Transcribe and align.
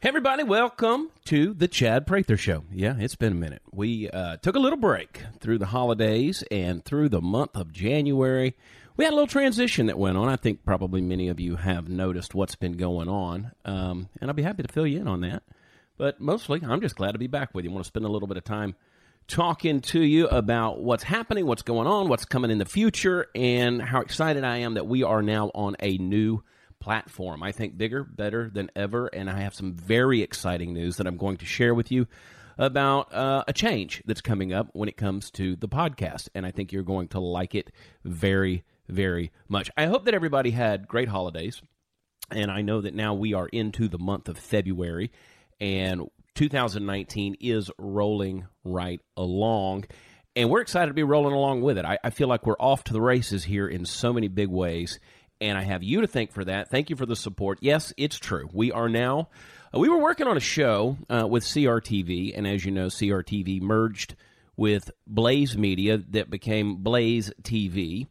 Hey 0.00 0.10
everybody, 0.10 0.44
welcome 0.44 1.10
to 1.24 1.52
the 1.54 1.66
Chad 1.66 2.06
Prather 2.06 2.36
Show. 2.36 2.62
Yeah, 2.72 2.94
it's 3.00 3.16
been 3.16 3.32
a 3.32 3.34
minute. 3.34 3.62
We 3.72 4.08
uh, 4.08 4.36
took 4.36 4.54
a 4.54 4.60
little 4.60 4.78
break 4.78 5.24
through 5.40 5.58
the 5.58 5.66
holidays 5.66 6.44
and 6.52 6.84
through 6.84 7.08
the 7.08 7.20
month 7.20 7.56
of 7.56 7.72
January. 7.72 8.54
We 8.96 9.04
had 9.04 9.10
a 9.10 9.16
little 9.16 9.26
transition 9.26 9.86
that 9.86 9.98
went 9.98 10.16
on. 10.16 10.28
I 10.28 10.36
think 10.36 10.64
probably 10.64 11.00
many 11.00 11.26
of 11.26 11.40
you 11.40 11.56
have 11.56 11.88
noticed 11.88 12.32
what's 12.32 12.54
been 12.54 12.76
going 12.76 13.08
on, 13.08 13.50
um, 13.64 14.08
and 14.20 14.30
I'll 14.30 14.36
be 14.36 14.44
happy 14.44 14.62
to 14.62 14.72
fill 14.72 14.86
you 14.86 15.00
in 15.00 15.08
on 15.08 15.22
that. 15.22 15.42
But 15.96 16.20
mostly, 16.20 16.60
I'm 16.62 16.80
just 16.80 16.94
glad 16.94 17.10
to 17.10 17.18
be 17.18 17.26
back 17.26 17.52
with 17.52 17.64
you. 17.64 17.72
I 17.72 17.74
want 17.74 17.84
to 17.84 17.88
spend 17.88 18.04
a 18.04 18.08
little 18.08 18.28
bit 18.28 18.36
of 18.36 18.44
time 18.44 18.76
talking 19.26 19.80
to 19.80 20.00
you 20.00 20.28
about 20.28 20.80
what's 20.80 21.02
happening, 21.02 21.44
what's 21.44 21.62
going 21.62 21.88
on, 21.88 22.08
what's 22.08 22.24
coming 22.24 22.52
in 22.52 22.58
the 22.58 22.64
future, 22.64 23.26
and 23.34 23.82
how 23.82 24.00
excited 24.00 24.44
I 24.44 24.58
am 24.58 24.74
that 24.74 24.86
we 24.86 25.02
are 25.02 25.22
now 25.22 25.50
on 25.56 25.74
a 25.80 25.98
new 25.98 26.44
platform. 26.88 27.42
I 27.42 27.52
think 27.52 27.76
bigger, 27.76 28.02
better 28.02 28.48
than 28.48 28.70
ever, 28.74 29.08
and 29.08 29.28
I 29.28 29.40
have 29.40 29.52
some 29.52 29.74
very 29.74 30.22
exciting 30.22 30.72
news 30.72 30.96
that 30.96 31.06
I'm 31.06 31.18
going 31.18 31.36
to 31.36 31.44
share 31.44 31.74
with 31.74 31.92
you 31.92 32.06
about 32.56 33.12
uh, 33.12 33.44
a 33.46 33.52
change 33.52 34.02
that's 34.06 34.22
coming 34.22 34.54
up 34.54 34.70
when 34.72 34.88
it 34.88 34.96
comes 34.96 35.30
to 35.32 35.54
the 35.56 35.68
podcast, 35.68 36.30
and 36.34 36.46
I 36.46 36.50
think 36.50 36.72
you're 36.72 36.82
going 36.82 37.08
to 37.08 37.20
like 37.20 37.54
it 37.54 37.70
very, 38.04 38.64
very 38.88 39.32
much. 39.50 39.70
I 39.76 39.84
hope 39.84 40.06
that 40.06 40.14
everybody 40.14 40.50
had 40.50 40.88
great 40.88 41.10
holidays, 41.10 41.60
and 42.30 42.50
I 42.50 42.62
know 42.62 42.80
that 42.80 42.94
now 42.94 43.12
we 43.12 43.34
are 43.34 43.48
into 43.48 43.86
the 43.86 43.98
month 43.98 44.26
of 44.26 44.38
February, 44.38 45.12
and 45.60 46.08
2019 46.36 47.36
is 47.38 47.70
rolling 47.76 48.46
right 48.64 49.02
along. 49.14 49.84
And 50.34 50.48
we're 50.48 50.62
excited 50.62 50.86
to 50.86 50.94
be 50.94 51.02
rolling 51.02 51.34
along 51.34 51.60
with 51.60 51.76
it. 51.76 51.84
I, 51.84 51.98
I 52.02 52.08
feel 52.08 52.28
like 52.28 52.46
we're 52.46 52.56
off 52.58 52.82
to 52.84 52.94
the 52.94 53.00
races 53.02 53.44
here 53.44 53.68
in 53.68 53.84
so 53.84 54.14
many 54.14 54.28
big 54.28 54.48
ways 54.48 54.98
and 55.40 55.56
I 55.56 55.62
have 55.62 55.82
you 55.82 56.00
to 56.00 56.06
thank 56.06 56.32
for 56.32 56.44
that. 56.44 56.70
Thank 56.70 56.90
you 56.90 56.96
for 56.96 57.06
the 57.06 57.16
support. 57.16 57.58
Yes, 57.60 57.92
it's 57.96 58.18
true. 58.18 58.48
We 58.52 58.72
are 58.72 58.88
now. 58.88 59.28
Uh, 59.74 59.78
we 59.78 59.88
were 59.88 59.98
working 59.98 60.26
on 60.26 60.36
a 60.36 60.40
show 60.40 60.96
uh, 61.08 61.26
with 61.26 61.44
CRTV, 61.44 62.36
and 62.36 62.46
as 62.46 62.64
you 62.64 62.70
know, 62.70 62.86
CRTV 62.86 63.60
merged 63.60 64.16
with 64.56 64.90
Blaze 65.06 65.56
Media 65.56 65.98
that 66.10 66.30
became 66.30 66.76
Blaze 66.76 67.30
TV, 67.42 68.06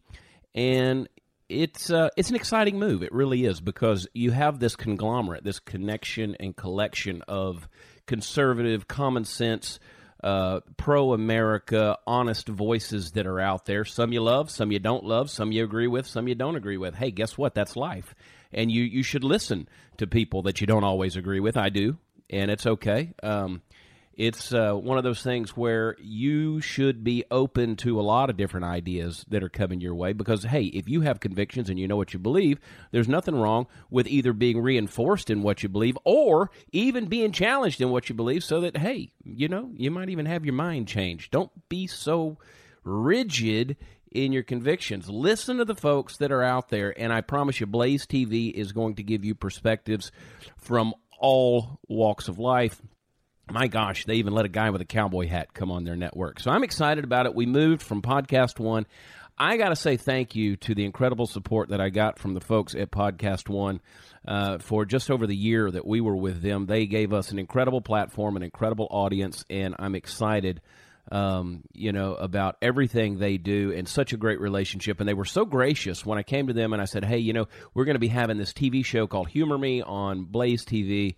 and 0.55 1.07
it's 1.49 1.89
uh, 1.89 2.09
it's 2.15 2.29
an 2.29 2.35
exciting 2.35 2.79
move. 2.79 3.03
It 3.03 3.11
really 3.11 3.45
is 3.45 3.61
because 3.61 4.07
you 4.13 4.31
have 4.31 4.59
this 4.59 4.75
conglomerate, 4.75 5.43
this 5.43 5.59
connection 5.59 6.35
and 6.39 6.55
collection 6.55 7.21
of 7.27 7.67
conservative, 8.05 8.87
common 8.87 9.25
sense 9.25 9.79
uh, 10.23 10.61
pro 10.77 11.13
America, 11.13 11.97
honest 12.05 12.47
voices 12.47 13.11
that 13.11 13.27
are 13.27 13.39
out 13.39 13.65
there. 13.65 13.85
Some 13.85 14.11
you 14.13 14.21
love, 14.21 14.49
some 14.49 14.71
you 14.71 14.79
don't 14.79 15.03
love, 15.03 15.29
some 15.29 15.51
you 15.51 15.63
agree 15.63 15.87
with, 15.87 16.07
some 16.07 16.27
you 16.27 16.35
don't 16.35 16.55
agree 16.55 16.77
with. 16.77 16.95
Hey, 16.95 17.11
guess 17.11 17.37
what? 17.37 17.53
That's 17.53 17.75
life. 17.75 18.15
And 18.51 18.71
you, 18.71 18.83
you 18.83 19.03
should 19.03 19.23
listen 19.23 19.67
to 19.97 20.07
people 20.07 20.43
that 20.43 20.61
you 20.61 20.67
don't 20.67 20.83
always 20.83 21.15
agree 21.15 21.39
with. 21.39 21.57
I 21.57 21.69
do, 21.69 21.97
and 22.29 22.49
it's 22.49 22.65
okay. 22.65 23.13
Um, 23.21 23.61
it's 24.17 24.51
uh, 24.51 24.73
one 24.73 24.97
of 24.97 25.03
those 25.03 25.21
things 25.21 25.55
where 25.55 25.95
you 25.99 26.59
should 26.59 27.03
be 27.03 27.23
open 27.29 27.75
to 27.77 27.99
a 27.99 28.01
lot 28.01 28.31
of 28.31 28.35
different 28.35 28.65
ideas 28.65 29.23
that 29.29 29.43
are 29.43 29.49
coming 29.49 29.79
your 29.79 29.93
way 29.93 30.11
because 30.11 30.43
hey 30.43 30.63
if 30.63 30.89
you 30.89 31.01
have 31.01 31.19
convictions 31.19 31.69
and 31.69 31.79
you 31.79 31.87
know 31.87 31.95
what 31.95 32.13
you 32.13 32.19
believe 32.19 32.59
there's 32.91 33.07
nothing 33.07 33.35
wrong 33.35 33.67
with 33.91 34.07
either 34.07 34.33
being 34.33 34.59
reinforced 34.59 35.29
in 35.29 35.43
what 35.43 35.61
you 35.61 35.69
believe 35.69 35.97
or 36.03 36.49
even 36.71 37.05
being 37.05 37.31
challenged 37.31 37.79
in 37.79 37.91
what 37.91 38.09
you 38.09 38.15
believe 38.15 38.43
so 38.43 38.59
that 38.59 38.75
hey 38.77 39.11
you 39.23 39.47
know 39.47 39.69
you 39.75 39.91
might 39.91 40.09
even 40.09 40.25
have 40.25 40.43
your 40.43 40.53
mind 40.53 40.87
changed. 40.87 41.31
Don't 41.31 41.51
be 41.69 41.85
so 41.85 42.37
rigid 42.83 43.77
in 44.11 44.31
your 44.31 44.43
convictions. 44.43 45.09
Listen 45.09 45.57
to 45.57 45.65
the 45.65 45.75
folks 45.75 46.17
that 46.17 46.31
are 46.31 46.43
out 46.43 46.69
there 46.69 46.99
and 46.99 47.13
i 47.13 47.21
promise 47.21 47.59
you 47.59 47.67
blaze 47.67 48.05
tv 48.07 48.51
is 48.51 48.71
going 48.71 48.95
to 48.95 49.03
give 49.03 49.23
you 49.23 49.35
perspectives 49.35 50.11
from 50.57 50.93
all 51.19 51.79
walks 51.87 52.27
of 52.27 52.39
life 52.39 52.81
my 53.51 53.67
gosh, 53.67 54.05
they 54.05 54.15
even 54.15 54.33
let 54.33 54.45
a 54.45 54.49
guy 54.49 54.69
with 54.69 54.81
a 54.81 54.85
cowboy 54.85 55.27
hat 55.27 55.53
come 55.53 55.71
on 55.71 55.83
their 55.83 55.95
network. 55.95 56.39
So 56.39 56.51
I'm 56.51 56.63
excited 56.63 57.03
about 57.03 57.25
it. 57.25 57.35
We 57.35 57.45
moved 57.45 57.81
from 57.81 58.01
Podcast 58.01 58.59
One. 58.59 58.85
I 59.37 59.57
got 59.57 59.69
to 59.69 59.75
say 59.75 59.97
thank 59.97 60.35
you 60.35 60.55
to 60.57 60.73
the 60.73 60.83
incredible 60.83 61.27
support 61.27 61.69
that 61.69 61.79
I 61.79 61.89
got 61.89 62.17
from 62.17 62.33
the 62.33 62.41
folks 62.41 62.73
at 62.73 62.91
Podcast 62.91 63.47
One 63.47 63.81
uh, 64.27 64.57
for 64.57 64.83
just 64.83 65.11
over 65.11 65.27
the 65.27 65.35
year 65.35 65.69
that 65.69 65.85
we 65.85 66.01
were 66.01 66.15
with 66.15 66.41
them. 66.41 66.65
They 66.65 66.87
gave 66.87 67.13
us 67.13 67.31
an 67.31 67.37
incredible 67.37 67.81
platform, 67.81 68.35
an 68.35 68.43
incredible 68.43 68.87
audience, 68.89 69.45
and 69.49 69.75
I'm 69.77 69.95
excited. 69.95 70.61
Um, 71.09 71.61
you 71.71 71.93
know, 71.93 72.15
about 72.15 72.57
everything 72.61 73.17
they 73.17 73.37
do 73.37 73.71
and 73.71 73.87
such 73.87 74.11
a 74.11 74.17
great 74.17 74.41
relationship. 74.41 74.99
And 74.99 75.07
they 75.07 75.13
were 75.13 75.23
so 75.23 75.45
gracious 75.45 76.05
when 76.05 76.17
I 76.17 76.23
came 76.23 76.47
to 76.47 76.53
them 76.53 76.73
and 76.73 76.81
I 76.81 76.85
said, 76.85 77.05
Hey, 77.05 77.19
you 77.19 77.31
know, 77.31 77.47
we're 77.73 77.85
going 77.85 77.95
to 77.95 77.99
be 77.99 78.09
having 78.09 78.37
this 78.37 78.51
TV 78.51 78.83
show 78.83 79.07
called 79.07 79.29
Humor 79.29 79.57
Me 79.57 79.81
on 79.81 80.25
Blaze 80.25 80.65
TV 80.65 81.15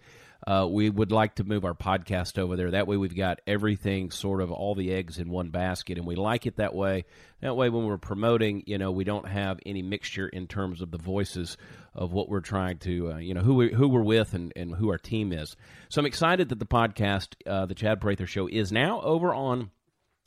uh, 0.48 0.68
we 0.70 0.90
would 0.90 1.12
like 1.12 1.36
to 1.36 1.44
move 1.44 1.66
our 1.66 1.74
podcast 1.74 2.40
over 2.40 2.56
there. 2.56 2.72
That 2.72 2.88
way, 2.88 2.98
we've 2.98 3.16
got 3.16 3.42
everything 3.46 4.10
sort 4.10 4.42
of 4.42 4.52
all 4.52 4.74
the 4.74 4.92
eggs 4.94 5.18
in 5.20 5.30
one 5.30 5.50
basket, 5.50 5.98
and 5.98 6.08
we 6.08 6.16
like 6.16 6.46
it 6.46 6.56
that 6.58 6.74
way. 6.74 7.06
That 7.42 7.56
way, 7.56 7.70
when 7.70 7.86
we're 7.86 7.98
promoting, 7.98 8.64
you 8.66 8.78
know, 8.78 8.92
we 8.92 9.04
don't 9.04 9.28
have 9.28 9.60
any 9.66 9.82
mixture 9.82 10.28
in 10.28 10.48
terms 10.48 10.82
of 10.82 10.92
the 10.92 10.98
voices 10.98 11.58
of 11.94 12.14
what 12.14 12.30
we're 12.30 12.40
trying 12.40 12.78
to, 12.80 13.14
uh, 13.14 13.18
you 13.18 13.34
know, 13.34 13.42
who 13.42 13.56
we, 13.56 13.74
who 13.74 13.90
we're 13.90 14.02
with 14.02 14.34
and, 14.34 14.54
and 14.56 14.76
who 14.76 14.90
our 14.90 14.98
team 14.98 15.34
is. 15.34 15.58
So 15.90 16.00
I'm 16.00 16.06
excited 16.06 16.50
that 16.50 16.60
the 16.60 16.66
podcast, 16.66 17.36
uh, 17.46 17.66
the 17.66 17.76
Chad 17.76 18.00
Prather 18.00 18.28
Show, 18.28 18.48
is 18.48 18.72
now 18.72 19.02
over 19.02 19.34
on 19.34 19.72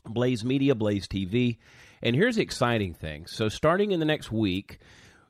Blaze 0.04 0.44
Media, 0.44 0.74
Blaze 0.74 1.08
TV. 1.08 1.58
And 2.02 2.14
here's 2.14 2.36
the 2.36 2.42
exciting 2.42 2.94
thing. 2.94 3.26
So 3.26 3.48
starting 3.48 3.92
in 3.92 4.00
the 4.00 4.06
next 4.06 4.30
week, 4.30 4.78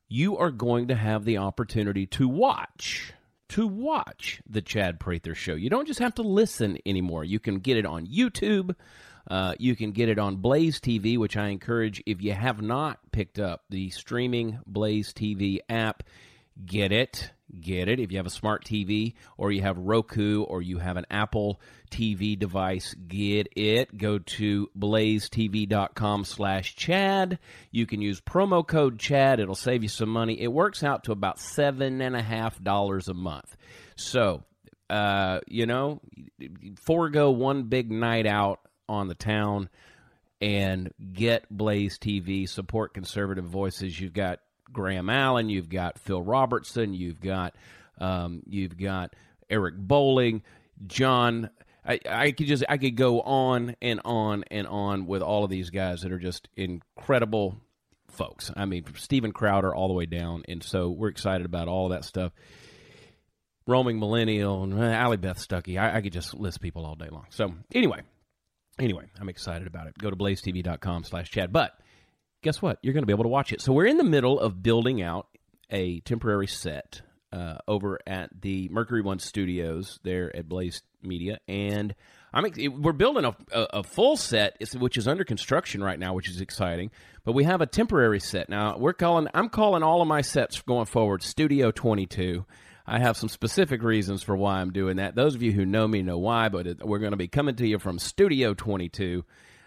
you 0.08 0.36
are 0.38 0.50
going 0.50 0.88
to 0.88 0.94
have 0.94 1.24
the 1.24 1.38
opportunity 1.38 2.06
to 2.06 2.28
watch 2.28 3.12
to 3.52 3.66
watch 3.66 4.40
the 4.48 4.62
Chad 4.62 4.98
Prather 4.98 5.34
Show. 5.34 5.54
You 5.54 5.68
don't 5.68 5.86
just 5.86 6.00
have 6.00 6.14
to 6.14 6.22
listen 6.22 6.78
anymore. 6.86 7.22
You 7.22 7.38
can 7.38 7.58
get 7.58 7.76
it 7.76 7.84
on 7.84 8.06
YouTube. 8.06 8.74
Uh, 9.30 9.54
you 9.58 9.76
can 9.76 9.92
get 9.92 10.08
it 10.08 10.18
on 10.18 10.36
Blaze 10.36 10.80
TV, 10.80 11.18
which 11.18 11.36
I 11.36 11.48
encourage 11.48 12.02
if 12.06 12.22
you 12.22 12.32
have 12.32 12.62
not 12.62 12.98
picked 13.12 13.38
up 13.38 13.64
the 13.68 13.90
streaming 13.90 14.58
Blaze 14.66 15.12
TV 15.12 15.58
app, 15.68 16.02
get 16.64 16.92
it 16.92 17.30
get 17.60 17.88
it. 17.88 18.00
If 18.00 18.10
you 18.10 18.18
have 18.18 18.26
a 18.26 18.30
smart 18.30 18.64
TV 18.64 19.14
or 19.36 19.52
you 19.52 19.62
have 19.62 19.78
Roku 19.78 20.42
or 20.42 20.62
you 20.62 20.78
have 20.78 20.96
an 20.96 21.06
Apple 21.10 21.60
TV 21.90 22.38
device, 22.38 22.94
get 22.94 23.48
it. 23.56 23.96
Go 23.96 24.18
to 24.18 24.68
blazetv.com 24.78 26.24
slash 26.24 26.74
Chad. 26.76 27.38
You 27.70 27.86
can 27.86 28.00
use 28.00 28.20
promo 28.20 28.66
code 28.66 28.98
Chad. 28.98 29.40
It'll 29.40 29.54
save 29.54 29.82
you 29.82 29.88
some 29.88 30.08
money. 30.08 30.40
It 30.40 30.52
works 30.52 30.82
out 30.82 31.04
to 31.04 31.12
about 31.12 31.38
seven 31.38 32.00
and 32.00 32.16
a 32.16 32.22
half 32.22 32.62
dollars 32.62 33.08
a 33.08 33.14
month. 33.14 33.56
So, 33.96 34.44
uh, 34.90 35.40
you 35.46 35.66
know, 35.66 36.00
forego 36.80 37.30
one 37.30 37.64
big 37.64 37.90
night 37.90 38.26
out 38.26 38.60
on 38.88 39.08
the 39.08 39.14
town 39.14 39.68
and 40.40 40.92
get 41.12 41.48
Blaze 41.48 41.98
TV, 41.98 42.48
support 42.48 42.94
conservative 42.94 43.44
voices. 43.44 43.98
You've 43.98 44.12
got 44.12 44.40
Graham 44.72 45.10
Allen, 45.10 45.48
you've 45.48 45.68
got 45.68 45.98
Phil 45.98 46.22
Robertson, 46.22 46.94
you've 46.94 47.20
got 47.20 47.54
um, 47.98 48.42
you've 48.46 48.76
got 48.76 49.14
Eric 49.48 49.76
Bolling, 49.76 50.42
John. 50.86 51.50
I, 51.84 51.98
I 52.08 52.30
could 52.32 52.46
just 52.46 52.64
I 52.68 52.76
could 52.78 52.96
go 52.96 53.20
on 53.20 53.76
and 53.82 54.00
on 54.04 54.44
and 54.50 54.66
on 54.66 55.06
with 55.06 55.22
all 55.22 55.44
of 55.44 55.50
these 55.50 55.70
guys 55.70 56.02
that 56.02 56.12
are 56.12 56.18
just 56.18 56.48
incredible 56.56 57.56
folks. 58.08 58.52
I 58.56 58.66
mean, 58.66 58.84
Steven 58.96 59.32
Crowder 59.32 59.74
all 59.74 59.88
the 59.88 59.94
way 59.94 60.06
down, 60.06 60.44
and 60.48 60.62
so 60.62 60.90
we're 60.90 61.08
excited 61.08 61.44
about 61.44 61.68
all 61.68 61.88
that 61.90 62.04
stuff. 62.04 62.32
Roaming 63.66 63.98
Millennial 64.00 64.64
and 64.64 64.74
uh, 64.74 64.82
Allie 64.82 65.16
Beth 65.16 65.38
Stuckey. 65.38 65.80
I, 65.80 65.96
I 65.96 66.00
could 66.00 66.12
just 66.12 66.34
list 66.34 66.60
people 66.60 66.84
all 66.84 66.96
day 66.96 67.08
long. 67.10 67.26
So 67.30 67.54
anyway, 67.72 68.00
anyway, 68.78 69.04
I'm 69.20 69.28
excited 69.28 69.66
about 69.66 69.86
it. 69.86 69.96
Go 69.98 70.10
to 70.10 70.16
blazetv.com 70.16 71.04
slash 71.04 71.30
Chad. 71.30 71.52
But 71.52 71.78
guess 72.42 72.60
what? 72.60 72.78
You're 72.82 72.92
going 72.92 73.02
to 73.02 73.06
be 73.06 73.12
able 73.12 73.24
to 73.24 73.28
watch 73.28 73.52
it. 73.52 73.60
So 73.60 73.72
we're 73.72 73.86
in 73.86 73.96
the 73.96 74.04
middle 74.04 74.38
of 74.38 74.62
building 74.62 75.02
out 75.02 75.28
a 75.70 76.00
temporary 76.00 76.46
set 76.46 77.02
uh, 77.32 77.56
over 77.66 77.98
at 78.06 78.30
the 78.42 78.68
Mercury 78.68 79.00
One 79.00 79.18
Studios 79.18 79.98
there 80.02 80.34
at 80.36 80.48
Blaze 80.48 80.82
Media, 81.02 81.40
and 81.48 81.94
I'm 82.32 82.44
we're 82.80 82.92
building 82.92 83.24
a, 83.24 83.36
a, 83.52 83.62
a, 83.78 83.82
full 83.82 84.16
set, 84.16 84.56
which 84.78 84.96
is 84.96 85.08
under 85.08 85.24
construction 85.24 85.82
right 85.82 85.98
now, 85.98 86.14
which 86.14 86.28
is 86.28 86.40
exciting. 86.40 86.90
But 87.24 87.32
we 87.32 87.44
have 87.44 87.60
a 87.60 87.66
temporary 87.66 88.20
set 88.20 88.48
now. 88.48 88.76
We're 88.76 88.92
calling 88.92 89.28
I'm 89.34 89.48
calling 89.48 89.82
all 89.82 90.02
of 90.02 90.08
my 90.08 90.20
sets 90.20 90.60
going 90.62 90.86
forward 90.86 91.22
Studio 91.22 91.70
22. 91.70 92.44
I 92.86 92.98
have 92.98 93.16
some 93.16 93.28
specific 93.28 93.82
reasons 93.82 94.22
for 94.22 94.36
why 94.36 94.60
I'm 94.60 94.72
doing 94.72 94.96
that. 94.96 95.14
Those 95.14 95.34
of 95.34 95.42
you 95.42 95.52
who 95.52 95.64
know 95.64 95.86
me 95.86 96.02
know 96.02 96.18
why, 96.18 96.48
but 96.48 96.66
it, 96.66 96.86
we're 96.86 96.98
going 96.98 97.12
to 97.12 97.16
be 97.16 97.28
coming 97.28 97.54
to 97.56 97.66
you 97.66 97.78
from 97.78 97.98
Studio 97.98 98.54
22 98.54 99.24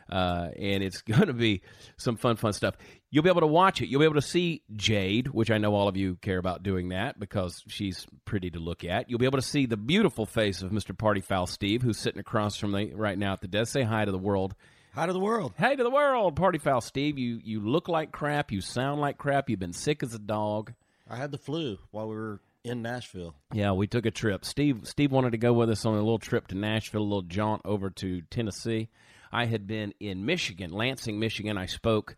uh, 0.10 0.50
and 0.57 0.84
it's 0.84 1.02
going 1.02 1.28
to 1.28 1.34
be 1.34 1.62
some 1.98 2.18
fun, 2.18 2.36
fun 2.36 2.54
stuff. 2.54 2.75
You'll 3.10 3.24
be 3.24 3.30
able 3.30 3.42
to 3.42 3.48
watch 3.48 3.81
it. 3.81 3.88
You'll 3.88 4.00
be 4.00 4.06
able 4.06 4.16
to 4.16 4.22
see 4.22 4.62
Jade, 4.75 5.28
which 5.28 5.50
I 5.50 5.57
know 5.57 5.74
all 5.74 5.88
of 5.88 5.96
you 5.96 6.18
care 6.18 6.38
about 6.38 6.63
doing 6.63 6.90
that 6.90 7.19
because 7.19 7.63
she's 7.68 8.06
pretty 8.25 8.50
to 8.52 8.60
look 8.60 8.84
at. 8.84 9.10
You'll 9.10 9.19
be 9.19 9.25
able 9.25 9.38
to 9.38 9.46
see 9.46 9.66
the 9.66 9.78
beautiful 9.78 10.25
face 10.25 10.62
of 10.62 10.72
Mr. 10.72 10.98
Party 10.98 11.22
Foul 11.22 11.48
Steve, 11.48 11.81
who's 11.81 11.98
sitting 11.98 12.19
across 12.19 12.57
from 12.57 12.72
me 12.72 12.92
right 12.94 13.18
now 13.18 13.34
at 13.34 13.42
the 13.42 13.48
desk. 13.48 13.72
Say 13.72 13.84
hi 13.84 14.06
to 14.06 14.12
the 14.12 14.18
world. 14.18 14.56
Hi 14.96 15.06
to 15.06 15.13
the 15.13 15.19
world. 15.19 15.54
Hey 15.57 15.75
to 15.75 15.84
the 15.84 15.90
world, 15.90 16.38
Party 16.38 16.57
Foul 16.57 16.80
Steve. 16.80 17.19
You 17.19 17.42
you 17.44 17.60
look 17.60 17.90
like 17.90 18.13
crap. 18.13 18.50
You 18.50 18.62
sound 18.62 19.02
like 19.02 19.18
crap. 19.18 19.50
You've 19.50 19.60
been 19.60 19.74
sick 19.74 20.02
as 20.04 20.13
a 20.13 20.19
dog. 20.19 20.74
I 21.10 21.18
had 21.18 21.31
the 21.31 21.38
flu 21.38 21.78
while 21.92 22.07
we 22.07 22.16
were 22.16 22.40
in 22.63 22.81
Nashville. 22.81 23.36
Yeah, 23.54 23.74
we 23.74 23.88
took 23.88 24.06
a 24.06 24.12
trip. 24.12 24.46
Steve 24.46 24.81
Steve 24.84 25.12
wanted 25.12 25.31
to 25.31 25.38
go 25.38 25.52
with 25.52 25.69
us 25.69 25.86
on 25.86 25.96
a 25.96 25.98
little 25.98 26.18
trip 26.18 26.48
to 26.48 26.56
Nashville, 26.56 27.02
a 27.02 27.04
little 27.04 27.22
jaunt 27.24 27.62
over 27.66 27.90
to 27.90 28.22
Tennessee. 28.30 28.88
I 29.31 29.45
had 29.45 29.68
been 29.68 29.94
in 30.00 30.25
Michigan, 30.25 30.72
Lansing, 30.72 31.19
Michigan. 31.19 31.57
I 31.57 31.66
spoke 31.66 32.16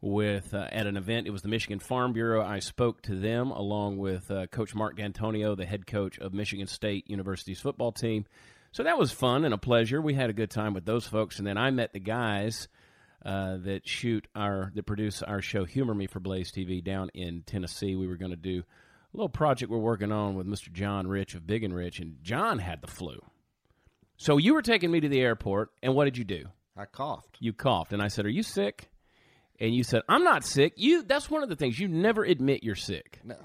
with 0.00 0.54
uh, 0.54 0.66
at 0.70 0.86
an 0.86 0.96
event. 0.96 1.26
It 1.26 1.30
was 1.30 1.42
the 1.42 1.48
Michigan 1.48 1.78
Farm 1.78 2.12
Bureau. 2.12 2.44
I 2.44 2.60
spoke 2.60 3.02
to 3.02 3.14
them 3.14 3.50
along 3.50 3.98
with 3.98 4.30
uh, 4.30 4.46
Coach 4.46 4.74
Mark 4.74 4.96
Dantonio, 4.96 5.56
the 5.56 5.66
head 5.66 5.86
coach 5.86 6.18
of 6.18 6.32
Michigan 6.32 6.66
State 6.66 7.08
University's 7.10 7.60
football 7.60 7.92
team. 7.92 8.24
So 8.72 8.84
that 8.84 8.98
was 8.98 9.10
fun 9.10 9.44
and 9.44 9.52
a 9.52 9.58
pleasure. 9.58 10.00
We 10.00 10.14
had 10.14 10.30
a 10.30 10.34
good 10.34 10.50
time 10.50 10.74
with 10.74 10.84
those 10.84 11.06
folks, 11.06 11.38
and 11.38 11.46
then 11.46 11.58
I 11.58 11.70
met 11.70 11.92
the 11.92 12.00
guys 12.00 12.68
uh, 13.24 13.58
that 13.58 13.86
shoot 13.86 14.26
our 14.34 14.70
that 14.74 14.86
produce 14.86 15.22
our 15.22 15.42
show 15.42 15.64
Humor 15.64 15.94
Me 15.94 16.06
for 16.06 16.20
Blaze 16.20 16.52
TV 16.52 16.82
down 16.82 17.10
in 17.12 17.42
Tennessee. 17.42 17.96
We 17.96 18.06
were 18.06 18.16
going 18.16 18.30
to 18.30 18.36
do 18.36 18.62
a 19.12 19.16
little 19.16 19.28
project 19.28 19.70
we're 19.70 19.78
working 19.78 20.12
on 20.12 20.36
with 20.36 20.46
Mr. 20.46 20.72
John 20.72 21.06
Rich 21.06 21.34
of 21.34 21.46
Big 21.46 21.64
and 21.64 21.74
Rich, 21.74 21.98
and 22.00 22.22
John 22.22 22.58
had 22.58 22.80
the 22.80 22.86
flu. 22.86 23.20
So 24.20 24.36
you 24.36 24.52
were 24.52 24.60
taking 24.60 24.90
me 24.90 25.00
to 25.00 25.08
the 25.08 25.18
airport, 25.20 25.70
and 25.82 25.94
what 25.94 26.04
did 26.04 26.18
you 26.18 26.24
do? 26.24 26.44
I 26.76 26.84
coughed. 26.84 27.38
You 27.40 27.54
coughed, 27.54 27.94
and 27.94 28.02
I 28.02 28.08
said, 28.08 28.26
"Are 28.26 28.30
you 28.30 28.42
sick?" 28.42 28.90
And 29.58 29.74
you 29.74 29.82
said, 29.82 30.02
"I'm 30.10 30.24
not 30.24 30.44
sick." 30.44 30.74
You 30.76 31.02
that's 31.02 31.30
one 31.30 31.42
of 31.42 31.48
the 31.48 31.56
things 31.56 31.78
you 31.78 31.88
never 31.88 32.22
admit 32.22 32.62
you're 32.62 32.74
sick. 32.74 33.18
No, 33.24 33.36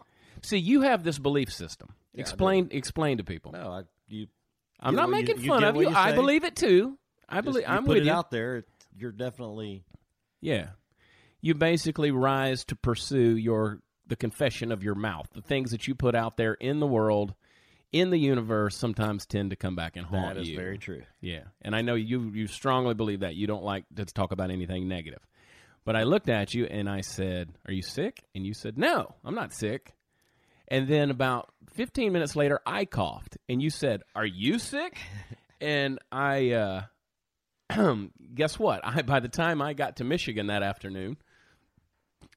See, 0.42 0.58
you 0.58 0.82
have 0.82 1.04
this 1.06 1.18
belief 1.18 1.50
system. 1.52 1.94
Yeah, 2.14 2.20
explain 2.22 2.68
explain 2.72 3.20
to 3.20 3.24
people. 3.24 3.54
no, 3.54 3.72
I 3.72 3.84
you. 4.10 4.28
I'm 4.82 4.96
not 4.96 5.10
making 5.10 5.40
you 5.40 5.48
fun 5.48 5.62
get 5.62 5.70
of 5.70 5.76
you. 5.78 5.90
you 5.90 5.96
I 5.96 6.12
believe 6.12 6.44
it 6.44 6.58
too. 6.58 6.98
I 7.30 7.36
just- 7.38 7.46
believe 7.46 7.64
you 7.68 7.74
I'm 7.74 7.86
put 7.86 7.94
with 7.96 7.98
it 8.00 8.06
you. 8.08 8.12
out 8.12 8.30
there. 8.30 8.66
You're 8.98 9.14
definitely 9.14 9.86
Yeah. 10.42 10.72
You 11.40 11.54
basically 11.54 12.12
rise 12.12 12.66
to 12.66 12.76
pursue 12.76 13.38
your 13.38 13.82
the 14.08 14.18
confession 14.18 14.74
of 14.74 14.84
your 14.84 14.96
mouth. 14.96 15.30
The 15.34 15.42
things 15.42 15.72
that 15.72 15.88
you 15.88 15.96
put 15.96 16.16
out 16.16 16.36
there 16.36 16.54
in 16.56 16.80
the 16.82 16.86
world, 16.88 17.34
in 17.96 18.10
the 18.10 18.20
universe 18.20 18.76
sometimes 18.76 19.26
tend 19.26 19.52
to 19.52 19.56
come 19.56 19.74
back 19.74 19.96
and 19.96 20.06
haunt 20.06 20.28
you. 20.28 20.34
that 20.34 20.42
is 20.42 20.50
you. 20.50 20.58
very 20.58 20.78
true. 20.78 21.04
Yeah. 21.22 21.44
And 21.62 21.74
I 21.74 21.82
know 21.82 21.96
you 21.96 22.30
you 22.34 22.48
strongly 22.48 22.94
believe 22.94 23.22
that. 23.22 23.36
You 23.36 23.48
don't 23.48 23.64
like 23.64 23.86
to 23.96 24.04
talk 24.04 24.34
about 24.34 24.52
anything 24.52 24.90
negative. 24.90 25.26
But 25.86 25.96
I 25.96 26.04
looked 26.04 26.28
at 26.28 26.54
you 26.54 26.66
and 26.66 26.90
I 26.90 27.02
said, 27.02 27.54
"Are 27.66 27.72
you 27.72 27.82
sick?" 27.82 28.26
And 28.36 28.46
you 28.46 28.54
said, 28.54 28.78
"No, 28.78 29.16
I'm 29.24 29.34
not 29.34 29.54
sick." 29.54 29.94
And 30.68 30.90
then 30.90 31.10
about 31.10 31.54
15 31.74 32.12
minutes 32.12 32.36
later, 32.36 32.60
I 32.66 32.84
coughed, 32.86 33.38
and 33.48 33.62
you 33.62 33.70
said, 33.70 34.02
"Are 34.14 34.26
you 34.26 34.60
sick?" 34.60 34.98
and 35.62 36.00
I, 36.12 36.52
uh, 36.52 36.84
guess 38.34 38.60
what? 38.60 38.82
I 38.84 39.04
by 39.04 39.22
the 39.22 39.30
time 39.30 39.62
I 39.62 39.74
got 39.74 39.98
to 39.98 40.04
Michigan 40.04 40.48
that 40.48 40.64
afternoon, 40.64 41.16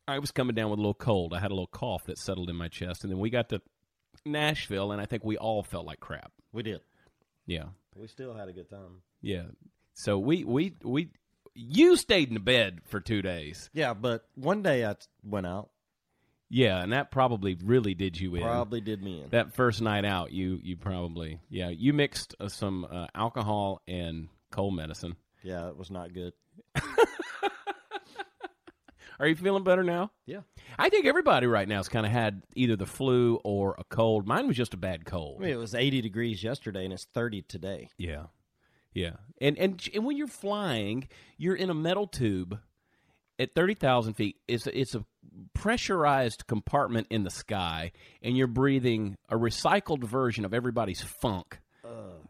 I 0.06 0.20
was 0.20 0.30
coming 0.30 0.54
down 0.54 0.70
with 0.70 0.78
a 0.78 0.82
little 0.82 0.94
cold. 0.94 1.34
I 1.34 1.40
had 1.40 1.50
a 1.50 1.54
little 1.54 1.66
cough 1.66 2.04
that 2.04 2.18
settled 2.18 2.48
in 2.48 2.54
my 2.54 2.68
chest, 2.68 3.02
and 3.02 3.12
then 3.12 3.18
we 3.18 3.30
got 3.30 3.48
to 3.48 3.60
Nashville, 4.24 4.92
and 4.92 5.00
I 5.00 5.06
think 5.06 5.24
we 5.24 5.36
all 5.36 5.62
felt 5.62 5.86
like 5.86 6.00
crap. 6.00 6.32
We 6.52 6.62
did. 6.62 6.80
Yeah, 7.46 7.64
We 7.96 8.06
still 8.08 8.34
had 8.34 8.48
a 8.48 8.52
good 8.52 8.68
time. 8.68 9.02
yeah. 9.22 9.44
So 9.94 10.18
we 10.18 10.44
we 10.44 10.74
we 10.84 11.10
you 11.54 11.96
stayed 11.96 12.28
in 12.28 12.34
the 12.34 12.40
bed 12.40 12.80
for 12.86 13.00
two 13.00 13.20
days. 13.22 13.68
Yeah, 13.72 13.94
but 13.94 14.26
one 14.36 14.62
day 14.62 14.84
I 14.86 14.94
went 15.24 15.46
out. 15.46 15.70
Yeah, 16.50 16.82
and 16.82 16.92
that 16.92 17.10
probably 17.10 17.58
really 17.62 17.94
did 17.94 18.18
you 18.18 18.34
in. 18.36 18.42
Probably 18.42 18.80
did 18.80 19.02
me 19.02 19.22
in. 19.22 19.30
that 19.30 19.54
first 19.54 19.82
night 19.82 20.04
out, 20.04 20.30
you 20.32 20.58
you 20.62 20.76
probably 20.76 21.40
yeah 21.50 21.68
you 21.68 21.92
mixed 21.92 22.34
uh, 22.38 22.48
some 22.48 22.86
uh, 22.90 23.06
alcohol 23.14 23.82
and 23.88 24.28
cold 24.50 24.74
medicine. 24.76 25.16
Yeah, 25.42 25.68
it 25.68 25.76
was 25.76 25.90
not 25.90 26.14
good. 26.14 26.32
Are 29.20 29.26
you 29.26 29.34
feeling 29.34 29.64
better 29.64 29.82
now? 29.82 30.10
Yeah. 30.26 30.40
I 30.78 30.88
think 30.90 31.06
everybody 31.06 31.46
right 31.46 31.66
now 31.68 31.78
has 31.78 31.88
kind 31.88 32.06
of 32.06 32.12
had 32.12 32.42
either 32.54 32.76
the 32.76 32.86
flu 32.86 33.40
or 33.44 33.74
a 33.78 33.84
cold. 33.84 34.26
Mine 34.26 34.46
was 34.46 34.56
just 34.56 34.74
a 34.74 34.76
bad 34.76 35.04
cold. 35.04 35.38
I 35.40 35.44
mean, 35.44 35.52
it 35.52 35.56
was 35.56 35.74
80 35.74 36.00
degrees 36.00 36.42
yesterday 36.42 36.84
and 36.84 36.92
it's 36.92 37.06
30 37.14 37.42
today. 37.42 37.88
Yeah, 37.98 38.26
yeah. 38.92 39.16
And 39.40 39.58
and 39.58 39.88
and 39.94 40.04
when 40.04 40.16
you're 40.16 40.26
flying, 40.26 41.08
you're 41.36 41.54
in 41.56 41.70
a 41.70 41.74
metal 41.74 42.06
tube 42.06 42.58
at 43.38 43.54
thirty 43.54 43.74
thousand 43.74 44.14
feet. 44.14 44.36
It's 44.48 44.66
a, 44.66 44.78
it's 44.78 44.94
a 44.94 45.04
pressurized 45.54 46.46
compartment 46.46 47.06
in 47.10 47.24
the 47.24 47.30
sky, 47.30 47.92
and 48.22 48.36
you're 48.36 48.46
breathing 48.48 49.16
a 49.28 49.36
recycled 49.36 50.02
version 50.04 50.44
of 50.44 50.52
everybody's 50.54 51.02
funk. 51.02 51.60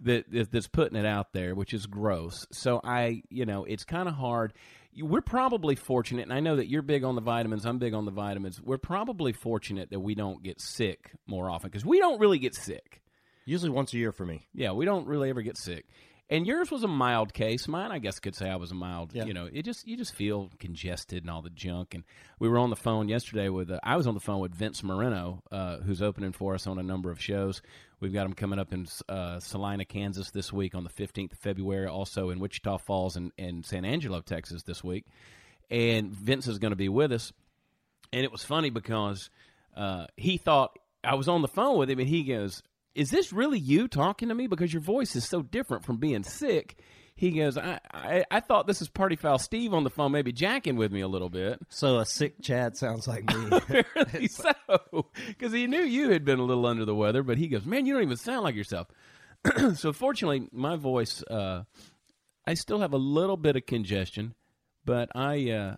That, 0.03 0.31
that 0.31 0.53
that's 0.53 0.69
putting 0.69 0.97
it 0.97 1.07
out 1.07 1.33
there, 1.33 1.55
which 1.55 1.73
is 1.75 1.87
gross. 1.87 2.47
So 2.53 2.81
I, 2.85 3.23
you 3.31 3.47
know, 3.47 3.65
it's 3.65 3.85
kind 3.85 4.09
of 4.09 4.15
hard. 4.15 4.53
We're 5.01 5.21
probably 5.21 5.75
fortunate, 5.77 6.23
and 6.23 6.33
I 6.33 6.41
know 6.41 6.57
that 6.57 6.69
you're 6.69 6.83
big 6.83 7.05
on 7.05 7.15
the 7.15 7.21
vitamins. 7.21 7.65
I'm 7.65 7.79
big 7.79 7.95
on 7.95 8.05
the 8.05 8.11
vitamins. 8.11 8.61
We're 8.61 8.79
probably 8.79 9.33
fortunate 9.33 9.91
that 9.91 10.01
we 10.01 10.15
don't 10.15 10.43
get 10.43 10.61
sick 10.61 11.13
more 11.27 11.51
often 11.51 11.71
because 11.71 11.85
we 11.85 11.99
don't 11.99 12.21
really 12.21 12.39
get 12.39 12.55
sick. 12.55 13.03
Usually 13.45 13.71
once 13.71 13.95
a 13.95 13.99
year 13.99 14.13
for 14.13 14.27
me. 14.27 14.47
Yeah, 14.53 14.73
we 14.73 14.85
don't 14.85 15.07
really 15.07 15.31
ever 15.31 15.43
get 15.43 15.57
sick. 15.57 15.87
And 16.31 16.47
yours 16.47 16.71
was 16.71 16.85
a 16.85 16.89
mild 16.89 17.33
case. 17.33 17.67
Mine, 17.67 17.91
I 17.91 17.99
guess, 17.99 18.19
could 18.19 18.35
say 18.35 18.51
I 18.51 18.57
was 18.57 18.71
a 18.71 18.75
mild. 18.75 19.15
Yeah. 19.15 19.25
You 19.25 19.33
know, 19.33 19.49
it 19.51 19.63
just 19.63 19.87
you 19.89 19.97
just 19.97 20.15
feel 20.15 20.51
congested 20.59 21.23
and 21.23 21.31
all 21.31 21.41
the 21.41 21.49
junk. 21.49 21.95
And 21.95 22.05
we 22.39 22.49
were 22.51 22.59
on 22.59 22.69
the 22.69 22.77
phone 22.77 23.09
yesterday 23.09 23.49
with. 23.49 23.71
Uh, 23.71 23.81
I 23.83 23.97
was 23.97 24.07
on 24.07 24.13
the 24.13 24.21
phone 24.21 24.41
with 24.41 24.55
Vince 24.55 24.83
Moreno, 24.83 25.43
uh, 25.51 25.79
who's 25.79 26.03
opening 26.03 26.33
for 26.33 26.55
us 26.55 26.67
on 26.67 26.79
a 26.79 26.83
number 26.83 27.11
of 27.11 27.19
shows. 27.19 27.63
We've 28.01 28.13
got 28.13 28.27
him 28.27 28.35
coming 28.35 28.59
up 28.59 28.75
in 28.75 28.87
uh, 29.09 29.41
Salina, 29.41 29.87
Kansas 29.87 30.31
this 30.31 30.53
week 30.53 30.75
on 30.75 30.85
the 30.85 30.91
fifteenth 30.91 31.33
of 31.33 31.39
February. 31.39 31.87
Also 31.87 32.29
in 32.29 32.41
Wichita 32.41 32.77
Falls 32.79 33.17
and, 33.17 33.33
and 33.39 33.65
San 33.65 33.87
Angelo, 33.87 34.21
Texas 34.21 34.63
this 34.65 34.85
week. 34.85 35.07
And 35.71 36.15
Vince 36.15 36.47
is 36.47 36.59
going 36.59 36.73
to 36.73 36.77
be 36.77 36.91
with 36.91 37.13
us. 37.13 37.33
And 38.13 38.23
it 38.23 38.33
was 38.33 38.45
funny 38.45 38.71
because 38.71 39.31
uh, 39.77 40.07
he 40.17 40.37
thought 40.37 40.79
I 41.03 41.15
was 41.15 41.29
on 41.29 41.41
the 41.41 41.49
phone 41.49 41.79
with 41.79 41.89
him, 41.89 42.01
and 42.01 42.09
he 42.09 42.25
goes, 42.25 42.63
"Is 42.95 43.11
this 43.11 43.33
really 43.33 43.59
you 43.59 43.89
talking 43.89 44.29
to 44.29 44.35
me? 44.35 44.47
Because 44.47 44.73
your 44.73 44.83
voice 44.83 45.15
is 45.17 45.29
so 45.29 45.43
different 45.43 45.85
from 45.85 45.97
being 45.99 46.23
sick." 46.23 46.79
He 47.15 47.33
goes, 47.33 47.59
"I 47.59 47.81
I, 47.93 48.25
I 48.31 48.41
thought 48.41 48.67
this 48.67 48.79
was 48.81 48.89
Party 48.89 49.17
Foul 49.17 49.39
Steve 49.39 49.75
on 49.75 49.83
the 49.85 49.91
phone, 49.91 50.13
maybe 50.13 50.33
jacking 50.33 50.77
with 50.77 50.93
me 50.93 51.01
a 51.01 51.09
little 51.09 51.29
bit." 51.29 51.59
So 51.69 51.99
a 51.99 52.07
sick 52.07 52.41
Chad 52.43 52.77
sounds 52.77 53.09
like 53.09 53.25
me. 53.35 53.49
Apparently 53.53 54.29
so, 54.29 54.53
because 55.27 55.53
he 55.53 55.67
knew 55.67 55.83
you 55.83 56.11
had 56.11 56.25
been 56.25 56.39
a 56.39 56.45
little 56.45 56.67
under 56.67 56.85
the 56.85 56.95
weather. 56.95 57.23
But 57.23 57.39
he 57.39 57.49
goes, 57.49 57.65
"Man, 57.67 57.87
you 57.87 57.95
don't 57.95 58.03
even 58.05 58.17
sound 58.17 58.45
like 58.45 58.55
yourself." 58.55 58.89
so 59.75 59.93
fortunately, 59.93 60.49
my 60.53 60.77
voice, 60.77 61.23
uh, 61.25 61.65
I 62.47 62.55
still 62.55 62.81
have 62.81 62.93
a 62.93 62.99
little 62.99 63.37
bit 63.37 63.57
of 63.57 63.67
congestion, 63.67 64.35
but 64.85 65.09
I. 65.15 65.51
Uh, 65.51 65.77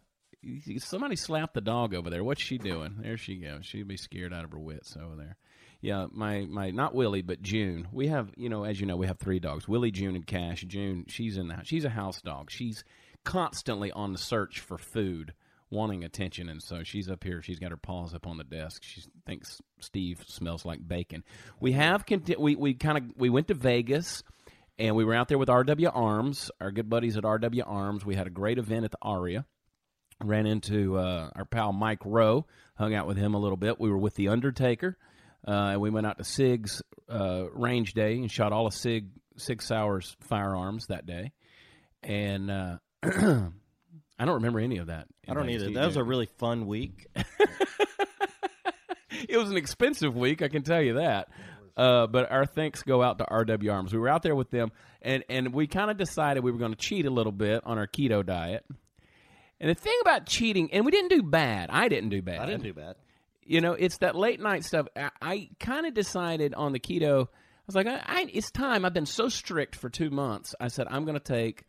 Somebody 0.79 1.17
slapped 1.17 1.53
the 1.53 1.61
dog 1.61 1.95
over 1.95 2.09
there. 2.09 2.25
What's 2.25 2.41
she 2.43 2.57
doing? 2.57 2.97
There 3.03 3.19
she 3.19 3.37
goes. 3.37 3.67
She'd 3.67 3.87
be 3.87 3.99
scared 3.99 4.33
out 4.33 4.45
of 4.45 4.53
her 4.53 4.59
wits 4.59 4.97
over 4.97 5.15
there. 5.15 5.37
Yeah, 5.81 6.07
my 6.13 6.43
my 6.43 6.71
not 6.71 6.95
Willie, 6.95 7.23
but 7.23 7.41
June. 7.43 7.89
We 7.91 8.09
have 8.09 8.31
you 8.37 8.49
know, 8.49 8.65
as 8.65 8.81
you 8.81 8.87
know, 8.87 8.97
we 8.97 9.07
have 9.07 9.19
three 9.19 9.41
dogs: 9.41 9.67
Willie, 9.67 9.91
June, 9.91 10.15
and 10.15 10.27
Cash. 10.27 10.63
June, 10.63 11.07
she's 11.09 11.37
in 11.37 11.49
the 11.49 11.55
house. 11.55 11.67
She's 11.67 11.85
a 11.85 11.91
house 11.91 12.21
dog. 12.21 12.51
She's 12.51 12.85
constantly 13.25 13.91
on 13.93 14.13
the 14.13 14.19
search 14.19 14.61
for 14.61 14.77
food, 14.77 15.33
wanting 15.71 16.05
attention, 16.05 16.49
and 16.51 16.63
so 16.63 16.83
she's 16.85 17.09
up 17.09 17.25
here. 17.25 17.41
She's 17.41 17.59
got 17.59 17.71
her 17.71 17.79
paws 17.79 18.15
up 18.15 18.27
on 18.27 18.37
the 18.37 18.45
desk. 18.45 18.83
She 18.85 19.03
thinks 19.27 19.61
Steve 19.81 20.23
smells 20.27 20.67
like 20.67 20.87
bacon. 20.87 21.25
We 21.61 21.73
have 21.73 22.05
conti- 22.05 22.37
we 22.39 22.57
we 22.57 22.75
kind 22.75 22.99
of 22.99 23.05
we 23.17 23.31
went 23.31 23.49
to 23.49 23.55
Vegas. 23.55 24.23
And 24.79 24.97
we 24.97 25.05
were 25.05 25.13
out 25.13 25.29
there 25.29 25.37
with 25.37 25.51
RW 25.51 25.91
Arms, 25.95 26.51
our 26.59 26.71
good 26.71 26.89
buddies 26.89 27.19
at 27.19 27.25
RW 27.25 27.65
Arms. 27.67 28.07
We 28.07 28.15
had 28.15 28.27
a 28.27 28.31
great 28.31 28.57
event 28.57 28.87
at 28.87 28.91
the 28.91 28.97
Aria 29.03 29.45
ran 30.25 30.47
into 30.47 30.97
uh, 30.97 31.31
our 31.35 31.45
pal 31.45 31.73
Mike 31.73 32.01
Rowe, 32.05 32.47
hung 32.77 32.95
out 32.95 33.07
with 33.07 33.17
him 33.17 33.35
a 33.35 33.39
little 33.39 33.57
bit. 33.57 33.81
We 33.81 33.91
were 33.91 33.99
with 33.99 34.15
the 34.15 34.29
Undertaker, 34.29 34.97
uh, 35.47 35.71
and 35.73 35.81
we 35.81 35.91
went 35.91 36.07
out 36.07 36.19
to 36.19 36.25
Sig's 36.25 36.83
uh, 37.09 37.45
range 37.53 37.95
day 37.95 38.15
and 38.15 38.31
shot 38.31 38.53
all 38.53 38.67
of 38.67 38.75
Sig 38.75 39.07
Sig 39.37 39.63
Sauer's 39.63 40.17
firearms 40.21 40.87
that 40.89 41.07
day. 41.07 41.33
And 42.03 42.51
uh, 42.51 42.77
I 43.03 44.25
don't 44.25 44.35
remember 44.35 44.61
any 44.61 44.79
of 44.79 44.89
that. 44.89 45.07
I 45.29 45.35
don't 45.35 45.49
either. 45.49 45.71
That 45.71 45.87
was 45.87 45.97
a 45.97 46.05
really 46.05 46.29
fun 46.39 46.67
week. 46.67 47.07
it 49.29 49.37
was 49.37 49.51
an 49.51 49.57
expensive 49.57 50.17
week, 50.17 50.43
I 50.43 50.49
can 50.49 50.63
tell 50.63 50.83
you 50.83 50.95
that. 50.95 51.29
Uh, 51.77 52.07
but 52.07 52.31
our 52.31 52.45
thanks 52.45 52.83
go 52.83 53.03
out 53.03 53.19
to 53.19 53.25
RW 53.25 53.73
Arms. 53.73 53.93
We 53.93 53.99
were 53.99 54.09
out 54.09 54.23
there 54.23 54.35
with 54.35 54.51
them, 54.51 54.71
and, 55.01 55.25
and 55.31 55.55
we 55.55 55.67
kind 55.67 55.91
of 55.91 55.97
decided 55.97 56.45
we 56.45 56.53
were 56.53 56.59
going 56.59 56.73
to 56.73 56.79
cheat 56.79 57.07
a 57.07 57.11
little 57.11 57.33
bit 57.33 57.63
on 57.65 57.79
our 57.79 57.87
keto 57.87 58.25
diet. 58.25 58.65
And 59.61 59.71
the 59.71 59.75
thing 59.75 59.97
about 60.03 60.27
cheating, 60.27 60.73
and 60.73 60.85
we 60.85 60.91
didn't 60.91 61.11
do 61.11 61.23
bad. 61.23 61.71
I 61.71 61.89
didn't 61.89 62.11
do 62.11 62.23
bad. 62.23 62.41
I 62.41 62.47
didn't 62.47 62.63
do 62.63 62.75
bad. 62.75 62.97
You 63.45 63.61
know, 63.61 63.73
it's 63.73 63.99
that 63.99 64.17
late 64.17 64.41
night 64.41 64.65
stuff. 64.65 64.87
I, 64.97 65.11
I 65.21 65.51
kind 65.59 65.87
of 65.87 65.95
decided 65.95 66.55
on 66.55 66.73
the 66.73 66.81
keto. 66.81 67.25
I 67.25 67.29
was 67.67 67.75
like, 67.75 67.87
I, 67.87 68.03
I, 68.05 68.27
it's 68.33 68.51
time. 68.51 68.85
I've 68.85 68.95
been 68.95 69.07
so 69.07 69.29
strict 69.29 69.77
for 69.77 69.89
two 69.89 70.11
months. 70.11 70.55
I 70.61 70.69
said 70.69 70.87
I'm 70.91 71.05
going 71.05 71.19
to 71.19 71.21
take. 71.21 71.65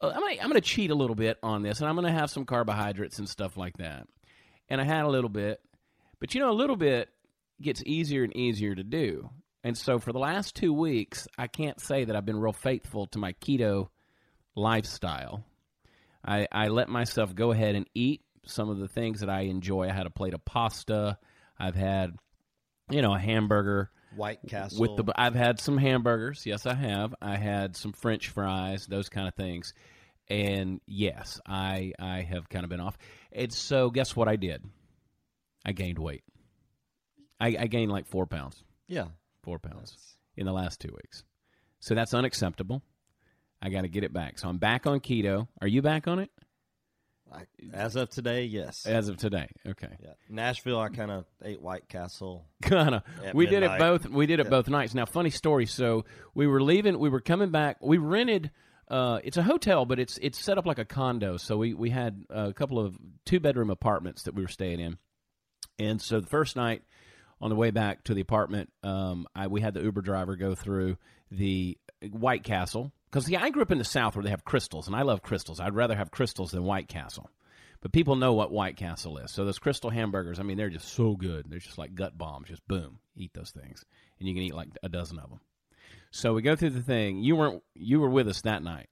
Uh, 0.00 0.12
I'm 0.14 0.20
going 0.20 0.38
I'm 0.40 0.52
to 0.52 0.60
cheat 0.60 0.90
a 0.90 0.94
little 0.94 1.16
bit 1.16 1.38
on 1.42 1.62
this, 1.62 1.80
and 1.80 1.88
I'm 1.88 1.94
going 1.96 2.12
to 2.12 2.18
have 2.18 2.30
some 2.30 2.44
carbohydrates 2.44 3.18
and 3.18 3.28
stuff 3.28 3.56
like 3.56 3.78
that. 3.78 4.06
And 4.68 4.80
I 4.80 4.84
had 4.84 5.04
a 5.04 5.10
little 5.10 5.30
bit, 5.30 5.60
but 6.18 6.34
you 6.34 6.40
know, 6.40 6.50
a 6.50 6.52
little 6.52 6.76
bit 6.76 7.08
gets 7.60 7.82
easier 7.86 8.24
and 8.24 8.36
easier 8.36 8.74
to 8.74 8.82
do. 8.82 9.30
And 9.64 9.78
so 9.78 9.98
for 9.98 10.12
the 10.12 10.18
last 10.18 10.56
two 10.56 10.72
weeks, 10.72 11.28
I 11.38 11.46
can't 11.46 11.80
say 11.80 12.04
that 12.04 12.16
I've 12.16 12.26
been 12.26 12.40
real 12.40 12.52
faithful 12.52 13.06
to 13.08 13.18
my 13.18 13.32
keto 13.34 13.88
lifestyle. 14.56 15.44
I, 16.24 16.46
I 16.50 16.68
let 16.68 16.88
myself 16.88 17.34
go 17.34 17.52
ahead 17.52 17.74
and 17.74 17.86
eat 17.94 18.22
some 18.46 18.68
of 18.70 18.78
the 18.78 18.88
things 18.88 19.20
that 19.20 19.30
I 19.30 19.42
enjoy. 19.42 19.88
I 19.88 19.92
had 19.92 20.06
a 20.06 20.10
plate 20.10 20.34
of 20.34 20.44
pasta. 20.44 21.18
I've 21.58 21.76
had 21.76 22.16
you 22.90 23.02
know, 23.02 23.14
a 23.14 23.18
hamburger 23.18 23.90
White 24.14 24.40
Castle. 24.46 24.80
with 24.80 24.96
the. 24.96 25.12
I've 25.16 25.34
had 25.34 25.58
some 25.60 25.78
hamburgers. 25.78 26.44
Yes, 26.44 26.66
I 26.66 26.74
have. 26.74 27.14
I 27.20 27.36
had 27.36 27.76
some 27.76 27.92
French 27.92 28.28
fries, 28.28 28.86
those 28.86 29.08
kind 29.08 29.26
of 29.26 29.34
things. 29.34 29.72
And 30.28 30.80
yes, 30.86 31.40
I 31.46 31.92
I 31.98 32.22
have 32.22 32.48
kind 32.48 32.64
of 32.64 32.70
been 32.70 32.80
off. 32.80 32.98
And 33.32 33.52
so, 33.52 33.90
guess 33.90 34.14
what 34.14 34.28
I 34.28 34.36
did? 34.36 34.64
I 35.64 35.72
gained 35.72 35.98
weight. 35.98 36.22
I, 37.40 37.56
I 37.58 37.66
gained 37.66 37.90
like 37.90 38.06
four 38.06 38.26
pounds. 38.26 38.62
yeah. 38.86 39.06
Four 39.42 39.58
pounds 39.58 39.96
in 40.36 40.46
the 40.46 40.52
last 40.52 40.80
two 40.80 40.94
weeks. 40.94 41.24
So 41.80 41.96
that's 41.96 42.14
unacceptable. 42.14 42.80
I 43.60 43.70
got 43.70 43.82
to 43.82 43.88
get 43.88 44.04
it 44.04 44.12
back. 44.12 44.38
So 44.38 44.48
I'm 44.48 44.58
back 44.58 44.86
on 44.86 45.00
keto. 45.00 45.48
Are 45.60 45.66
you 45.66 45.82
back 45.82 46.06
on 46.06 46.20
it 46.20 46.30
I, 47.32 47.44
as 47.72 47.96
of 47.96 48.10
today, 48.10 48.44
yes. 48.44 48.86
as 48.86 49.08
of 49.08 49.16
today? 49.16 49.48
Okay. 49.66 49.88
yeah. 50.02 50.12
Nashville, 50.28 50.78
I 50.78 50.88
kind 50.88 51.10
of 51.10 51.24
ate 51.44 51.60
White 51.60 51.88
Castle. 51.88 52.46
kind 52.62 52.94
of. 52.96 53.02
We 53.34 53.46
did 53.46 53.62
it 53.62 53.78
both. 53.78 54.08
We 54.08 54.26
did 54.26 54.40
it 54.40 54.50
both 54.50 54.68
nights. 54.68 54.94
Now, 54.94 55.06
funny 55.06 55.30
story. 55.30 55.66
So 55.66 56.04
we 56.34 56.46
were 56.46 56.62
leaving. 56.62 56.98
We 56.98 57.08
were 57.08 57.20
coming 57.20 57.50
back. 57.50 57.78
We 57.80 57.98
rented. 57.98 58.50
Uh, 58.88 59.20
it's 59.24 59.36
a 59.36 59.42
hotel, 59.42 59.86
but 59.86 59.98
it's 59.98 60.18
it's 60.18 60.38
set 60.38 60.58
up 60.58 60.66
like 60.66 60.78
a 60.78 60.84
condo. 60.84 61.36
So 61.36 61.56
we 61.56 61.72
we 61.74 61.90
had 61.90 62.24
a 62.28 62.52
couple 62.52 62.78
of 62.78 62.96
two 63.24 63.40
bedroom 63.40 63.70
apartments 63.70 64.24
that 64.24 64.34
we 64.34 64.42
were 64.42 64.48
staying 64.48 64.80
in. 64.80 64.98
And 65.78 66.00
so 66.00 66.20
the 66.20 66.26
first 66.26 66.56
night, 66.56 66.82
on 67.40 67.50
the 67.50 67.56
way 67.56 67.70
back 67.70 68.04
to 68.04 68.14
the 68.14 68.20
apartment, 68.20 68.70
um, 68.82 69.26
I, 69.34 69.46
we 69.46 69.60
had 69.60 69.74
the 69.74 69.82
Uber 69.82 70.02
driver 70.02 70.36
go 70.36 70.54
through 70.54 70.98
the 71.30 71.78
White 72.10 72.44
Castle 72.44 72.92
because 73.12 73.28
yeah, 73.28 73.42
I 73.42 73.50
grew 73.50 73.62
up 73.62 73.70
in 73.70 73.78
the 73.78 73.84
South 73.84 74.16
where 74.16 74.22
they 74.22 74.30
have 74.30 74.44
Krystals, 74.44 74.86
and 74.86 74.96
I 74.96 75.02
love 75.02 75.22
Krystals. 75.22 75.60
I'd 75.60 75.74
rather 75.74 75.94
have 75.94 76.10
Krystals 76.10 76.50
than 76.50 76.64
White 76.64 76.88
Castle. 76.88 77.30
But 77.82 77.92
people 77.92 78.16
know 78.16 78.32
what 78.32 78.52
White 78.52 78.76
Castle 78.76 79.18
is. 79.18 79.32
So 79.32 79.44
those 79.44 79.58
Krystal 79.58 79.92
hamburgers, 79.92 80.38
I 80.38 80.44
mean, 80.44 80.56
they're 80.56 80.70
just 80.70 80.88
so 80.94 81.14
good. 81.14 81.46
They're 81.48 81.58
just 81.58 81.78
like 81.78 81.94
gut 81.94 82.16
bombs. 82.16 82.48
Just 82.48 82.66
boom, 82.68 83.00
eat 83.16 83.32
those 83.34 83.50
things, 83.50 83.84
and 84.18 84.28
you 84.28 84.34
can 84.34 84.44
eat 84.44 84.54
like 84.54 84.68
a 84.82 84.88
dozen 84.88 85.18
of 85.18 85.28
them. 85.30 85.40
So 86.10 86.32
we 86.32 86.42
go 86.42 86.56
through 86.56 86.70
the 86.70 86.82
thing. 86.82 87.18
You 87.18 87.36
weren't. 87.36 87.62
You 87.74 88.00
were 88.00 88.08
with 88.08 88.28
us 88.28 88.42
that 88.42 88.62
night. 88.62 88.88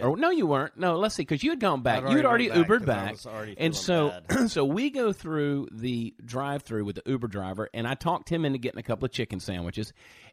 Or 0.00 0.16
no, 0.16 0.30
you 0.30 0.46
weren't. 0.46 0.76
No, 0.76 0.96
let's 0.96 1.14
see, 1.14 1.22
because 1.22 1.42
you 1.42 1.50
had 1.50 1.60
gone 1.60 1.82
back. 1.82 2.02
You 2.08 2.16
had 2.16 2.24
already 2.24 2.50
already 2.50 2.64
Ubered 2.64 2.86
back, 2.86 3.16
already 3.26 3.54
and 3.58 3.74
so 3.74 4.12
so 4.48 4.64
we 4.64 4.90
go 4.90 5.12
through 5.12 5.68
the 5.72 6.14
drive-through 6.24 6.84
with 6.84 6.96
the 6.96 7.02
Uber 7.06 7.28
driver, 7.28 7.68
and 7.72 7.86
I 7.86 7.94
talked 7.94 8.28
him 8.28 8.44
into 8.44 8.58
getting 8.58 8.78
a 8.78 8.82
couple 8.82 9.06
of 9.06 9.12
chicken 9.12 9.40
sandwiches, 9.40 9.92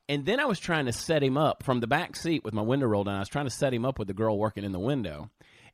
and 0.10 0.26
then 0.26 0.40
I 0.40 0.46
was 0.46 0.60
trying 0.60 0.86
to 0.86 0.94
set 0.94 1.24
him 1.24 1.38
up 1.38 1.64
from 1.64 1.80
the 1.80 1.88
back 1.88 2.16
seat 2.16 2.44
with 2.44 2.54
my 2.54 2.62
window 2.62 2.88
rolled 2.88 3.08
down. 3.08 3.16
I 3.16 3.20
was 3.20 3.30
trying 3.30 3.46
to 3.46 3.52
set 3.52 3.74
him 3.74 3.86
up 3.86 4.00
with 4.00 4.08
the 4.08 4.14
girl 4.14 4.38
working 4.38 4.64
in 4.64 4.72
the 4.72 4.80
window, 4.80 5.30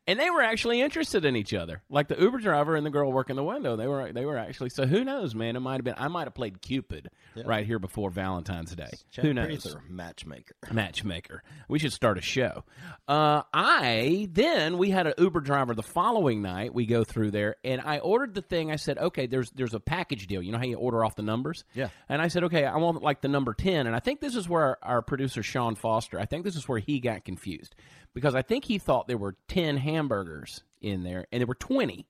and 0.07 0.19
they 0.19 0.29
were 0.29 0.41
actually 0.41 0.81
interested 0.81 1.25
in 1.25 1.35
each 1.35 1.53
other, 1.53 1.83
like 1.89 2.07
the 2.07 2.19
Uber 2.19 2.39
driver 2.39 2.75
and 2.75 2.85
the 2.85 2.89
girl 2.89 3.11
working 3.11 3.35
the 3.35 3.43
window. 3.43 3.75
They 3.75 3.87
were 3.87 4.11
they 4.11 4.25
were 4.25 4.37
actually. 4.37 4.69
So 4.69 4.85
who 4.85 5.03
knows, 5.03 5.35
man? 5.35 5.55
It 5.55 5.59
might 5.59 5.75
have 5.75 5.83
been. 5.83 5.95
I 5.97 6.07
might 6.07 6.25
have 6.25 6.33
played 6.33 6.61
Cupid 6.61 7.09
right 7.45 7.65
here 7.65 7.79
before 7.79 8.09
Valentine's 8.09 8.75
Day. 8.75 8.89
Chad 9.11 9.25
who 9.25 9.33
knows? 9.33 9.63
Prather, 9.63 9.81
matchmaker. 9.89 10.55
matchmaker. 10.71 11.43
We 11.67 11.79
should 11.79 11.93
start 11.93 12.17
a 12.17 12.21
show. 12.21 12.63
Uh, 13.07 13.43
I 13.53 14.27
then 14.31 14.77
we 14.77 14.89
had 14.89 15.07
an 15.07 15.13
Uber 15.17 15.41
driver 15.41 15.73
the 15.75 15.83
following 15.83 16.41
night. 16.41 16.73
We 16.73 16.85
go 16.85 17.03
through 17.03 17.31
there, 17.31 17.55
and 17.63 17.81
I 17.81 17.99
ordered 17.99 18.33
the 18.33 18.41
thing. 18.41 18.71
I 18.71 18.75
said, 18.75 18.97
okay, 18.97 19.27
there's 19.27 19.49
there's 19.51 19.73
a 19.73 19.79
package 19.79 20.27
deal. 20.27 20.41
You 20.41 20.51
know 20.51 20.57
how 20.57 20.65
you 20.65 20.77
order 20.77 21.03
off 21.03 21.15
the 21.15 21.23
numbers? 21.23 21.63
Yeah. 21.73 21.89
And 22.07 22.21
I 22.21 22.27
said, 22.27 22.43
okay, 22.45 22.65
I 22.65 22.77
want 22.77 23.01
like 23.01 23.21
the 23.21 23.27
number 23.27 23.53
ten. 23.53 23.87
And 23.87 23.95
I 23.95 23.99
think 23.99 24.19
this 24.19 24.35
is 24.35 24.47
where 24.47 24.63
our, 24.63 24.77
our 24.81 25.01
producer 25.01 25.43
Sean 25.43 25.75
Foster. 25.75 26.19
I 26.19 26.25
think 26.25 26.43
this 26.43 26.55
is 26.55 26.67
where 26.67 26.79
he 26.79 26.99
got 26.99 27.25
confused 27.25 27.75
because 28.13 28.35
I 28.35 28.41
think 28.41 28.65
he 28.65 28.77
thought 28.77 29.07
there 29.07 29.17
were 29.17 29.35
ten 29.47 29.77
hamburgers 29.77 30.63
in 30.81 31.03
there, 31.03 31.27
and 31.31 31.41
there 31.41 31.47
were 31.47 31.55
twenty. 31.55 32.07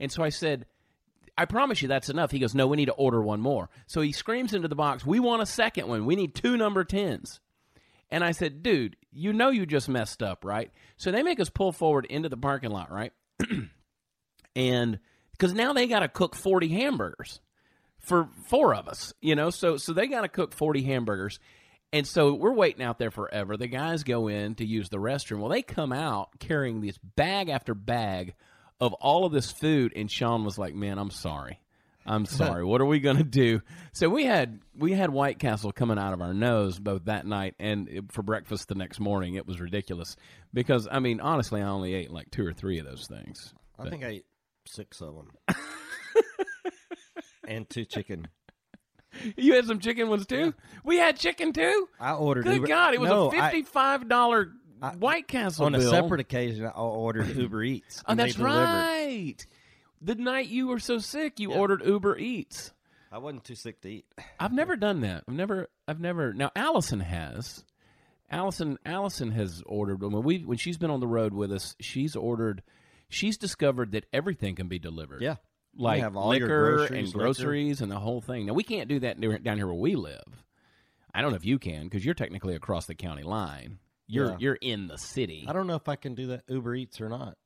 And 0.00 0.10
so 0.10 0.22
I 0.22 0.30
said, 0.30 0.66
I 1.36 1.46
promise 1.46 1.80
you 1.80 1.88
that's 1.88 2.10
enough. 2.10 2.30
He 2.30 2.38
goes, 2.38 2.54
No, 2.54 2.66
we 2.66 2.76
need 2.76 2.86
to 2.86 2.92
order 2.92 3.22
one 3.22 3.40
more. 3.40 3.70
So 3.86 4.00
he 4.00 4.12
screams 4.12 4.54
into 4.54 4.68
the 4.68 4.74
box, 4.74 5.04
We 5.06 5.20
want 5.20 5.42
a 5.42 5.46
second 5.46 5.88
one. 5.88 6.06
We 6.06 6.16
need 6.16 6.34
two 6.34 6.56
number 6.56 6.84
10s. 6.84 7.40
And 8.10 8.22
I 8.22 8.32
said, 8.32 8.62
Dude, 8.62 8.96
you 9.10 9.32
know 9.32 9.48
you 9.48 9.66
just 9.66 9.88
messed 9.88 10.22
up, 10.22 10.44
right? 10.44 10.70
So 10.96 11.10
they 11.10 11.22
make 11.22 11.40
us 11.40 11.48
pull 11.48 11.72
forward 11.72 12.06
into 12.06 12.28
the 12.28 12.36
parking 12.36 12.70
lot, 12.70 12.92
right? 12.92 13.12
and 14.56 14.98
because 15.32 15.54
now 15.54 15.72
they 15.72 15.86
got 15.86 16.00
to 16.00 16.08
cook 16.08 16.34
40 16.36 16.68
hamburgers 16.68 17.40
for 17.98 18.28
four 18.46 18.74
of 18.74 18.86
us, 18.86 19.14
you 19.20 19.34
know? 19.34 19.50
So, 19.50 19.76
so 19.76 19.92
they 19.92 20.06
got 20.06 20.22
to 20.22 20.28
cook 20.28 20.52
40 20.52 20.82
hamburgers. 20.82 21.38
And 21.92 22.06
so 22.06 22.34
we're 22.34 22.54
waiting 22.54 22.82
out 22.82 22.98
there 22.98 23.10
forever. 23.10 23.56
The 23.56 23.66
guys 23.66 24.02
go 24.02 24.28
in 24.28 24.54
to 24.56 24.64
use 24.64 24.88
the 24.88 24.98
restroom. 24.98 25.40
Well, 25.40 25.50
they 25.50 25.62
come 25.62 25.92
out 25.92 26.38
carrying 26.38 26.80
this 26.80 26.98
bag 26.98 27.48
after 27.48 27.74
bag 27.74 28.34
of 28.80 28.92
all 28.94 29.24
of 29.24 29.32
this 29.32 29.50
food, 29.52 29.92
and 29.96 30.10
Sean 30.10 30.44
was 30.44 30.58
like, 30.58 30.74
"Man, 30.74 30.98
I'm 30.98 31.10
sorry, 31.10 31.60
I'm 32.06 32.24
sorry. 32.26 32.64
what 32.64 32.80
are 32.80 32.84
we 32.86 33.00
gonna 33.00 33.22
do?" 33.24 33.60
So 33.92 34.08
we 34.08 34.24
had 34.24 34.60
we 34.76 34.92
had 34.92 35.10
White 35.10 35.38
Castle 35.38 35.72
coming 35.72 35.98
out 35.98 36.12
of 36.12 36.20
our 36.20 36.34
nose 36.34 36.78
both 36.78 37.04
that 37.06 37.26
night 37.26 37.54
and 37.58 38.08
for 38.10 38.22
breakfast 38.22 38.68
the 38.68 38.74
next 38.74 39.00
morning. 39.00 39.34
It 39.34 39.46
was 39.46 39.60
ridiculous 39.60 40.16
because 40.52 40.88
I 40.90 40.98
mean, 40.98 41.20
honestly, 41.20 41.62
I 41.62 41.68
only 41.68 41.94
ate 41.94 42.10
like 42.10 42.30
two 42.30 42.46
or 42.46 42.52
three 42.52 42.78
of 42.78 42.86
those 42.86 43.06
things. 43.06 43.54
I 43.78 43.88
think 43.88 44.04
I 44.04 44.08
ate 44.08 44.26
six 44.66 45.00
of 45.00 45.14
them. 45.16 45.56
and 47.46 47.68
two 47.68 47.84
chicken. 47.84 48.28
You 49.36 49.54
had 49.54 49.66
some 49.66 49.78
chicken 49.78 50.08
ones 50.08 50.26
too. 50.26 50.54
We 50.84 50.96
had 50.96 51.16
chicken 51.18 51.52
too. 51.52 51.88
I 52.00 52.14
ordered 52.14 52.44
Good 52.44 52.54
Uber- 52.56 52.66
God, 52.66 52.94
it 52.94 53.00
was 53.00 53.10
No, 53.10 53.28
a 53.28 53.30
fifty-five 53.30 54.08
dollar 54.08 54.50
White 54.90 55.28
Castle 55.28 55.66
on 55.66 55.74
a 55.74 55.80
separate 55.80 56.20
occasion, 56.20 56.66
I 56.66 56.70
ordered 56.70 57.28
Uber 57.36 57.62
Eats. 57.62 58.02
Oh, 58.06 58.10
and 58.10 58.20
that's 58.20 58.38
right. 58.38 59.36
The 60.00 60.14
night 60.16 60.48
you 60.48 60.66
were 60.66 60.80
so 60.80 60.98
sick, 60.98 61.38
you 61.38 61.52
ordered 61.52 61.82
Uber 61.84 62.18
Eats. 62.18 62.72
I 63.12 63.18
wasn't 63.18 63.44
too 63.44 63.54
sick 63.54 63.80
to 63.82 63.90
eat. 63.90 64.06
I've 64.40 64.52
never 64.52 64.74
done 64.74 65.02
that. 65.02 65.24
I've 65.28 65.34
never. 65.34 65.68
I've 65.86 66.00
never. 66.00 66.32
Now 66.32 66.50
Allison 66.56 67.00
has. 67.00 67.62
Allison. 68.30 68.78
Allison 68.86 69.30
has 69.32 69.62
ordered 69.66 70.02
when 70.02 70.22
we 70.22 70.38
when 70.38 70.56
she's 70.56 70.78
been 70.78 70.90
on 70.90 71.00
the 71.00 71.06
road 71.06 71.34
with 71.34 71.52
us. 71.52 71.76
She's 71.78 72.16
ordered. 72.16 72.62
She's 73.10 73.36
discovered 73.36 73.92
that 73.92 74.06
everything 74.14 74.54
can 74.54 74.68
be 74.68 74.78
delivered. 74.78 75.20
Yeah. 75.20 75.36
like 75.76 76.00
have 76.00 76.16
all 76.16 76.34
your 76.34 76.46
liquor 76.46 76.76
groceries, 76.76 76.90
and 76.90 77.06
liquor. 77.08 77.18
groceries 77.18 77.80
and 77.82 77.92
the 77.92 78.00
whole 78.00 78.22
thing. 78.22 78.46
Now 78.46 78.54
we 78.54 78.64
can't 78.64 78.88
do 78.88 79.00
that 79.00 79.20
down 79.20 79.58
here 79.58 79.66
where 79.66 79.74
we 79.74 79.94
live. 79.94 80.44
I 81.14 81.20
don't 81.20 81.30
know 81.30 81.36
if 81.36 81.44
you 81.44 81.58
can 81.58 81.84
because 81.84 82.04
you're 82.06 82.14
technically 82.14 82.54
across 82.54 82.86
the 82.86 82.94
county 82.94 83.22
line. 83.22 83.78
You're 84.06 84.30
Yeah. 84.30 84.36
you're 84.38 84.58
in 84.60 84.88
the 84.88 84.98
city. 84.98 85.44
I 85.48 85.52
don't 85.52 85.66
know 85.66 85.76
if 85.76 85.88
I 85.88 85.96
can 85.96 86.14
do 86.14 86.28
that 86.28 86.42
Uber 86.48 86.74
Eats 86.74 87.00
or 87.00 87.08
not. 87.08 87.36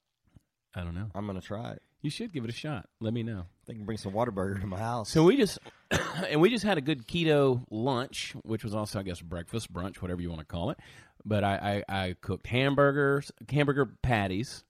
I 0.74 0.82
don't 0.82 0.94
know. 0.94 1.10
I'm 1.14 1.26
gonna 1.26 1.40
try 1.40 1.72
it. 1.72 1.82
You 2.02 2.10
should 2.10 2.32
give 2.32 2.44
it 2.44 2.50
a 2.50 2.52
shot. 2.54 2.88
Let 3.00 3.12
me 3.14 3.22
know. 3.22 3.46
They 3.66 3.74
can 3.74 3.84
bring 3.84 3.98
some 3.98 4.12
Whataburger 4.12 4.60
to 4.60 4.66
my 4.66 4.78
house. 4.78 5.10
So 5.10 5.24
we 5.24 5.36
just 5.36 5.58
and 6.28 6.40
we 6.40 6.50
just 6.50 6.64
had 6.64 6.78
a 6.78 6.80
good 6.82 7.06
keto 7.06 7.64
lunch, 7.70 8.34
which 8.42 8.62
was 8.64 8.74
also 8.74 8.98
I 9.00 9.02
guess 9.02 9.20
breakfast, 9.20 9.72
brunch, 9.72 9.96
whatever 9.96 10.20
you 10.20 10.28
want 10.28 10.40
to 10.40 10.46
call 10.46 10.70
it. 10.70 10.78
But 11.24 11.42
I, 11.42 11.82
I, 11.88 12.02
I 12.06 12.16
cooked 12.20 12.46
hamburgers, 12.46 13.32
hamburger 13.48 13.86
patties 14.02 14.62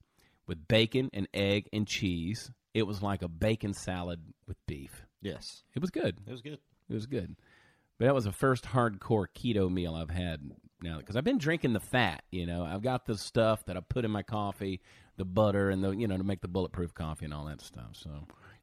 with 0.47 0.67
bacon 0.69 1.11
and 1.13 1.29
egg 1.35 1.69
and 1.73 1.87
cheese. 1.87 2.51
It 2.73 2.85
was 2.87 3.03
like 3.03 3.23
a 3.23 3.29
bacon 3.29 3.75
salad 3.75 4.21
with 4.47 4.57
beef. 4.67 5.05
yes, 5.21 5.65
It 5.75 5.81
was 5.81 5.91
good. 5.91 6.19
it 6.27 6.31
was 6.31 6.41
good. 6.41 6.59
It 6.89 6.95
was 6.95 7.07
good. 7.07 7.37
But 7.99 8.07
that 8.07 8.15
was 8.15 8.25
the 8.25 8.33
first 8.33 8.65
hardcore 8.65 9.27
keto 9.35 9.71
meal 9.71 9.95
I've 9.95 10.11
had 10.11 10.41
now 10.81 10.99
because 10.99 11.17
I've 11.17 11.25
been 11.25 11.39
drinking 11.39 11.73
the 11.73 11.81
fat. 11.81 12.23
You 12.31 12.47
know, 12.47 12.65
I've 12.65 12.83
got 12.83 13.07
the 13.07 13.17
stuff 13.17 13.65
that 13.67 13.77
I 13.77 13.81
put 13.81 14.05
in 14.05 14.11
my 14.11 14.23
coffee, 14.23 14.81
the 15.17 15.25
butter, 15.25 15.71
and 15.71 15.83
the 15.83 15.91
you 15.91 16.07
know 16.07 16.17
to 16.17 16.25
make 16.25 16.41
the 16.41 16.49
bulletproof 16.49 16.95
coffee 16.95 17.25
and 17.25 17.35
all 17.35 17.47
that 17.47 17.61
stuff. 17.61 17.91
So, 17.93 18.11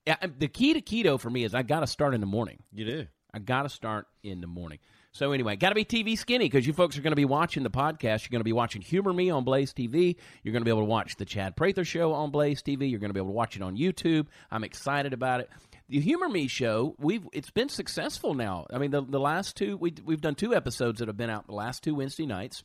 yeah, 0.05 0.17
the 0.37 0.47
key 0.47 0.73
to 0.73 0.81
keto 0.81 1.19
for 1.19 1.29
me 1.29 1.43
is 1.43 1.53
I 1.53 1.63
got 1.63 1.81
to 1.81 1.87
start 1.87 2.13
in 2.13 2.21
the 2.21 2.27
morning. 2.27 2.59
You 2.71 2.85
do. 2.85 3.07
I 3.33 3.39
got 3.39 3.63
to 3.63 3.69
start 3.69 4.05
in 4.21 4.41
the 4.41 4.47
morning. 4.47 4.77
So 5.11 5.31
anyway, 5.31 5.55
got 5.55 5.69
to 5.69 5.75
be 5.75 5.85
TV 5.85 6.17
skinny 6.17 6.45
because 6.45 6.65
you 6.65 6.73
folks 6.73 6.97
are 6.97 7.01
going 7.01 7.11
to 7.11 7.15
be 7.15 7.25
watching 7.25 7.61
the 7.61 7.69
podcast. 7.69 8.23
You're 8.23 8.31
going 8.31 8.39
to 8.39 8.45
be 8.45 8.53
watching 8.53 8.81
Humor 8.81 9.13
Me 9.13 9.29
on 9.29 9.43
Blaze 9.43 9.73
TV. 9.73 10.15
You're 10.43 10.53
going 10.53 10.61
to 10.61 10.65
be 10.65 10.71
able 10.71 10.81
to 10.81 10.85
watch 10.85 11.17
the 11.17 11.25
Chad 11.25 11.55
Prather 11.55 11.85
Show 11.85 12.13
on 12.13 12.31
Blaze 12.31 12.63
TV. 12.63 12.89
You're 12.89 12.99
going 12.99 13.09
to 13.09 13.13
be 13.13 13.19
able 13.19 13.29
to 13.29 13.35
watch 13.35 13.55
it 13.55 13.61
on 13.61 13.77
YouTube. 13.77 14.27
I'm 14.49 14.63
excited 14.63 15.13
about 15.13 15.39
it. 15.39 15.51
The 15.93 15.99
Humor 15.99 16.27
Me 16.27 16.47
show, 16.47 16.95
we've 16.97 17.27
it's 17.33 17.51
been 17.51 17.69
successful 17.69 18.33
now. 18.33 18.65
I 18.73 18.79
mean, 18.79 18.89
the 18.89 19.03
the 19.03 19.19
last 19.19 19.55
two 19.55 19.77
we 19.77 19.93
we've 20.03 20.21
done 20.21 20.33
two 20.33 20.55
episodes 20.55 20.97
that 20.97 21.07
have 21.07 21.17
been 21.17 21.29
out 21.29 21.45
the 21.45 21.53
last 21.53 21.83
two 21.83 21.93
Wednesday 21.93 22.25
nights. 22.25 22.63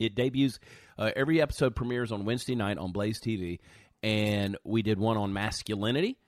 It 0.00 0.16
debuts 0.16 0.58
uh, 0.98 1.12
every 1.14 1.40
episode 1.40 1.76
premieres 1.76 2.10
on 2.10 2.24
Wednesday 2.24 2.56
night 2.56 2.76
on 2.76 2.90
Blaze 2.90 3.20
TV, 3.20 3.60
and 4.02 4.56
we 4.64 4.82
did 4.82 4.98
one 4.98 5.16
on 5.16 5.32
masculinity, 5.32 6.18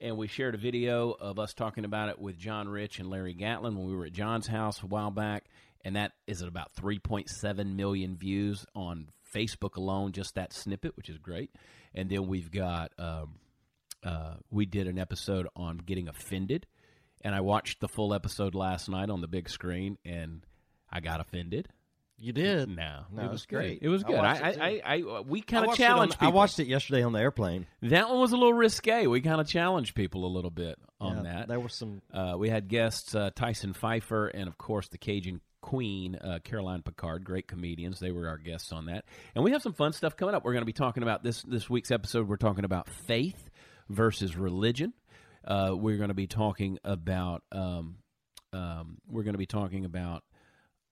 and 0.00 0.16
we 0.16 0.26
shared 0.26 0.56
a 0.56 0.58
video 0.58 1.12
of 1.12 1.38
us 1.38 1.54
talking 1.54 1.84
about 1.84 2.08
it 2.08 2.18
with 2.18 2.36
John 2.36 2.68
Rich 2.68 2.98
and 2.98 3.08
Larry 3.08 3.34
Gatlin 3.34 3.76
when 3.76 3.86
we 3.86 3.94
were 3.94 4.06
at 4.06 4.12
John's 4.12 4.48
house 4.48 4.82
a 4.82 4.86
while 4.86 5.12
back, 5.12 5.44
and 5.84 5.94
that 5.94 6.14
is 6.26 6.42
at 6.42 6.48
about 6.48 6.74
3.7 6.74 7.76
million 7.76 8.16
views 8.16 8.66
on 8.74 9.10
Facebook 9.32 9.76
alone, 9.76 10.10
just 10.10 10.34
that 10.34 10.52
snippet, 10.52 10.96
which 10.96 11.08
is 11.08 11.18
great. 11.18 11.52
And 11.94 12.10
then 12.10 12.26
we've 12.26 12.50
got 12.50 12.90
um, 12.98 13.36
uh, 14.04 14.34
we 14.50 14.66
did 14.66 14.86
an 14.86 14.98
episode 14.98 15.48
on 15.56 15.78
getting 15.78 16.08
offended, 16.08 16.66
and 17.22 17.34
I 17.34 17.40
watched 17.40 17.80
the 17.80 17.88
full 17.88 18.14
episode 18.14 18.54
last 18.54 18.88
night 18.88 19.10
on 19.10 19.20
the 19.20 19.28
big 19.28 19.48
screen, 19.48 19.98
and 20.04 20.44
I 20.90 21.00
got 21.00 21.20
offended. 21.20 21.68
You 22.18 22.32
did. 22.32 22.70
No, 22.70 23.02
No, 23.12 23.24
it 23.24 23.30
was 23.30 23.42
it's 23.42 23.46
great. 23.46 23.80
It 23.82 23.90
was 23.90 24.02
good. 24.02 24.16
I, 24.16 24.22
watched 24.22 24.58
I. 24.58 24.80
I, 24.86 24.96
I, 24.96 25.20
we 25.20 25.42
kind 25.42 25.64
of 25.64 25.68
watched 25.68 25.80
it 25.80 25.84
on- 25.84 25.88
challenged 25.96 26.16
I 26.20 26.28
watched 26.28 26.58
it 26.58 26.66
yesterday 26.66 27.02
on 27.02 27.12
the 27.12 27.18
airplane. 27.18 27.66
that 27.82 28.08
one 28.08 28.18
was 28.20 28.32
a 28.32 28.36
little 28.36 28.54
risque. 28.54 29.06
We 29.06 29.20
kind 29.20 29.38
of 29.38 29.46
challenged 29.46 29.94
people 29.94 30.24
a 30.24 30.32
little 30.32 30.50
bit 30.50 30.78
on 30.98 31.16
Yeah, 31.18 31.22
that. 31.24 31.48
There 31.48 31.60
were 31.60 31.68
some. 31.68 32.00
Uh, 32.10 32.36
we 32.38 32.48
had 32.48 32.68
guests 32.68 33.14
uh, 33.14 33.30
Tyson 33.34 33.74
Pfeiffer 33.74 34.28
and, 34.28 34.48
of 34.48 34.56
course, 34.56 34.88
the 34.88 34.96
Cajun 34.96 35.42
Queen, 35.60 36.14
uh, 36.14 36.38
Caroline 36.42 36.80
Picard, 36.80 37.22
great 37.22 37.48
comedians. 37.48 37.98
They 38.00 38.12
were 38.12 38.28
our 38.28 38.38
guests 38.38 38.72
on 38.72 38.86
that, 38.86 39.04
and 39.34 39.44
we 39.44 39.50
have 39.50 39.60
some 39.60 39.74
fun 39.74 39.92
stuff 39.92 40.16
coming 40.16 40.34
up. 40.34 40.42
We're 40.42 40.52
going 40.52 40.62
to 40.62 40.66
be 40.66 40.72
talking 40.72 41.02
about 41.02 41.22
this 41.22 41.42
this 41.42 41.68
week's 41.68 41.90
episode. 41.90 42.28
We're 42.28 42.36
talking 42.36 42.64
about 42.64 42.88
faith 42.88 43.45
versus 43.88 44.36
religion. 44.36 44.92
Uh, 45.44 45.72
we're 45.74 45.96
going 45.96 46.08
to 46.08 46.14
be 46.14 46.26
talking 46.26 46.78
about 46.84 47.42
um, 47.52 47.96
um, 48.52 48.98
we're 49.08 49.22
going 49.22 49.34
to 49.34 49.38
be 49.38 49.46
talking 49.46 49.84
about 49.84 50.24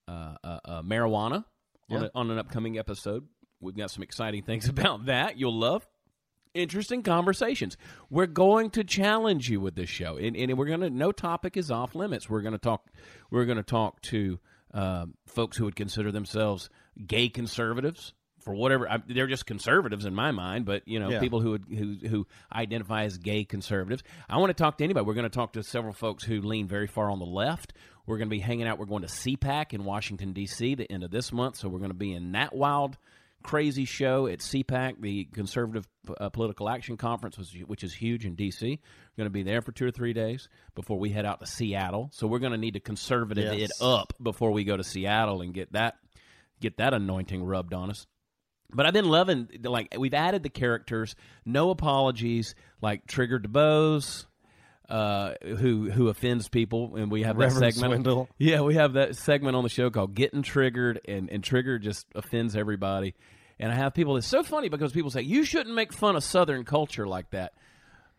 uh, 0.07 0.35
uh, 0.43 0.59
uh, 0.65 0.81
marijuana 0.81 1.45
on, 1.89 2.03
a, 2.03 2.11
on 2.15 2.31
an 2.31 2.37
upcoming 2.37 2.77
episode. 2.77 3.27
We've 3.59 3.75
got 3.75 3.91
some 3.91 4.03
exciting 4.03 4.43
things 4.45 4.69
about 4.69 5.07
that 5.07 5.37
you'll 5.37 5.57
love. 5.57 5.87
Interesting 6.53 7.03
conversations. 7.03 7.75
We're 8.09 8.27
going 8.27 8.69
to 8.71 8.85
challenge 8.85 9.49
you 9.49 9.59
with 9.59 9.75
this 9.75 9.89
show, 9.89 10.15
and, 10.15 10.37
and 10.37 10.57
we're 10.57 10.67
going 10.67 10.79
to. 10.79 10.89
No 10.89 11.11
topic 11.11 11.57
is 11.57 11.69
off 11.69 11.95
limits. 11.95 12.29
We're 12.29 12.41
going 12.41 12.53
to 12.53 12.57
talk. 12.59 12.87
We're 13.29 13.43
going 13.43 13.57
to 13.57 13.63
talk 13.63 14.01
to 14.03 14.39
um, 14.73 15.15
folks 15.27 15.57
who 15.57 15.65
would 15.65 15.75
consider 15.75 16.13
themselves 16.13 16.69
gay 17.05 17.27
conservatives 17.27 18.13
for 18.45 18.53
whatever. 18.53 18.89
I, 18.89 18.99
they're 19.05 19.27
just 19.27 19.45
conservatives 19.45 20.05
in 20.05 20.15
my 20.15 20.31
mind, 20.31 20.65
but 20.65 20.87
you 20.87 20.99
know, 20.99 21.09
Yeah. 21.09 21.19
people 21.19 21.41
who 21.41 21.51
would 21.51 21.65
who 21.67 21.95
who 22.07 22.27
identify 22.53 23.03
as 23.03 23.17
gay 23.17 23.43
conservatives. 23.43 24.03
I 24.29 24.37
want 24.37 24.51
to 24.51 24.53
talk 24.63 24.77
to 24.77 24.83
anybody. 24.85 25.05
We're 25.05 25.15
going 25.15 25.23
to 25.29 25.35
talk 25.35 25.53
to 25.53 25.63
several 25.63 25.93
folks 25.93 26.23
who 26.23 26.39
lean 26.41 26.67
very 26.67 26.87
far 26.87 27.09
on 27.11 27.19
the 27.19 27.25
left. 27.25 27.73
We're 28.05 28.17
going 28.17 28.29
to 28.29 28.35
be 28.35 28.39
hanging 28.39 28.67
out. 28.67 28.77
We're 28.79 28.85
going 28.85 29.01
to 29.01 29.07
CPAC 29.09 29.73
in 29.73 29.83
Washington 29.83 30.31
D.C. 30.31 30.75
the 30.75 30.89
end 30.91 31.03
of 31.03 31.11
this 31.11 31.31
month, 31.33 31.57
so 31.57 31.67
we're 31.67 31.79
going 31.79 31.89
to 31.91 31.95
be 31.97 32.13
in 32.13 32.31
that 32.33 32.55
wild 32.55 32.97
crazy 33.43 33.85
show 33.85 34.25
at 34.25 34.39
CPAC, 34.39 35.01
the 35.01 35.25
Conservative 35.25 35.87
uh, 36.19 36.29
Political 36.29 36.67
Action 36.67 36.97
Conference, 36.97 37.37
which, 37.37 37.53
which 37.67 37.83
is 37.83 37.93
huge 37.93 38.25
in 38.25 38.33
D.C. 38.35 38.67
We're 38.67 39.21
going 39.21 39.27
to 39.27 39.33
be 39.33 39.43
there 39.43 39.61
for 39.61 39.71
two 39.71 39.85
or 39.85 39.91
three 39.91 40.13
days 40.13 40.49
before 40.73 40.97
we 40.97 41.09
head 41.11 41.25
out 41.25 41.39
to 41.41 41.45
Seattle. 41.45 42.09
So 42.11 42.25
we're 42.25 42.39
going 42.39 42.53
to 42.53 42.57
need 42.57 42.73
to 42.73 42.79
conservative 42.79 43.53
Yes. 43.57 43.69
it 43.79 43.83
up 43.85 44.13
before 44.21 44.51
we 44.51 44.63
go 44.63 44.75
to 44.77 44.83
Seattle 44.83 45.41
and 45.41 45.53
get 45.53 45.73
that 45.73 45.95
get 46.59 46.77
that 46.77 46.93
anointing 46.93 47.43
rubbed 47.43 47.73
on 47.73 47.89
us. 47.91 48.07
But 48.73 48.85
I've 48.85 48.93
been 48.93 49.09
loving 49.09 49.47
like 49.63 49.95
we've 49.97 50.13
added 50.13 50.43
the 50.43 50.49
characters, 50.49 51.15
no 51.45 51.69
apologies, 51.69 52.55
like 52.81 53.07
Trigger 53.07 53.39
DeBose, 53.39 54.25
uh, 54.89 55.33
who 55.43 55.89
who 55.89 56.09
offends 56.09 56.49
people, 56.49 56.95
and 56.95 57.09
we 57.11 57.23
have 57.23 57.37
that 57.37 57.51
segment. 57.51 57.91
Swindle. 57.93 58.27
Yeah, 58.37 58.61
we 58.61 58.75
have 58.75 58.93
that 58.93 59.15
segment 59.15 59.55
on 59.55 59.63
the 59.63 59.69
show 59.69 59.89
called 59.89 60.13
"Getting 60.15 60.41
Triggered," 60.41 60.99
and 61.07 61.29
and 61.29 61.43
Trigger 61.43 61.79
just 61.79 62.07
offends 62.15 62.55
everybody. 62.55 63.15
And 63.59 63.71
I 63.71 63.75
have 63.75 63.93
people. 63.93 64.17
It's 64.17 64.27
so 64.27 64.43
funny 64.43 64.67
because 64.67 64.91
people 64.91 65.09
say 65.09 65.21
you 65.21 65.45
shouldn't 65.45 65.73
make 65.75 65.93
fun 65.93 66.15
of 66.17 66.23
Southern 66.23 66.65
culture 66.65 67.07
like 67.07 67.29
that. 67.29 67.53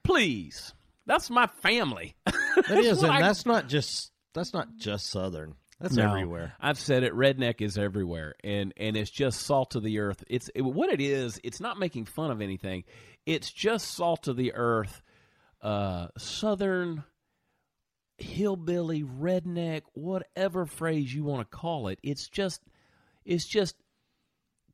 Please, 0.02 0.72
that's 1.06 1.28
my 1.30 1.46
family. 1.46 2.14
It 2.58 2.70
is, 2.86 3.00
and 3.02 3.08
Like- 3.08 3.20
that's 3.20 3.44
not 3.44 3.68
just 3.68 4.12
that's 4.32 4.54
not 4.54 4.68
just 4.78 5.08
Southern. 5.10 5.56
That's 5.80 5.94
No. 5.94 6.08
everywhere. 6.08 6.54
I've 6.58 6.78
said 6.78 7.02
it. 7.02 7.12
Redneck 7.12 7.60
is 7.60 7.76
everywhere, 7.76 8.34
and 8.42 8.72
and 8.78 8.96
it's 8.96 9.10
just 9.10 9.42
salt 9.42 9.74
of 9.74 9.82
the 9.82 9.98
earth. 9.98 10.24
It's 10.28 10.48
it, 10.54 10.62
what 10.62 10.90
it 10.90 11.00
is. 11.00 11.38
It's 11.44 11.60
not 11.60 11.78
making 11.78 12.06
fun 12.06 12.30
of 12.30 12.40
anything. 12.40 12.84
It's 13.26 13.50
just 13.52 13.88
salt 13.92 14.26
of 14.28 14.36
the 14.36 14.54
earth, 14.54 15.02
uh, 15.60 16.08
southern 16.16 17.04
hillbilly, 18.18 19.02
redneck, 19.02 19.82
whatever 19.92 20.64
phrase 20.64 21.12
you 21.14 21.24
want 21.24 21.50
to 21.50 21.56
call 21.56 21.88
it. 21.88 21.98
It's 22.02 22.28
just 22.28 22.62
it's 23.26 23.46
just 23.46 23.76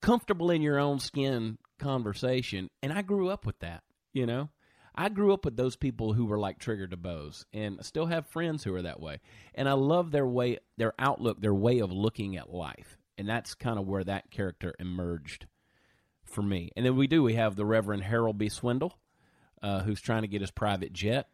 comfortable 0.01 0.51
in 0.51 0.63
your 0.63 0.79
own 0.79 1.01
skin 1.01 1.59
conversation, 1.81 2.71
and 2.81 2.93
I 2.93 3.03
grew 3.03 3.29
up 3.29 3.45
with 3.45 3.59
that. 3.59 3.83
You 4.13 4.27
know. 4.27 4.51
I 4.95 5.09
grew 5.09 5.33
up 5.33 5.45
with 5.45 5.57
those 5.57 5.77
people 5.77 6.13
who 6.13 6.27
were 6.27 6.39
like 6.39 6.59
Trigger 6.59 6.87
DeBose, 6.87 7.45
and 7.53 7.79
I 7.79 7.83
still 7.83 8.07
have 8.07 8.27
friends 8.27 8.63
who 8.65 8.75
are 8.75 8.83
that 8.83 9.01
way. 9.01 9.21
And 9.55 9.69
I 9.69 9.73
love 9.73 10.11
their 10.11 10.27
way, 10.27 10.59
their 10.77 10.93
outlook, 10.99 11.41
their 11.41 11.55
way 11.55 11.79
of 11.79 11.91
looking 11.91 12.37
at 12.37 12.53
life, 12.53 12.99
and 13.17 13.29
that's 13.29 13.55
kind 13.55 13.79
of 13.79 13.87
where 13.87 14.05
that 14.05 14.31
character 14.31 14.75
emerged 14.79 15.47
for 16.25 16.43
me. 16.43 16.71
And 16.77 16.85
then 16.85 16.97
we 16.97 17.07
do 17.07 17.23
we 17.23 17.35
have 17.35 17.57
the 17.57 17.65
Reverend 17.65 18.05
Harold 18.05 18.39
B. 18.39 18.49
Swindle, 18.49 18.93
uh, 19.63 19.81
who's 19.81 20.01
trying 20.01 20.23
to 20.23 20.29
get 20.29 20.41
his 20.41 20.51
private 20.51 20.93
jet. 20.93 21.29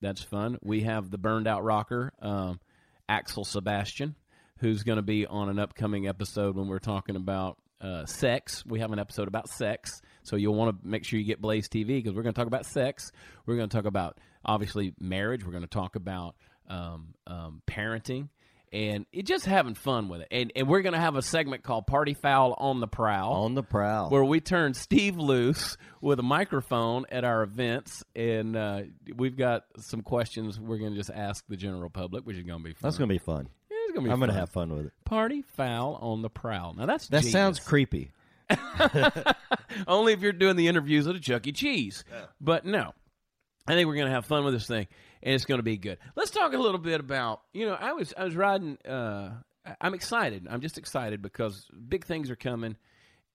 That's 0.00 0.22
fun. 0.22 0.58
We 0.62 0.82
have 0.82 1.10
the 1.10 1.18
burned 1.18 1.46
out 1.46 1.64
rocker, 1.64 2.12
um, 2.20 2.60
Axel 3.08 3.44
Sebastian, 3.44 4.16
who's 4.58 4.82
going 4.82 4.96
to 4.96 5.02
be 5.02 5.26
on 5.26 5.48
an 5.48 5.58
upcoming 5.58 6.06
episode 6.06 6.56
when 6.56 6.68
we're 6.68 6.78
talking 6.78 7.16
about 7.16 7.58
uh, 7.80 8.06
sex. 8.06 8.64
We 8.66 8.80
have 8.80 8.92
an 8.92 8.98
episode 8.98 9.28
about 9.28 9.48
sex, 9.48 10.00
so 10.22 10.36
you'll 10.36 10.54
want 10.54 10.82
to 10.82 10.88
make 10.88 11.04
sure 11.04 11.18
you 11.18 11.24
get 11.24 11.40
Blaze 11.40 11.68
TV 11.68 11.86
because 11.88 12.14
we're 12.14 12.22
going 12.22 12.34
to 12.34 12.38
talk 12.40 12.46
about 12.46 12.66
sex. 12.66 13.12
We're 13.46 13.56
going 13.56 13.68
to 13.68 13.76
talk 13.76 13.86
about 13.86 14.18
obviously 14.44 14.94
marriage. 14.98 15.44
We're 15.44 15.52
going 15.52 15.62
to 15.64 15.68
talk 15.68 15.96
about 15.96 16.36
um, 16.68 17.14
um, 17.26 17.62
parenting. 17.66 18.28
And 18.72 19.06
it 19.12 19.24
just 19.24 19.46
having 19.46 19.74
fun 19.74 20.08
with 20.08 20.22
it, 20.22 20.28
and 20.32 20.50
and 20.56 20.66
we're 20.66 20.82
gonna 20.82 20.98
have 20.98 21.14
a 21.14 21.22
segment 21.22 21.62
called 21.62 21.86
"Party 21.86 22.14
Foul 22.14 22.56
on 22.58 22.80
the 22.80 22.88
Prowl." 22.88 23.32
On 23.34 23.54
the 23.54 23.62
prowl. 23.62 24.10
where 24.10 24.24
we 24.24 24.40
turn 24.40 24.74
Steve 24.74 25.16
loose 25.16 25.76
with 26.00 26.18
a 26.18 26.24
microphone 26.24 27.06
at 27.08 27.22
our 27.22 27.44
events, 27.44 28.02
and 28.16 28.56
uh, 28.56 28.80
we've 29.14 29.36
got 29.36 29.62
some 29.78 30.00
questions 30.00 30.58
we're 30.58 30.78
going 30.78 30.90
to 30.90 30.96
just 30.96 31.10
ask 31.10 31.44
the 31.48 31.56
general 31.56 31.88
public, 31.88 32.26
which 32.26 32.36
is 32.36 32.42
going 32.42 32.58
to 32.58 32.64
be 32.64 32.72
fun. 32.72 32.80
That's 32.82 32.98
going 32.98 33.08
to 33.08 33.14
be 33.14 33.20
fun. 33.20 33.48
Yeah, 33.94 34.00
it's 34.00 34.06
gonna 34.06 34.08
be 34.08 34.12
I'm 34.12 34.18
going 34.18 34.30
to 34.30 34.36
have 34.36 34.50
fun 34.50 34.74
with 34.74 34.86
it. 34.86 34.92
party 35.04 35.42
foul 35.56 35.98
on 36.00 36.22
the 36.22 36.30
prowl. 36.30 36.74
Now 36.74 36.86
that's 36.86 37.08
That 37.08 37.18
genius. 37.20 37.32
sounds 37.32 37.60
creepy. 37.60 38.12
only 39.86 40.12
if 40.12 40.20
you're 40.20 40.32
doing 40.32 40.56
the 40.56 40.68
interviews 40.68 41.06
at 41.06 41.14
a 41.16 41.20
Chuck 41.20 41.46
E. 41.46 41.52
Cheese. 41.52 42.04
But 42.40 42.64
no, 42.64 42.92
I 43.66 43.72
think 43.74 43.86
we're 43.86 43.94
going 43.94 44.06
to 44.08 44.12
have 44.12 44.26
fun 44.26 44.44
with 44.44 44.54
this 44.54 44.66
thing, 44.66 44.86
and 45.22 45.34
it's 45.34 45.44
going 45.44 45.58
to 45.58 45.62
be 45.64 45.76
good. 45.76 45.98
Let's 46.16 46.30
talk 46.30 46.52
a 46.52 46.58
little 46.58 46.78
bit 46.80 47.00
about 47.00 47.40
you 47.52 47.66
know 47.66 47.74
I 47.74 47.92
was 47.92 48.12
I 48.16 48.24
was 48.24 48.36
riding. 48.36 48.78
Uh, 48.86 49.32
I- 49.66 49.76
I'm 49.80 49.94
excited. 49.94 50.46
I'm 50.50 50.60
just 50.60 50.78
excited 50.78 51.22
because 51.22 51.66
big 51.88 52.04
things 52.04 52.30
are 52.30 52.36
coming, 52.36 52.76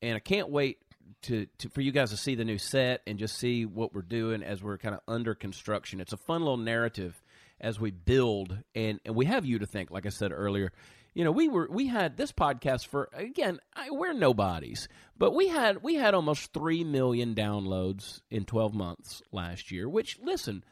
and 0.02 0.16
I 0.16 0.20
can't 0.20 0.50
wait 0.50 0.78
to, 1.24 1.48
to 1.60 1.70
for 1.70 1.82
you 1.82 1.92
guys 1.92 2.12
to 2.12 2.18
see 2.18 2.36
the 2.36 2.46
new 2.46 2.58
set 2.58 3.02
and 3.08 3.18
just 3.18 3.38
see 3.38 3.66
what 3.66 3.94
we're 3.94 4.02
doing 4.04 4.44
as 4.44 4.62
we're 4.62 4.78
kind 4.78 4.94
of 4.96 5.02
under 5.08 5.34
construction. 5.36 6.00
It's 6.00 6.14
a 6.14 6.18
fun 6.18 6.42
little 6.42 6.58
narrative 6.58 7.22
as 7.60 7.80
we 7.80 7.92
build, 7.92 8.58
and 8.76 9.00
and 9.06 9.16
we 9.16 9.26
have 9.26 9.46
you 9.46 9.60
to 9.60 9.66
think. 9.66 9.92
Like 9.92 10.06
I 10.06 10.10
said 10.10 10.32
earlier, 10.32 10.72
you 11.14 11.24
know, 11.24 11.32
we 11.32 11.48
were 11.48 11.68
we 11.70 11.88
had 11.88 12.18
this 12.18 12.32
podcast 12.32 12.88
for 12.88 13.10
again. 13.14 13.60
I, 13.76 13.90
we're 13.92 14.14
nobodies, 14.14 14.88
but 15.18 15.34
we 15.34 15.48
had 15.48 15.84
we 15.84 15.96
had 15.96 16.14
almost 16.14 16.54
three 16.54 16.84
million 16.84 17.36
downloads 17.36 18.22
in 18.30 18.46
12 18.46 18.74
months 18.74 19.22
last 19.32 19.72
year. 19.72 19.90
Which 19.90 20.20
listen, 20.22 20.64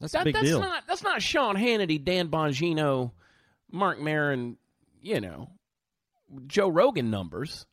That's 0.00 0.12
that, 0.12 0.22
a 0.22 0.24
big 0.26 0.34
that's 0.34 0.46
deal. 0.46 0.60
not 0.60 0.84
that's 0.86 1.02
not 1.02 1.22
Sean 1.22 1.56
Hannity, 1.56 2.02
Dan 2.02 2.28
Bongino, 2.28 3.12
Marc 3.70 4.00
Maron, 4.00 4.58
you 5.00 5.20
know, 5.20 5.50
Joe 6.46 6.68
Rogan 6.68 7.10
numbers. 7.10 7.66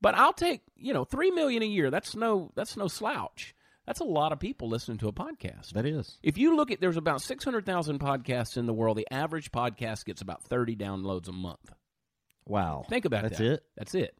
But 0.00 0.14
I'll 0.14 0.34
take 0.34 0.60
you 0.76 0.92
know 0.92 1.04
three 1.04 1.30
million 1.30 1.62
a 1.62 1.66
year. 1.66 1.90
That's 1.90 2.14
no 2.14 2.52
that's 2.54 2.76
no 2.76 2.88
slouch. 2.88 3.54
That's 3.86 4.00
a 4.00 4.04
lot 4.04 4.32
of 4.32 4.40
people 4.40 4.68
listening 4.68 4.98
to 4.98 5.08
a 5.08 5.12
podcast. 5.12 5.72
that 5.72 5.84
is. 5.86 6.18
If 6.22 6.38
you 6.38 6.56
look 6.56 6.70
at 6.70 6.80
there's 6.80 6.96
about 6.96 7.20
six 7.20 7.44
hundred 7.44 7.66
thousand 7.66 8.00
podcasts 8.00 8.56
in 8.56 8.66
the 8.66 8.72
world. 8.72 8.96
The 8.96 9.06
average 9.10 9.52
podcast 9.52 10.04
gets 10.04 10.22
about 10.22 10.42
thirty 10.42 10.74
downloads 10.76 11.28
a 11.28 11.32
month. 11.32 11.72
Wow. 12.46 12.84
Think 12.88 13.04
about 13.04 13.22
that. 13.22 13.30
That's 13.30 13.40
that. 13.40 13.52
it? 13.52 13.62
That's 13.76 13.94
it. 13.94 14.16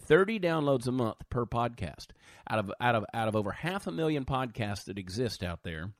Thirty 0.00 0.38
downloads 0.38 0.86
a 0.86 0.92
month 0.92 1.16
per 1.30 1.46
podcast 1.46 2.08
out 2.48 2.58
of 2.58 2.72
out 2.80 2.94
of 2.94 3.04
out 3.12 3.28
of 3.28 3.36
over 3.36 3.50
half 3.50 3.86
a 3.86 3.92
million 3.92 4.24
podcasts 4.24 4.84
that 4.84 4.98
exist 4.98 5.42
out 5.42 5.62
there 5.64 5.90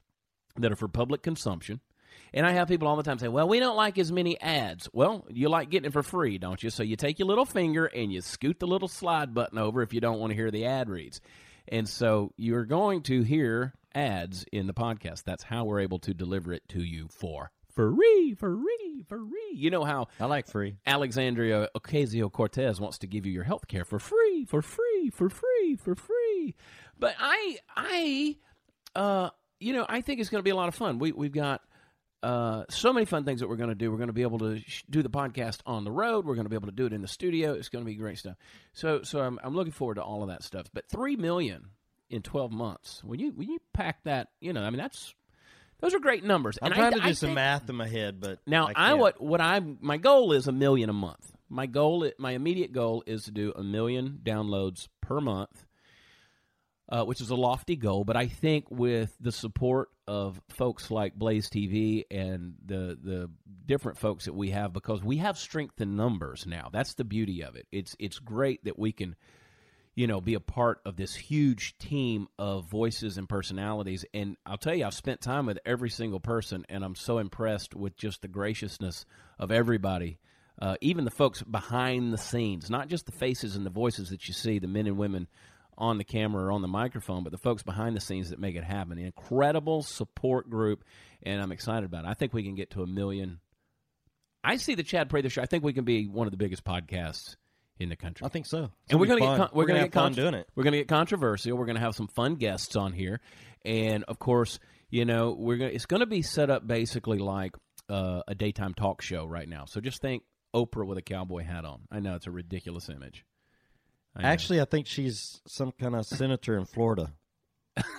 that 0.57 0.73
are 0.73 0.77
for 0.77 0.89
public 0.89 1.23
consumption. 1.23 1.81
And 2.33 2.47
I 2.47 2.53
have 2.53 2.69
people 2.69 2.89
all 2.89 2.97
the 2.97 3.03
time 3.03 3.19
say, 3.19 3.29
"Well, 3.29 3.49
we 3.49 3.59
don't 3.59 3.77
like 3.77 3.99
as 3.99 4.13
many 4.13 4.41
ads." 4.41 4.89
Well, 4.93 5.27
you 5.31 5.49
like 5.49 5.71
getting 5.71 5.89
it 5.89 5.93
for 5.93 6.03
free, 6.03 6.39
don't 6.39 6.63
you? 6.63 6.71
So 6.71 6.83
you 6.83 6.97
take 6.97 7.19
your 7.19 7.29
little 7.29 7.45
finger 7.45 7.87
and 7.87 8.13
you 8.13 8.21
scoot 8.21 8.59
the 8.61 8.67
little 8.67 8.89
slide 8.89 9.35
button 9.35 9.59
over 9.59 9.83
if 9.83 9.93
you 9.93 10.01
don't 10.01 10.19
want 10.19 10.31
to 10.31 10.37
hear 10.37 10.51
the 10.51 10.67
ad 10.67 10.89
reads. 10.91 11.21
And 11.71 11.89
so 11.89 12.33
you're 12.37 12.65
going 12.65 13.03
to 13.03 13.23
hear 13.23 13.75
ads 13.95 14.45
in 14.53 14.67
the 14.67 14.75
podcast. 14.75 15.25
That's 15.25 15.43
how 15.43 15.65
we're 15.65 15.81
able 15.81 15.99
to 16.01 16.15
deliver 16.15 16.53
it 16.53 16.69
to 16.71 16.83
you 16.83 17.09
for 17.11 17.51
free, 17.75 18.35
free, 18.35 19.05
free. 19.09 19.53
You 19.55 19.71
know 19.71 19.85
how 19.85 20.09
I 20.19 20.27
like 20.27 20.47
free. 20.47 20.77
Alexandria 20.87 21.69
Ocasio 21.77 22.31
Cortez 22.31 22.81
wants 22.81 22.99
to 22.99 23.07
give 23.07 23.25
you 23.27 23.33
your 23.33 23.45
health 23.45 23.69
care 23.69 23.85
for 23.85 23.99
free, 23.99 24.45
for 24.47 24.63
free, 24.63 25.11
for 25.11 25.29
free, 25.29 25.77
for 25.77 25.95
free. 25.95 26.55
But 26.99 27.15
I, 27.19 27.59
I, 27.77 28.37
uh, 28.97 29.31
you 29.61 29.73
know, 29.73 29.87
I 29.89 30.01
think 30.01 30.21
it's 30.21 30.29
going 30.29 30.41
to 30.41 30.45
be 30.45 30.51
a 30.51 30.57
lot 30.57 30.69
of 30.69 30.75
fun. 30.75 30.99
We 30.99 31.13
we've 31.13 31.33
got 31.33 31.63
uh, 32.23 32.65
so 32.69 32.93
many 32.93 33.07
fun 33.07 33.25
things 33.25 33.41
that 33.41 33.49
we're 33.49 33.57
going 33.57 33.69
to 33.69 33.75
do. 33.75 33.91
We're 33.91 33.97
going 33.99 34.09
to 34.09 34.13
be 34.13 34.23
able 34.23 34.39
to 34.41 34.59
sh- 34.61 34.85
do 34.91 35.03
the 35.03 35.11
podcast 35.11 35.59
on 35.67 35.85
the 35.85 35.91
road. 35.93 36.25
We're 36.27 36.35
going 36.35 36.47
to 36.47 36.51
be 36.51 36.57
able 36.57 36.69
to 36.69 36.75
do 36.75 36.87
it 36.87 36.93
in 36.93 37.01
the 37.03 37.09
studio. 37.09 37.53
It's 37.55 37.69
going 37.69 37.85
to 37.85 37.87
be 37.89 37.95
great 37.95 38.19
stuff. 38.19 38.37
So, 38.73 39.03
so 39.03 39.21
I'm, 39.21 39.39
I'm 39.43 39.55
looking 39.55 39.73
forward 39.73 39.95
to 39.97 40.03
all 40.03 40.23
of 40.23 40.29
that 40.29 40.43
stuff. 40.43 40.67
But 40.73 40.89
three 40.89 41.17
million 41.17 41.67
in 42.11 42.23
12 42.23 42.51
months. 42.53 43.03
When 43.05 43.21
you 43.21 43.33
when 43.33 43.49
you 43.49 43.59
pack 43.73 44.03
that, 44.05 44.29
you 44.41 44.53
know, 44.53 44.63
I 44.63 44.71
mean, 44.71 44.79
that's 44.79 45.15
those 45.81 45.95
are 45.95 46.01
great 46.01 46.25
numbers. 46.25 46.59
I'm 46.61 46.73
And 46.73 46.75
trying 46.75 46.95
I, 46.95 46.97
to 46.97 47.03
do 47.03 47.09
I 47.09 47.13
some 47.13 47.27
think- 47.29 47.35
math 47.37 47.69
in 47.71 47.77
my 47.77 47.87
head, 47.89 48.21
but 48.21 48.41
now, 48.47 48.67
I, 48.69 48.73
I, 48.91 48.95
what 48.95 49.21
what 49.21 49.41
I 49.41 49.61
my 49.81 49.97
goal 49.97 50.33
is 50.33 50.49
a 50.49 50.53
million 50.53 50.91
a 50.91 50.95
month. 50.95 51.33
My 51.51 51.67
goal, 51.67 52.11
my 52.19 52.33
immediate 52.33 52.73
goal 52.73 53.03
is 53.07 53.23
to 53.25 53.31
do 53.31 53.53
a 53.57 53.63
million 53.63 54.21
downloads 54.23 54.89
per 55.01 55.21
month. 55.21 55.65
Uh, 56.89 57.05
which 57.05 57.21
is 57.21 57.31
a 57.31 57.37
lofty 57.37 57.77
goal. 57.77 58.05
But 58.05 58.17
I 58.17 58.27
think 58.27 58.71
with 58.71 59.15
the 59.21 59.33
support 59.33 59.91
of 60.07 60.41
folks 60.49 60.91
like 60.91 61.15
Blaze 61.15 61.51
TV 61.51 62.05
and 62.11 62.55
the 62.65 62.99
the 63.03 63.31
different 63.67 63.99
folks 63.99 64.25
that 64.25 64.35
we 64.35 64.51
have, 64.51 64.73
because 64.73 65.03
we 65.03 65.19
have 65.19 65.39
strength 65.39 65.81
in 65.81 65.97
numbers 65.97 66.47
now. 66.47 66.71
That's 66.73 66.95
the 66.95 67.05
beauty 67.05 67.43
of 67.43 67.57
it. 67.57 67.67
It's 67.71 67.95
it's 67.99 68.19
great 68.19 68.65
that 68.65 68.79
we 68.79 68.93
can, 68.93 69.17
you 69.95 70.07
know, 70.07 70.23
be 70.23 70.35
a 70.35 70.41
part 70.41 70.81
of 70.87 70.97
this 70.97 71.15
huge 71.15 71.77
team 71.77 72.29
of 72.39 72.65
voices 72.65 73.19
and 73.19 73.29
personalities. 73.29 74.07
And 74.15 74.37
I'll 74.47 74.57
tell 74.57 74.75
you, 74.75 74.87
I've 74.87 74.95
spent 74.95 75.21
time 75.21 75.45
with 75.45 75.59
every 75.67 75.91
single 75.91 76.21
person, 76.21 76.65
and 76.71 76.83
I'm 76.83 76.95
so 76.95 77.19
impressed 77.19 77.75
with 77.75 77.97
just 77.99 78.23
the 78.23 78.29
graciousness 78.29 79.05
of 79.39 79.53
everybody. 79.53 80.19
Uh, 80.61 80.75
even 80.81 81.05
the 81.05 81.11
folks 81.11 81.41
behind 81.43 82.13
the 82.13 82.19
scenes, 82.19 82.69
not 82.69 82.89
just 82.89 83.07
the 83.07 83.13
faces 83.13 83.55
and 83.55 83.65
the 83.65 83.71
voices 83.71 84.11
that 84.11 84.27
you 84.27 84.35
see, 84.35 84.59
the 84.59 84.67
men 84.67 84.89
and 84.89 84.99
women 84.99 85.29
on 85.79 85.97
the 85.97 86.05
camera 86.05 86.45
or 86.45 86.53
on 86.53 86.61
the 86.61 86.69
microphone, 86.69 87.23
but 87.23 87.31
the 87.31 87.39
folks 87.39 87.63
behind 87.63 87.97
the 87.97 88.01
scenes 88.01 88.31
that 88.31 88.39
make 88.39 88.57
it 88.57 88.65
happen. 88.65 88.99
An 88.99 89.05
incredible 89.07 89.83
support 89.83 90.51
group, 90.51 90.85
and 91.23 91.41
I'm 91.41 91.53
excited 91.53 91.85
about 91.85 92.05
it. 92.05 92.09
I 92.09 92.15
think 92.15 92.35
we 92.35 92.43
can 92.43 92.55
get 92.57 92.71
to 92.71 92.83
a 92.83 92.87
million. 92.87 93.41
I 94.45 94.57
see 94.57 94.75
the 94.75 94.83
Chad 94.83 95.09
Prather 95.09 95.31
show. 95.31 95.43
I 95.43 95.47
think 95.47 95.65
we 95.65 95.73
can 95.73 95.85
be 95.85 96.07
one 96.07 96.27
of 96.27 96.31
the 96.33 96.37
biggest 96.37 96.65
podcasts 96.65 97.37
in 97.79 97.89
the 97.89 97.97
country. 97.97 98.25
I 98.25 98.29
think 98.29 98.47
so. 98.47 98.65
It's 98.85 98.91
and 98.91 99.01
we're 99.01 99.07
gonna 99.07 99.21
going 99.21 99.21
be 99.21 99.21
to 99.21 99.27
fun. 99.27 99.39
get 99.39 99.49
con- 99.51 99.57
we're, 99.57 99.67
going 99.67 99.77
to 99.77 99.81
have 99.83 99.91
get 99.93 99.95
fun 99.95 100.05
contro- 100.15 100.23
doing 100.25 100.35
it. 100.35 100.49
We're 100.57 100.65
going 100.65 100.73
to 100.73 100.79
get 100.79 100.89
controversial. 100.89 101.57
We're 101.57 101.67
going 101.67 101.77
to 101.77 101.83
have 101.83 101.95
some 101.95 102.09
fun 102.09 102.35
guests 102.35 102.75
on 102.77 102.93
here, 102.93 103.21
and 103.65 104.05
of 104.05 104.19
course, 104.19 104.59
you 104.91 105.05
know, 105.05 105.35
we're 105.39 105.57
going. 105.57 105.75
It's 105.75 105.87
going 105.87 106.01
to 106.01 106.07
be 106.07 106.23
set 106.23 106.51
up 106.51 106.67
basically 106.67 107.19
like 107.19 107.55
uh, 107.89 108.23
a 108.27 108.35
daytime 108.35 108.75
talk 108.75 109.03
show 109.03 109.25
right 109.27 109.49
now. 109.49 109.65
So 109.67 109.81
just 109.81 110.01
think 110.01 110.23
Oprah 110.55 110.87
with 110.87 110.99
a 110.99 111.03
cowboy 111.03 111.45
hat 111.45 111.65
on. 111.65 111.83
I 111.91 112.01
know 112.01 112.15
it's 112.15 112.27
a 112.27 112.31
ridiculous 112.33 112.89
image. 112.89 113.25
I. 114.19 114.23
Actually, 114.23 114.61
I 114.61 114.65
think 114.65 114.87
she's 114.87 115.41
some 115.47 115.73
kind 115.73 115.95
of 115.95 116.05
senator 116.07 116.59
in 116.59 116.65
Florida. 116.65 117.13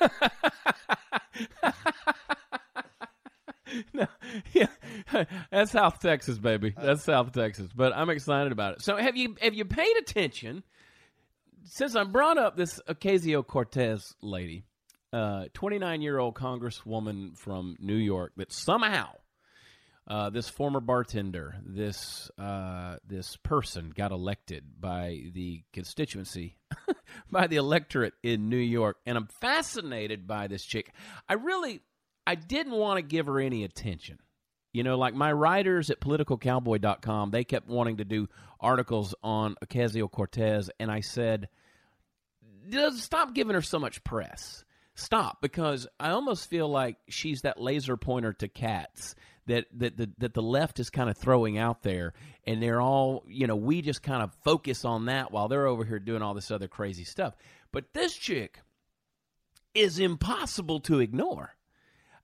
no, 3.94 4.08
yeah, 4.54 4.68
that's 5.52 5.72
South 5.72 6.00
Texas, 6.00 6.38
baby. 6.38 6.74
That's 6.78 7.04
South 7.04 7.32
Texas. 7.32 7.70
But 7.74 7.96
I'm 7.96 8.10
excited 8.10 8.52
about 8.52 8.76
it. 8.76 8.82
So, 8.82 8.98
have 8.98 9.16
you 9.16 9.36
have 9.42 9.54
you 9.54 9.64
paid 9.66 9.96
attention 9.98 10.64
since 11.64 11.96
I 11.96 12.04
brought 12.04 12.38
up 12.38 12.58
this 12.58 12.82
Ocasio 12.90 13.46
Cortez 13.46 14.14
lady, 14.22 14.66
uh, 15.14 15.46
29 15.54 16.02
year 16.02 16.20
old 16.20 16.36
congresswoman 16.36 17.38
from 17.38 17.78
New 17.80 17.96
York, 17.96 18.34
that 18.38 18.52
somehow 18.52 19.10
uh, 20.10 20.30
this 20.32 20.50
former 20.50 20.80
bartender, 20.80 21.56
this 21.64 22.32
uh, 22.40 22.96
this 23.08 23.36
person, 23.38 23.94
got 23.96 24.12
elected 24.12 24.64
by 24.80 25.22
the 25.34 25.62
constituency, 25.72 26.58
by 27.32 27.46
the 27.46 27.58
electorate 27.58 28.16
in 28.24 28.50
New 28.50 28.58
York, 28.58 28.98
and 29.06 29.18
I'm 29.18 29.28
fascinated 29.28 30.26
by 30.28 30.48
this 30.48 30.64
chick. 30.64 30.92
I 31.28 31.34
really, 31.34 31.82
I 32.26 32.36
didn't 32.36 32.74
want 32.74 32.98
to 32.98 33.04
give 33.04 33.28
her 33.28 33.40
any 33.40 33.64
attention. 33.64 34.18
You 34.74 34.84
know, 34.84 34.98
like 34.98 35.14
my 35.14 35.32
writers 35.32 35.90
at 35.92 36.00
politicalcowboy.com, 36.00 37.32
they 37.32 37.44
kept 37.44 37.68
wanting 37.68 37.98
to 37.98 38.06
do 38.06 38.28
articles 38.60 39.14
on 39.24 39.56
Ocasio 39.64 40.10
Cortez, 40.10 40.72
and 40.80 40.90
I 40.92 41.02
said, 41.02 41.50
"Just 42.68 43.04
stop 43.04 43.36
giving 43.36 43.54
her 43.54 43.62
so 43.62 43.78
much 43.78 44.04
press. 44.04 44.66
Stop, 44.96 45.42
because 45.42 45.88
I 46.00 46.10
almost 46.10 46.50
feel 46.50 46.68
like 46.68 46.98
she's 47.08 47.44
that 47.44 47.62
laser 47.62 47.96
pointer 47.96 48.34
to 48.34 48.48
cats 48.50 49.16
that 49.50 49.66
that 49.74 49.98
the, 49.98 50.10
that 50.18 50.34
the 50.34 50.42
left 50.42 50.80
is 50.80 50.90
kind 50.90 51.10
of 51.10 51.18
throwing 51.18 51.58
out 51.58 51.84
there, 51.84 52.14
and 52.48 52.62
they're 52.64 52.82
all 52.82 53.24
you 53.28 53.46
know. 53.46 53.56
We 53.56 53.82
just 53.82 54.02
kind 54.02 54.24
of 54.24 54.34
focus 54.44 54.86
on 54.86 55.06
that 55.06 55.32
while 55.32 55.48
they're 55.48 55.68
over 55.68 55.86
here 55.86 56.00
doing 56.00 56.22
all 56.22 56.34
this 56.34 56.52
other 56.52 56.68
crazy 56.68 57.04
stuff. 57.04 57.36
But 57.72 57.94
this 57.94 58.16
chick 58.16 58.62
is 59.74 60.00
impossible 60.00 60.80
to 60.82 61.00
ignore. 61.00 61.56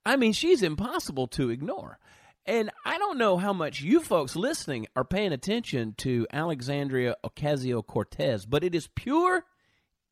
I 0.05 0.15
mean, 0.15 0.33
she's 0.33 0.63
impossible 0.63 1.27
to 1.29 1.49
ignore. 1.49 1.99
And 2.47 2.69
I 2.85 2.99
don't 2.99 3.17
know 3.17 3.37
how 3.37 3.53
much 3.53 3.81
you 3.81 4.01
folks 4.01 4.35
listening 4.35 4.85
are 4.95 5.03
paying 5.03 5.33
attention 5.33 5.95
to 5.97 6.27
Alexandria 6.31 7.15
Ocasio 7.23 7.85
Cortez, 7.85 8.45
but 8.45 8.63
it 8.63 8.75
is 8.75 8.87
pure 8.93 9.43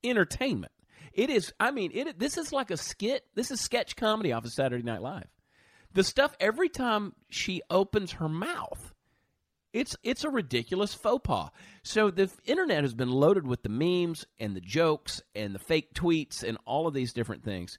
entertainment. 0.03 0.71
It 1.13 1.29
is. 1.29 1.53
I 1.59 1.69
mean, 1.69 1.91
it. 1.93 2.17
This 2.17 2.37
is 2.37 2.51
like 2.51 2.71
a 2.71 2.77
skit. 2.77 3.23
This 3.35 3.51
is 3.51 3.61
sketch 3.61 3.95
comedy 3.95 4.31
off 4.31 4.45
of 4.45 4.51
Saturday 4.51 4.83
Night 4.83 5.03
Live. 5.03 5.27
The 5.93 6.03
stuff 6.03 6.35
every 6.39 6.69
time 6.69 7.13
she 7.29 7.61
opens 7.69 8.13
her 8.13 8.29
mouth, 8.29 8.93
it's 9.73 9.95
it's 10.03 10.23
a 10.23 10.29
ridiculous 10.29 10.93
faux 10.93 11.21
pas. 11.23 11.49
So 11.83 12.09
the 12.09 12.31
internet 12.45 12.83
has 12.83 12.93
been 12.93 13.11
loaded 13.11 13.45
with 13.45 13.63
the 13.63 13.69
memes 13.69 14.25
and 14.39 14.55
the 14.55 14.61
jokes 14.61 15.21
and 15.35 15.53
the 15.53 15.59
fake 15.59 15.93
tweets 15.93 16.43
and 16.43 16.57
all 16.65 16.87
of 16.87 16.93
these 16.93 17.13
different 17.13 17.43
things. 17.43 17.77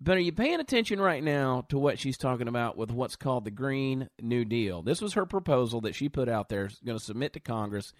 But 0.00 0.16
are 0.16 0.20
you 0.20 0.32
paying 0.32 0.60
attention 0.60 1.00
right 1.00 1.22
now 1.22 1.64
to 1.68 1.78
what 1.78 1.98
she's 1.98 2.18
talking 2.18 2.48
about 2.48 2.76
with 2.76 2.90
what's 2.90 3.16
called 3.16 3.44
the 3.44 3.50
Green 3.50 4.10
New 4.20 4.44
Deal? 4.44 4.82
This 4.82 5.00
was 5.00 5.14
her 5.14 5.24
proposal 5.24 5.80
that 5.82 5.94
she 5.94 6.08
put 6.08 6.28
out 6.28 6.48
there, 6.48 6.68
going 6.84 6.98
to 6.98 7.04
submit 7.04 7.32
to 7.34 7.40
Congress 7.40 7.92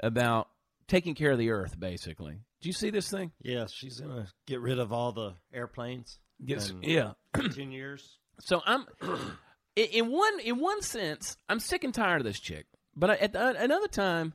about 0.00 0.48
taking 0.88 1.14
care 1.14 1.30
of 1.30 1.38
the 1.38 1.50
earth, 1.50 1.78
basically. 1.78 2.40
Do 2.60 2.68
you 2.68 2.72
see 2.72 2.90
this 2.90 3.10
thing? 3.10 3.32
Yeah, 3.42 3.66
she's 3.68 4.00
gonna 4.00 4.26
get 4.46 4.60
rid 4.60 4.78
of 4.78 4.92
all 4.92 5.12
the 5.12 5.34
airplanes. 5.52 6.18
Yes. 6.38 6.72
Yeah. 6.82 7.12
ten 7.34 7.70
years. 7.70 8.18
So 8.40 8.62
I'm, 8.64 8.86
in- 9.76 10.10
one 10.10 10.40
in 10.40 10.58
one 10.58 10.82
sense, 10.82 11.36
I'm 11.48 11.60
sick 11.60 11.84
and 11.84 11.94
tired 11.94 12.20
of 12.20 12.24
this 12.24 12.40
chick. 12.40 12.66
But 12.94 13.10
at 13.10 13.32
the, 13.32 13.62
another 13.62 13.88
time, 13.88 14.32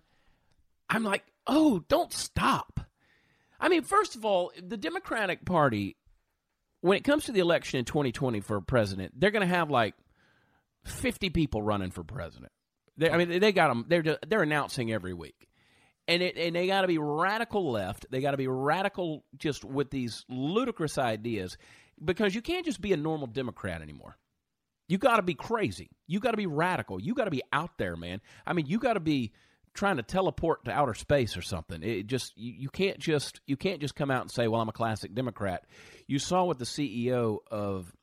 I'm 0.89 1.03
like, 1.03 1.23
oh, 1.47 1.83
don't 1.87 2.13
stop. 2.13 2.79
I 3.59 3.69
mean, 3.69 3.83
first 3.83 4.15
of 4.15 4.25
all, 4.25 4.51
the 4.61 4.77
Democratic 4.77 5.45
Party, 5.45 5.95
when 6.81 6.97
it 6.97 7.03
comes 7.03 7.25
to 7.25 7.31
the 7.31 7.39
election 7.39 7.79
in 7.79 7.85
2020 7.85 8.39
for 8.41 8.59
president, 8.61 9.19
they're 9.19 9.31
going 9.31 9.47
to 9.47 9.55
have 9.55 9.69
like 9.69 9.95
50 10.85 11.29
people 11.29 11.61
running 11.61 11.91
for 11.91 12.03
president. 12.03 12.51
They, 12.97 13.09
I 13.09 13.17
mean, 13.17 13.39
they 13.39 13.51
got 13.51 13.69
them. 13.69 13.85
They're 13.87 14.01
just, 14.01 14.19
they're 14.27 14.43
announcing 14.43 14.91
every 14.91 15.13
week, 15.13 15.47
and 16.07 16.21
it, 16.21 16.37
and 16.37 16.55
they 16.55 16.67
got 16.67 16.81
to 16.81 16.87
be 16.87 16.97
radical 16.97 17.71
left. 17.71 18.05
They 18.11 18.21
got 18.21 18.31
to 18.31 18.37
be 18.37 18.47
radical 18.47 19.23
just 19.37 19.63
with 19.63 19.91
these 19.91 20.25
ludicrous 20.27 20.97
ideas, 20.97 21.57
because 22.03 22.35
you 22.35 22.41
can't 22.41 22.65
just 22.65 22.81
be 22.81 22.93
a 22.93 22.97
normal 22.97 23.27
Democrat 23.27 23.81
anymore. 23.81 24.17
You 24.87 24.97
got 24.97 25.17
to 25.17 25.21
be 25.21 25.35
crazy. 25.35 25.89
You 26.07 26.19
got 26.19 26.31
to 26.31 26.37
be 26.37 26.47
radical. 26.47 27.01
You 27.01 27.13
got 27.13 27.25
to 27.25 27.31
be 27.31 27.43
out 27.53 27.77
there, 27.77 27.95
man. 27.95 28.19
I 28.45 28.53
mean, 28.53 28.65
you 28.65 28.77
got 28.79 28.93
to 28.93 28.99
be 28.99 29.31
trying 29.73 29.97
to 29.97 30.03
teleport 30.03 30.65
to 30.65 30.71
outer 30.71 30.93
space 30.93 31.37
or 31.37 31.41
something. 31.41 31.81
It 31.81 32.07
just 32.07 32.37
you, 32.37 32.53
you 32.53 32.69
can't 32.69 32.99
just 32.99 33.39
you 33.45 33.55
can't 33.55 33.79
just 33.79 33.95
come 33.95 34.11
out 34.11 34.21
and 34.21 34.31
say, 34.31 34.47
"Well, 34.47 34.61
I'm 34.61 34.69
a 34.69 34.73
classic 34.73 35.13
Democrat." 35.13 35.65
You 36.07 36.19
saw 36.19 36.43
what 36.43 36.59
the 36.59 36.65
CEO 36.65 37.37
of 37.49 37.93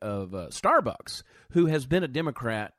of 0.00 0.34
uh, 0.34 0.46
Starbucks, 0.48 1.22
who 1.50 1.66
has 1.66 1.86
been 1.86 2.04
a 2.04 2.08
Democrat, 2.08 2.72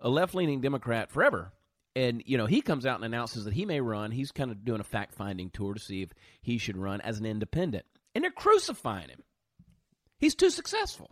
a 0.00 0.08
left-leaning 0.08 0.60
Democrat 0.60 1.10
forever, 1.10 1.52
and 1.96 2.22
you 2.26 2.38
know 2.38 2.46
he 2.46 2.60
comes 2.60 2.86
out 2.86 2.96
and 2.96 3.04
announces 3.04 3.44
that 3.44 3.54
he 3.54 3.66
may 3.66 3.80
run. 3.80 4.10
He's 4.10 4.32
kind 4.32 4.50
of 4.50 4.64
doing 4.64 4.80
a 4.80 4.84
fact-finding 4.84 5.50
tour 5.50 5.74
to 5.74 5.80
see 5.80 6.02
if 6.02 6.10
he 6.40 6.58
should 6.58 6.76
run 6.76 7.00
as 7.00 7.18
an 7.18 7.26
independent, 7.26 7.84
and 8.14 8.22
they're 8.22 8.30
crucifying 8.30 9.08
him. 9.08 9.22
He's 10.22 10.36
too 10.36 10.50
successful. 10.50 11.10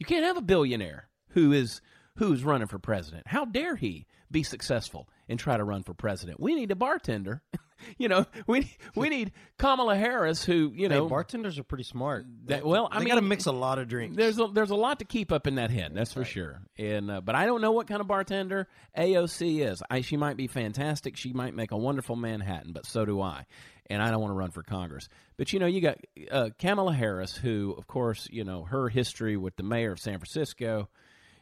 You 0.00 0.04
can't 0.04 0.24
have 0.24 0.36
a 0.36 0.42
billionaire 0.42 1.08
who 1.30 1.52
is 1.52 1.80
who's 2.16 2.42
running 2.42 2.66
for 2.66 2.80
president. 2.80 3.28
How 3.28 3.44
dare 3.44 3.76
he 3.76 4.06
be 4.28 4.42
successful 4.42 5.08
and 5.28 5.38
try 5.38 5.56
to 5.56 5.62
run 5.62 5.84
for 5.84 5.94
president? 5.94 6.40
We 6.40 6.56
need 6.56 6.72
a 6.72 6.74
bartender. 6.74 7.42
you 7.96 8.08
know, 8.08 8.26
we 8.48 8.72
we 8.96 9.08
need 9.08 9.30
Kamala 9.56 9.94
Harris, 9.94 10.42
who 10.42 10.72
you 10.74 10.88
know 10.88 11.04
hey, 11.04 11.08
bartenders 11.08 11.60
are 11.60 11.62
pretty 11.62 11.84
smart. 11.84 12.26
That- 12.46 12.66
well, 12.66 12.88
I 12.90 13.04
got 13.04 13.14
to 13.14 13.22
mix 13.22 13.46
a 13.46 13.52
lot 13.52 13.78
of 13.78 13.86
drinks. 13.86 14.16
there's 14.16 14.40
a, 14.40 14.48
there's 14.48 14.70
a 14.70 14.76
lot 14.76 14.98
to 14.98 15.04
keep 15.04 15.30
up 15.30 15.46
in 15.46 15.54
that 15.54 15.70
head, 15.70 15.92
that's 15.94 16.12
for 16.12 16.24
sure. 16.24 16.60
And 16.76 17.12
uh, 17.12 17.20
but 17.20 17.36
I 17.36 17.46
don't 17.46 17.60
know 17.60 17.70
what 17.70 17.86
kind 17.86 18.00
of 18.00 18.08
bartender 18.08 18.66
AOC 18.96 19.64
is. 19.64 19.80
I, 19.88 20.00
she 20.00 20.16
might 20.16 20.36
be 20.36 20.48
fantastic. 20.48 21.16
She 21.16 21.32
might 21.32 21.54
make 21.54 21.70
a 21.70 21.76
wonderful 21.76 22.16
Manhattan, 22.16 22.72
but 22.72 22.84
so 22.84 23.04
do 23.04 23.20
I. 23.20 23.46
And 23.90 24.02
I 24.02 24.10
don't 24.10 24.20
want 24.20 24.32
to 24.32 24.36
run 24.36 24.50
for 24.50 24.62
Congress. 24.62 25.08
But 25.38 25.52
you 25.52 25.58
know, 25.60 25.66
you 25.66 25.80
got 25.80 25.96
uh, 26.30 26.50
Kamala 26.58 26.92
Harris, 26.92 27.34
who, 27.34 27.74
of 27.78 27.86
course, 27.86 28.28
you 28.30 28.44
know 28.44 28.64
her 28.64 28.88
history 28.90 29.36
with 29.36 29.56
the 29.56 29.62
mayor 29.62 29.92
of 29.92 29.98
San 29.98 30.18
Francisco. 30.18 30.88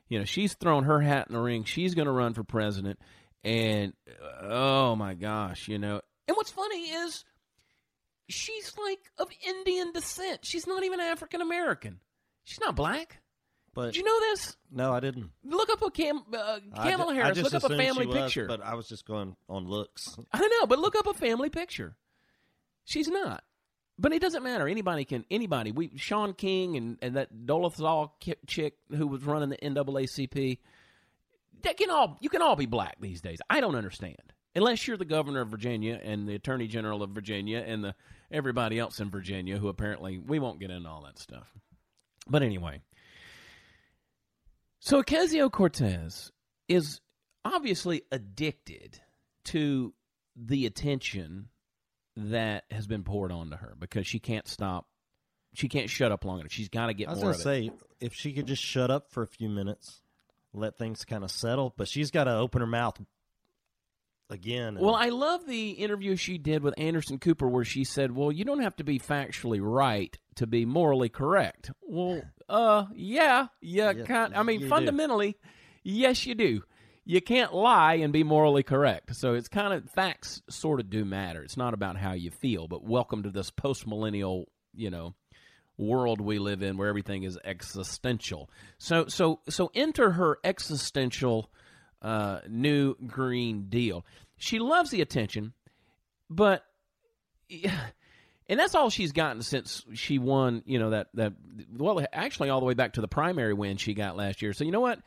You 0.08 0.20
know, 0.20 0.24
she's 0.24 0.54
thrown 0.54 0.84
her 0.84 1.00
hat 1.00 1.26
in 1.28 1.34
the 1.34 1.40
ring. 1.40 1.64
She's 1.64 1.94
going 1.94 2.06
to 2.06 2.12
run 2.12 2.34
for 2.34 2.44
president. 2.44 3.00
And 3.42 3.92
uh, 4.08 4.46
oh 4.48 4.94
my 4.96 5.14
gosh, 5.14 5.66
you 5.66 5.78
know. 5.78 6.00
And 6.28 6.36
what's 6.36 6.50
funny 6.52 6.82
is 6.90 7.24
she's 8.28 8.72
like 8.82 9.00
of 9.18 9.28
Indian 9.46 9.92
descent. 9.92 10.40
She's 10.44 10.66
not 10.66 10.84
even 10.84 11.00
African 11.00 11.40
American. 11.40 11.98
She's 12.44 12.60
not 12.60 12.76
black. 12.76 13.18
but 13.74 13.86
Did 13.86 13.96
you 13.96 14.04
know 14.04 14.20
this? 14.20 14.56
no, 14.70 14.92
I 14.92 15.00
didn't. 15.00 15.30
Look 15.44 15.70
up 15.70 15.82
a 15.82 15.90
Cam, 15.90 16.22
uh, 16.32 16.58
Kamala 16.76 17.12
I 17.12 17.14
Harris. 17.16 17.38
just 17.38 17.52
Look 17.52 17.64
up 17.64 17.70
a 17.70 17.76
family 17.76 18.06
was, 18.06 18.16
picture. 18.16 18.46
but 18.46 18.62
I 18.62 18.74
was 18.74 18.88
just 18.88 19.04
going 19.06 19.34
on 19.48 19.66
looks. 19.66 20.16
I 20.32 20.38
don't 20.38 20.52
know, 20.60 20.66
but 20.66 20.78
look 20.78 20.94
up 20.96 21.06
a 21.08 21.14
family 21.14 21.50
picture. 21.50 21.96
She's 22.86 23.08
not. 23.08 23.44
But 23.98 24.12
it 24.14 24.22
doesn't 24.22 24.42
matter. 24.42 24.66
Anybody 24.66 25.04
can. 25.04 25.26
Anybody. 25.30 25.72
We 25.72 25.90
Shaun 25.96 26.32
King 26.32 26.76
and, 26.78 26.98
and 27.02 27.16
that 27.16 27.28
Dolezal 27.46 28.12
ki- 28.20 28.34
chick 28.46 28.78
who 28.90 29.06
was 29.06 29.22
running 29.24 29.50
the 29.50 29.58
NAACP. 29.58 30.58
They 31.62 31.74
can 31.74 31.90
all. 31.90 32.16
You 32.20 32.28
can 32.30 32.40
all 32.42 32.56
be 32.56 32.66
black 32.66 32.96
these 33.00 33.20
days. 33.20 33.38
I 33.50 33.60
don't 33.60 33.74
understand. 33.74 34.16
unless 34.54 34.86
you're 34.88 34.96
the 34.96 35.04
governor 35.04 35.42
of 35.42 35.48
Virginia 35.48 36.00
and 36.02 36.26
the 36.28 36.34
attorney 36.34 36.66
general 36.66 37.02
of 37.02 37.10
Virginia 37.10 37.62
and 37.66 37.84
the 37.84 37.94
everybody 38.30 38.78
else 38.78 39.00
in 39.00 39.10
Virginia 39.10 39.58
who 39.58 39.68
apparently 39.68 40.18
we 40.18 40.38
won't 40.38 40.58
get 40.60 40.70
into 40.70 40.88
all 40.88 41.02
that 41.04 41.18
stuff. 41.18 41.52
But 42.28 42.42
anyway, 42.42 42.80
so 44.80 45.02
Ocasio 45.02 45.50
Cortez 45.50 46.32
is 46.68 47.00
obviously 47.44 48.02
addicted 48.10 49.00
to 49.44 49.94
the 50.34 50.66
attention 50.66 51.48
that 52.16 52.64
has 52.70 52.86
been 52.86 53.02
poured 53.02 53.32
onto 53.32 53.56
her 53.56 53.74
because 53.78 54.06
she 54.06 54.18
can't 54.18 54.48
stop. 54.48 54.86
She 55.54 55.68
can't 55.68 55.88
shut 55.88 56.12
up 56.12 56.24
long 56.24 56.40
enough. 56.40 56.52
She's 56.52 56.68
got 56.68 56.86
to 56.86 56.94
get 56.94 57.08
I 57.08 57.12
was 57.12 57.22
more 57.22 57.32
gonna 57.32 57.42
say 57.42 57.70
if 58.00 58.14
she 58.14 58.32
could 58.32 58.46
just 58.46 58.62
shut 58.62 58.90
up 58.90 59.10
for 59.10 59.22
a 59.22 59.26
few 59.26 59.48
minutes, 59.48 60.02
let 60.52 60.76
things 60.76 61.04
kind 61.04 61.24
of 61.24 61.30
settle, 61.30 61.74
but 61.76 61.88
she's 61.88 62.10
got 62.10 62.24
to 62.24 62.34
open 62.34 62.60
her 62.60 62.66
mouth 62.66 63.00
again. 64.30 64.76
Well, 64.78 64.94
I 64.94 65.08
love 65.08 65.46
the 65.46 65.70
interview 65.70 66.16
she 66.16 66.38
did 66.38 66.62
with 66.62 66.74
Anderson 66.78 67.18
Cooper 67.18 67.48
where 67.48 67.64
she 67.64 67.84
said, 67.84 68.14
"Well, 68.14 68.32
you 68.32 68.44
don't 68.44 68.62
have 68.62 68.76
to 68.76 68.84
be 68.84 68.98
factually 68.98 69.60
right 69.62 70.16
to 70.36 70.46
be 70.46 70.64
morally 70.64 71.08
correct." 71.08 71.70
Well, 71.82 72.22
uh, 72.48 72.86
yeah, 72.94 73.48
yeah, 73.60 73.92
Yeah, 73.92 74.04
kind. 74.04 74.34
I 74.34 74.42
mean, 74.42 74.60
you 74.60 74.66
do. 74.66 74.70
fundamentally, 74.70 75.36
yes, 75.82 76.26
you 76.26 76.34
do. 76.34 76.62
You 77.08 77.22
can't 77.22 77.54
lie 77.54 77.94
and 77.94 78.12
be 78.12 78.24
morally 78.24 78.64
correct. 78.64 79.14
So 79.14 79.34
it's 79.34 79.46
kind 79.46 79.72
of 79.72 79.88
facts 79.90 80.42
sort 80.50 80.80
of 80.80 80.90
do 80.90 81.04
matter. 81.04 81.40
It's 81.44 81.56
not 81.56 81.72
about 81.72 81.96
how 81.96 82.14
you 82.14 82.32
feel, 82.32 82.66
but 82.66 82.82
welcome 82.82 83.22
to 83.22 83.30
this 83.30 83.48
post 83.48 83.86
millennial, 83.86 84.48
you 84.74 84.90
know, 84.90 85.14
world 85.78 86.20
we 86.20 86.40
live 86.40 86.64
in 86.64 86.76
where 86.76 86.88
everything 86.88 87.22
is 87.22 87.38
existential. 87.44 88.50
So 88.78 89.06
so 89.06 89.38
so 89.48 89.70
enter 89.72 90.10
her 90.10 90.38
existential 90.42 91.48
uh, 92.02 92.40
new 92.48 92.96
green 93.06 93.68
deal. 93.68 94.04
She 94.36 94.58
loves 94.58 94.90
the 94.90 95.00
attention, 95.00 95.52
but 96.28 96.64
and 98.48 98.58
that's 98.58 98.74
all 98.74 98.90
she's 98.90 99.12
gotten 99.12 99.42
since 99.42 99.84
she 99.94 100.18
won. 100.18 100.64
You 100.66 100.80
know 100.80 100.90
that 100.90 101.10
that 101.14 101.34
well, 101.72 102.04
actually, 102.12 102.48
all 102.50 102.58
the 102.58 102.66
way 102.66 102.74
back 102.74 102.94
to 102.94 103.00
the 103.00 103.06
primary 103.06 103.54
win 103.54 103.76
she 103.76 103.94
got 103.94 104.16
last 104.16 104.42
year. 104.42 104.52
So 104.52 104.64
you 104.64 104.72
know 104.72 104.80
what, 104.80 104.98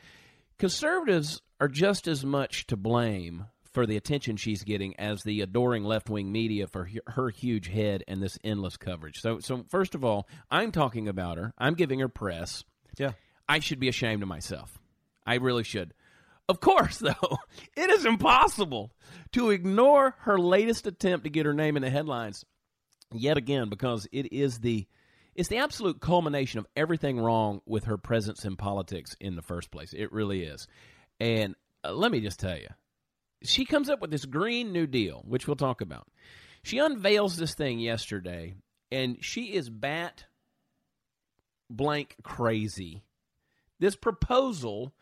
conservatives 0.59 1.41
are 1.59 1.67
just 1.67 2.07
as 2.07 2.23
much 2.23 2.67
to 2.67 2.77
blame 2.77 3.45
for 3.71 3.85
the 3.85 3.97
attention 3.97 4.35
she's 4.35 4.63
getting 4.63 4.99
as 4.99 5.23
the 5.23 5.41
adoring 5.41 5.83
left 5.83 6.09
wing 6.09 6.31
media 6.31 6.67
for 6.67 6.89
her 7.07 7.29
huge 7.29 7.67
head 7.67 8.03
and 8.07 8.21
this 8.21 8.37
endless 8.43 8.77
coverage. 8.77 9.21
So 9.21 9.39
so 9.39 9.65
first 9.69 9.95
of 9.95 10.03
all, 10.03 10.27
I'm 10.51 10.71
talking 10.71 11.07
about 11.07 11.37
her. 11.37 11.53
I'm 11.57 11.75
giving 11.75 11.99
her 11.99 12.09
press. 12.09 12.63
yeah, 12.97 13.13
I 13.47 13.59
should 13.59 13.79
be 13.79 13.89
ashamed 13.89 14.21
of 14.21 14.29
myself. 14.29 14.79
I 15.25 15.35
really 15.35 15.63
should. 15.63 15.93
Of 16.47 16.59
course, 16.59 16.97
though, 16.99 17.37
it 17.75 17.89
is 17.89 18.05
impossible 18.05 18.91
to 19.33 19.51
ignore 19.51 20.15
her 20.19 20.39
latest 20.39 20.87
attempt 20.87 21.23
to 21.25 21.29
get 21.29 21.45
her 21.45 21.53
name 21.53 21.77
in 21.77 21.83
the 21.83 21.89
headlines 21.89 22.43
yet 23.13 23.37
again 23.37 23.69
because 23.69 24.07
it 24.11 24.33
is 24.33 24.59
the 24.59 24.87
it's 25.39 25.47
the 25.47 25.59
absolute 25.59 26.01
culmination 26.01 26.59
of 26.59 26.67
everything 26.75 27.17
wrong 27.17 27.61
with 27.65 27.85
her 27.85 27.97
presence 27.97 28.43
in 28.43 28.57
politics 28.57 29.15
in 29.21 29.37
the 29.37 29.41
first 29.41 29.71
place. 29.71 29.93
It 29.93 30.11
really 30.11 30.43
is. 30.43 30.67
And 31.21 31.55
uh, 31.81 31.93
let 31.93 32.11
me 32.11 32.19
just 32.19 32.41
tell 32.41 32.57
you, 32.57 32.67
she 33.43 33.63
comes 33.63 33.89
up 33.89 34.01
with 34.01 34.11
this 34.11 34.25
Green 34.25 34.73
New 34.73 34.85
Deal, 34.85 35.23
which 35.25 35.47
we'll 35.47 35.55
talk 35.55 35.79
about. 35.79 36.07
She 36.61 36.77
unveils 36.79 37.37
this 37.37 37.53
thing 37.53 37.79
yesterday, 37.79 38.55
and 38.91 39.15
she 39.21 39.53
is 39.53 39.69
bat 39.69 40.25
blank 41.69 42.17
crazy. 42.21 43.05
This 43.79 43.95
proposal, 43.95 44.93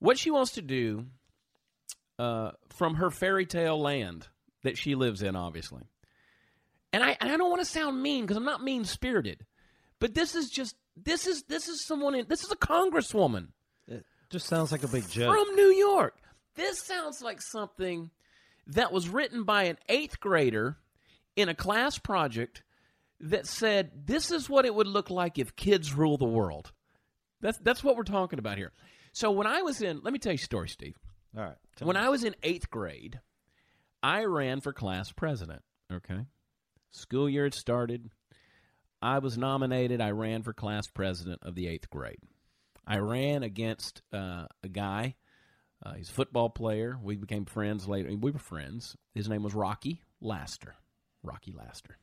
what 0.00 0.18
she 0.18 0.32
wants 0.32 0.54
to 0.54 0.62
do 0.62 1.06
uh, 2.18 2.50
from 2.70 2.96
her 2.96 3.10
fairy 3.10 3.46
tale 3.46 3.80
land 3.80 4.26
that 4.64 4.76
she 4.76 4.96
lives 4.96 5.22
in, 5.22 5.36
obviously. 5.36 5.84
And 6.92 7.04
I, 7.04 7.16
and 7.20 7.30
I 7.30 7.36
don't 7.36 7.50
want 7.50 7.60
to 7.60 7.66
sound 7.66 8.02
mean 8.02 8.22
because 8.22 8.36
I'm 8.36 8.44
not 8.44 8.64
mean 8.64 8.84
spirited, 8.84 9.46
but 10.00 10.14
this 10.14 10.34
is 10.34 10.50
just 10.50 10.74
this 10.96 11.26
is 11.26 11.44
this 11.44 11.68
is 11.68 11.86
someone 11.86 12.14
in, 12.14 12.26
this 12.28 12.42
is 12.42 12.50
a 12.50 12.56
congresswoman 12.56 13.48
it 13.86 14.04
just 14.30 14.46
sounds 14.46 14.72
like 14.72 14.82
a 14.82 14.88
big 14.88 15.08
joke. 15.08 15.34
from 15.34 15.54
New 15.56 15.72
York. 15.72 16.16
This 16.54 16.80
sounds 16.80 17.22
like 17.22 17.40
something 17.40 18.10
that 18.68 18.92
was 18.92 19.08
written 19.08 19.44
by 19.44 19.64
an 19.64 19.78
eighth 19.88 20.20
grader 20.20 20.76
in 21.36 21.48
a 21.48 21.54
class 21.54 21.98
project 21.98 22.62
that 23.20 23.46
said, 23.46 23.90
This 24.06 24.30
is 24.30 24.48
what 24.48 24.64
it 24.64 24.74
would 24.74 24.86
look 24.86 25.10
like 25.10 25.38
if 25.38 25.56
kids 25.56 25.94
rule 25.94 26.16
the 26.16 26.24
world. 26.24 26.72
That's, 27.40 27.58
that's 27.58 27.82
what 27.82 27.96
we're 27.96 28.04
talking 28.04 28.38
about 28.38 28.58
here. 28.58 28.72
So 29.12 29.30
when 29.30 29.46
I 29.46 29.62
was 29.62 29.80
in, 29.80 30.00
let 30.02 30.12
me 30.12 30.18
tell 30.18 30.32
you 30.32 30.36
a 30.36 30.38
story, 30.38 30.68
Steve. 30.68 30.96
All 31.36 31.44
right, 31.44 31.56
When 31.80 31.96
me. 31.96 32.02
I 32.02 32.08
was 32.08 32.24
in 32.24 32.34
eighth 32.42 32.70
grade, 32.70 33.20
I 34.02 34.24
ran 34.24 34.60
for 34.60 34.72
class 34.72 35.12
president. 35.12 35.62
Okay. 35.92 36.26
School 36.90 37.28
year 37.28 37.44
had 37.44 37.54
started. 37.54 38.10
I 39.02 39.18
was 39.18 39.38
nominated. 39.38 40.00
I 40.00 40.10
ran 40.10 40.42
for 40.42 40.52
class 40.52 40.86
president 40.86 41.40
of 41.42 41.54
the 41.54 41.66
eighth 41.66 41.88
grade. 41.90 42.20
I 42.86 42.98
ran 42.98 43.42
against 43.42 44.02
uh, 44.12 44.46
a 44.62 44.68
guy. 44.68 45.16
Uh, 45.82 45.94
he's 45.94 46.10
a 46.10 46.12
football 46.12 46.50
player. 46.50 46.98
We 47.02 47.16
became 47.16 47.46
friends 47.46 47.88
later. 47.88 48.10
We 48.14 48.30
were 48.30 48.38
friends. 48.38 48.96
His 49.14 49.28
name 49.28 49.42
was 49.42 49.54
Rocky 49.54 50.02
Laster. 50.20 50.74
Rocky 51.22 51.52
Laster. 51.52 51.96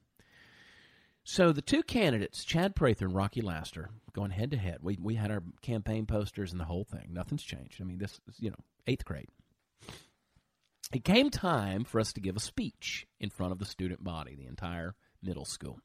So 1.24 1.52
the 1.52 1.62
two 1.62 1.84
candidates, 1.84 2.46
Chad 2.46 2.74
Prather 2.74 3.06
and 3.06 3.14
Rocky 3.14 3.42
Laster, 3.42 3.90
going 4.14 4.32
head 4.32 4.52
to 4.52 4.58
head. 4.58 4.78
We 4.82 4.98
we 5.02 5.16
had 5.16 5.30
our 5.30 5.44
campaign 5.62 6.06
posters 6.06 6.52
and 6.54 6.60
the 6.60 6.66
whole 6.66 6.86
thing. 6.86 7.10
Nothing's 7.12 7.44
changed. 7.44 7.82
I 7.82 7.84
mean, 7.84 7.98
this 7.98 8.20
is 8.30 8.40
you 8.40 8.50
know 8.50 8.64
eighth 8.88 9.04
grade. 9.04 9.28
It 10.94 11.04
came 11.04 11.30
time 11.30 11.84
for 11.84 12.00
us 12.00 12.14
to 12.14 12.22
give 12.22 12.38
a 12.38 12.40
speech 12.40 13.08
in 13.20 13.30
front 13.30 13.52
of 13.52 13.60
the 13.60 13.66
student 13.66 14.06
body, 14.06 14.36
the 14.36 14.48
entire 14.48 14.96
middle 15.22 15.44
school. 15.44 15.80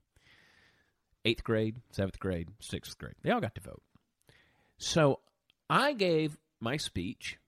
Eighth 1.25 1.45
grade, 1.45 1.77
seventh 1.91 2.19
grade, 2.19 2.49
sixth 2.61 2.99
grade. 2.99 3.15
They 3.23 3.31
all 3.31 3.41
got 3.41 3.55
to 3.55 3.61
vote. 3.61 3.83
So 4.77 5.21
I 5.71 5.93
gave 5.93 6.37
my 6.61 6.77
speech. 6.77 7.39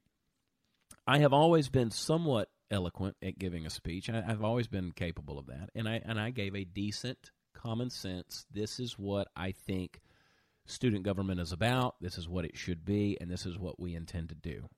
I 1.06 1.18
have 1.18 1.32
always 1.32 1.68
been 1.68 1.90
somewhat 1.90 2.48
eloquent 2.70 3.16
at 3.22 3.38
giving 3.38 3.66
a 3.66 3.70
speech. 3.70 4.08
I, 4.08 4.22
I've 4.26 4.44
always 4.44 4.68
been 4.68 4.92
capable 4.92 5.38
of 5.38 5.46
that, 5.46 5.70
and 5.74 5.88
I 5.88 6.00
and 6.04 6.20
I 6.20 6.30
gave 6.30 6.54
a 6.54 6.64
decent, 6.64 7.32
common 7.52 7.90
sense. 7.90 8.46
This 8.50 8.78
is 8.78 8.98
what 8.98 9.28
I 9.36 9.52
think 9.52 10.00
student 10.66 11.02
government 11.04 11.40
is 11.40 11.52
about. 11.52 11.96
This 12.00 12.16
is 12.18 12.28
what 12.28 12.44
it 12.44 12.56
should 12.56 12.84
be, 12.84 13.18
and 13.20 13.30
this 13.30 13.46
is 13.46 13.58
what 13.58 13.80
we 13.80 13.94
intend 13.94 14.28
to 14.30 14.34
do. 14.34 14.68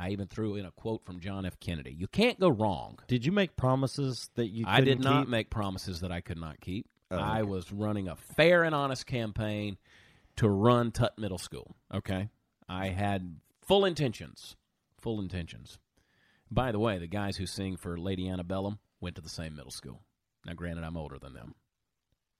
I 0.00 0.10
even 0.10 0.28
threw 0.28 0.54
in 0.54 0.64
a 0.64 0.70
quote 0.70 1.04
from 1.04 1.18
John 1.18 1.44
F. 1.44 1.58
Kennedy. 1.58 1.92
You 1.92 2.06
can't 2.06 2.38
go 2.38 2.48
wrong. 2.48 2.98
Did 3.08 3.26
you 3.26 3.32
make 3.32 3.56
promises 3.56 4.30
that 4.36 4.48
you? 4.48 4.64
I 4.66 4.80
did 4.80 5.00
not 5.00 5.24
keep? 5.24 5.28
make 5.28 5.50
promises 5.50 6.00
that 6.00 6.12
I 6.12 6.20
could 6.20 6.38
not 6.38 6.60
keep. 6.60 6.86
Oh, 7.10 7.16
I 7.16 7.42
was 7.42 7.72
running 7.72 8.08
a 8.08 8.16
fair 8.16 8.64
and 8.64 8.74
honest 8.74 9.06
campaign 9.06 9.78
to 10.36 10.48
run 10.48 10.90
Tutt 10.92 11.18
Middle 11.18 11.38
School. 11.38 11.74
Okay, 11.94 12.28
I 12.68 12.88
had 12.88 13.36
full 13.62 13.84
intentions, 13.84 14.56
full 15.00 15.20
intentions. 15.20 15.78
By 16.50 16.72
the 16.72 16.78
way, 16.78 16.98
the 16.98 17.06
guys 17.06 17.36
who 17.36 17.46
sing 17.46 17.76
for 17.76 17.96
Lady 17.98 18.28
Antebellum 18.28 18.78
went 19.00 19.16
to 19.16 19.22
the 19.22 19.28
same 19.28 19.54
middle 19.56 19.70
school. 19.70 20.02
Now, 20.46 20.54
granted, 20.54 20.84
I'm 20.84 20.96
older 20.96 21.18
than 21.18 21.34
them, 21.34 21.54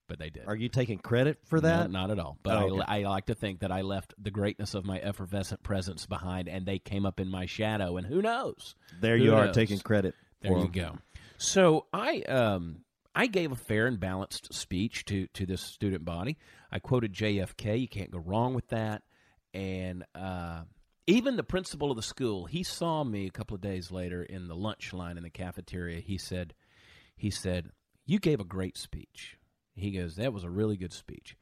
but 0.07 0.19
they 0.19 0.31
did. 0.31 0.47
Are 0.47 0.57
you 0.57 0.69
taking 0.71 0.99
credit 0.99 1.39
for 1.45 1.57
No, 1.61 1.69
that? 1.69 1.91
not 1.91 2.11
at 2.11 2.19
all. 2.19 2.39
But 2.43 2.57
Oh, 2.57 2.71
okay. 2.77 2.83
I, 2.89 3.01
I 3.01 3.03
like 3.09 3.27
to 3.27 3.35
think 3.35 3.61
that 3.61 3.71
I 3.73 3.83
left 3.83 4.15
the 4.19 4.31
greatness 4.31 4.75
of 4.75 4.85
my 4.87 4.99
effervescent 4.99 5.63
presence 5.63 6.07
behind, 6.07 6.49
and 6.49 6.65
they 6.65 6.79
came 6.79 7.05
up 7.05 7.21
in 7.21 7.29
my 7.29 7.45
shadow. 7.47 7.97
And 7.99 8.07
who 8.07 8.23
knows? 8.23 8.75
there 9.01 9.19
Who 9.19 9.25
you 9.25 9.35
are 9.35 9.53
taking 9.53 9.79
credit. 9.79 10.15
There 10.41 10.53
for 10.53 10.59
you 10.59 10.65
'em. 10.67 10.71
go. 10.71 10.99
So 11.37 11.87
I 11.93 12.21
um 12.23 12.83
I 13.19 13.27
gave 13.27 13.51
a 13.51 13.57
fair 13.57 13.89
and 13.89 13.99
balanced 13.99 14.55
speech 14.55 15.05
to 15.07 15.27
to 15.35 15.45
this 15.45 15.61
student 15.61 16.05
body. 16.05 16.39
I 16.71 16.79
quoted 16.79 17.13
JFK. 17.13 17.81
You 17.81 17.89
can't 17.89 18.13
go 18.13 18.21
wrong 18.21 18.55
with 18.55 18.69
that. 18.69 19.03
And 19.53 20.05
uh, 20.15 20.63
even 21.09 21.35
the 21.35 21.43
principal 21.43 21.91
of 21.91 21.97
the 21.97 22.03
school, 22.03 22.45
he 22.45 22.63
saw 22.63 23.03
me 23.03 23.27
a 23.27 23.33
couple 23.33 23.57
of 23.57 23.61
days 23.61 23.91
later 23.91 24.23
in 24.23 24.47
the 24.47 24.55
lunch 24.55 24.93
line 24.93 25.17
in 25.17 25.25
the 25.25 25.31
cafeteria. 25.31 25.99
He 25.99 26.17
said, 26.17 26.55
he 27.17 27.31
said, 27.31 27.73
you 28.07 28.21
gave 28.21 28.39
a 28.39 28.45
great 28.45 28.79
speech. 28.79 29.37
He 29.75 29.91
goes, 29.91 30.15
that 30.15 30.33
was 30.33 30.45
a 30.45 30.51
really 30.51 30.77
good 30.77 30.93
speech. 30.93 31.37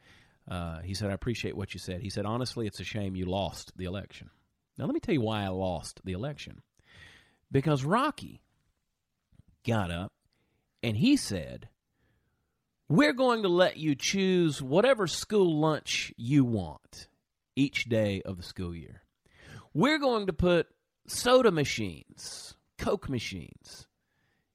Uh, 0.50 0.80
he 0.80 0.94
said, 0.94 1.10
I 1.10 1.14
appreciate 1.14 1.58
what 1.58 1.74
you 1.74 1.80
said. 1.80 2.00
He 2.00 2.08
said, 2.08 2.24
honestly, 2.24 2.66
it's 2.66 2.80
a 2.80 2.84
shame 2.84 3.16
you 3.16 3.26
lost 3.26 3.76
the 3.76 3.84
election. 3.84 4.30
Now, 4.78 4.86
let 4.86 4.94
me 4.94 5.00
tell 5.00 5.14
you 5.14 5.20
why 5.20 5.42
I 5.42 5.48
lost 5.48 6.00
the 6.04 6.12
election. 6.12 6.62
Because 7.52 7.84
Rocky 7.84 8.40
got 9.62 9.90
up 9.90 10.12
and 10.86 10.96
he 10.96 11.16
said, 11.16 11.68
We're 12.88 13.12
going 13.12 13.42
to 13.42 13.48
let 13.48 13.76
you 13.76 13.96
choose 13.96 14.62
whatever 14.62 15.08
school 15.08 15.58
lunch 15.58 16.14
you 16.16 16.44
want 16.44 17.08
each 17.56 17.86
day 17.86 18.22
of 18.22 18.36
the 18.36 18.44
school 18.44 18.72
year. 18.72 19.02
We're 19.74 19.98
going 19.98 20.28
to 20.28 20.32
put 20.32 20.68
soda 21.08 21.50
machines, 21.50 22.54
Coke 22.78 23.08
machines 23.08 23.88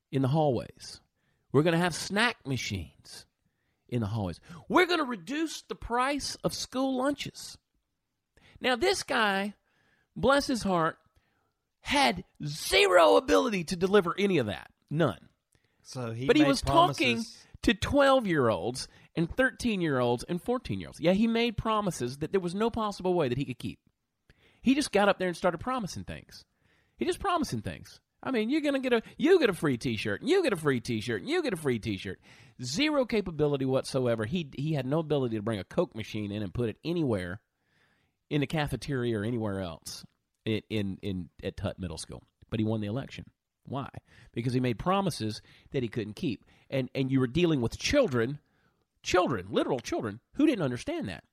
in 0.09 0.21
the 0.21 0.29
hallways. 0.29 1.01
We're 1.51 1.63
going 1.63 1.73
to 1.73 1.83
have 1.83 1.93
snack 1.93 2.47
machines 2.47 3.25
in 3.89 3.99
the 3.99 4.07
hallways. 4.07 4.39
We're 4.69 4.85
going 4.85 4.99
to 4.99 5.05
reduce 5.05 5.63
the 5.63 5.75
price 5.75 6.37
of 6.45 6.53
school 6.53 6.95
lunches. 6.95 7.57
Now, 8.61 8.77
this 8.77 9.03
guy, 9.03 9.55
bless 10.15 10.47
his 10.47 10.63
heart, 10.63 10.97
had 11.81 12.23
zero 12.45 13.17
ability 13.17 13.65
to 13.65 13.75
deliver 13.75 14.15
any 14.17 14.37
of 14.37 14.45
that. 14.45 14.71
None. 14.89 15.27
So 15.83 16.11
he 16.11 16.25
But 16.27 16.35
he 16.35 16.43
was 16.43 16.61
promises. 16.61 16.97
talking 16.97 17.25
to 17.63 17.73
12 17.73 18.27
year 18.27 18.49
olds 18.49 18.87
and 19.15 19.29
13 19.35 19.81
year 19.81 19.99
olds 19.99 20.23
and 20.23 20.41
14 20.41 20.79
year 20.79 20.89
olds. 20.89 20.99
Yeah, 20.99 21.13
he 21.13 21.27
made 21.27 21.57
promises 21.57 22.17
that 22.19 22.31
there 22.31 22.41
was 22.41 22.55
no 22.55 22.69
possible 22.69 23.13
way 23.13 23.29
that 23.29 23.37
he 23.37 23.45
could 23.45 23.59
keep. 23.59 23.79
He 24.61 24.75
just 24.75 24.91
got 24.91 25.09
up 25.09 25.17
there 25.19 25.27
and 25.27 25.35
started 25.37 25.57
promising 25.59 26.03
things. 26.03 26.45
He 26.97 27.05
just 27.05 27.19
promising 27.19 27.61
things. 27.61 27.99
I 28.23 28.29
mean, 28.29 28.51
you're 28.51 28.61
gonna 28.61 28.79
get 28.79 28.93
a 28.93 29.01
you 29.17 29.39
get 29.39 29.49
a 29.49 29.53
free 29.53 29.77
T-shirt, 29.77 30.21
and 30.21 30.29
you 30.29 30.43
get 30.43 30.53
a 30.53 30.57
free 30.57 30.79
T-shirt, 30.79 31.21
and 31.21 31.29
you 31.29 31.41
get 31.41 31.53
a 31.53 31.57
free 31.57 31.79
T-shirt. 31.79 32.19
Zero 32.63 33.03
capability 33.05 33.65
whatsoever. 33.65 34.25
He 34.25 34.47
he 34.55 34.73
had 34.73 34.85
no 34.85 34.99
ability 34.99 35.37
to 35.37 35.41
bring 35.41 35.57
a 35.59 35.63
Coke 35.63 35.95
machine 35.95 36.31
in 36.31 36.43
and 36.43 36.53
put 36.53 36.69
it 36.69 36.77
anywhere 36.85 37.41
in 38.29 38.41
the 38.41 38.47
cafeteria 38.47 39.19
or 39.19 39.23
anywhere 39.23 39.61
else 39.61 40.05
in 40.45 40.61
in, 40.69 40.97
in 41.01 41.29
at 41.43 41.57
Tutt 41.57 41.79
Middle 41.79 41.97
School. 41.97 42.21
But 42.51 42.59
he 42.59 42.65
won 42.65 42.81
the 42.81 42.87
election. 42.87 43.25
Why? 43.71 43.89
Because 44.31 44.53
he 44.53 44.59
made 44.59 44.77
promises 44.77 45.41
that 45.71 45.83
he 45.83 45.89
couldn't 45.89 46.15
keep, 46.15 46.45
and 46.69 46.89
and 46.93 47.11
you 47.11 47.19
were 47.19 47.27
dealing 47.27 47.61
with 47.61 47.79
children, 47.79 48.39
children, 49.01 49.47
literal 49.49 49.79
children, 49.79 50.19
who 50.33 50.45
didn't 50.45 50.63
understand 50.63 51.09
that. 51.09 51.23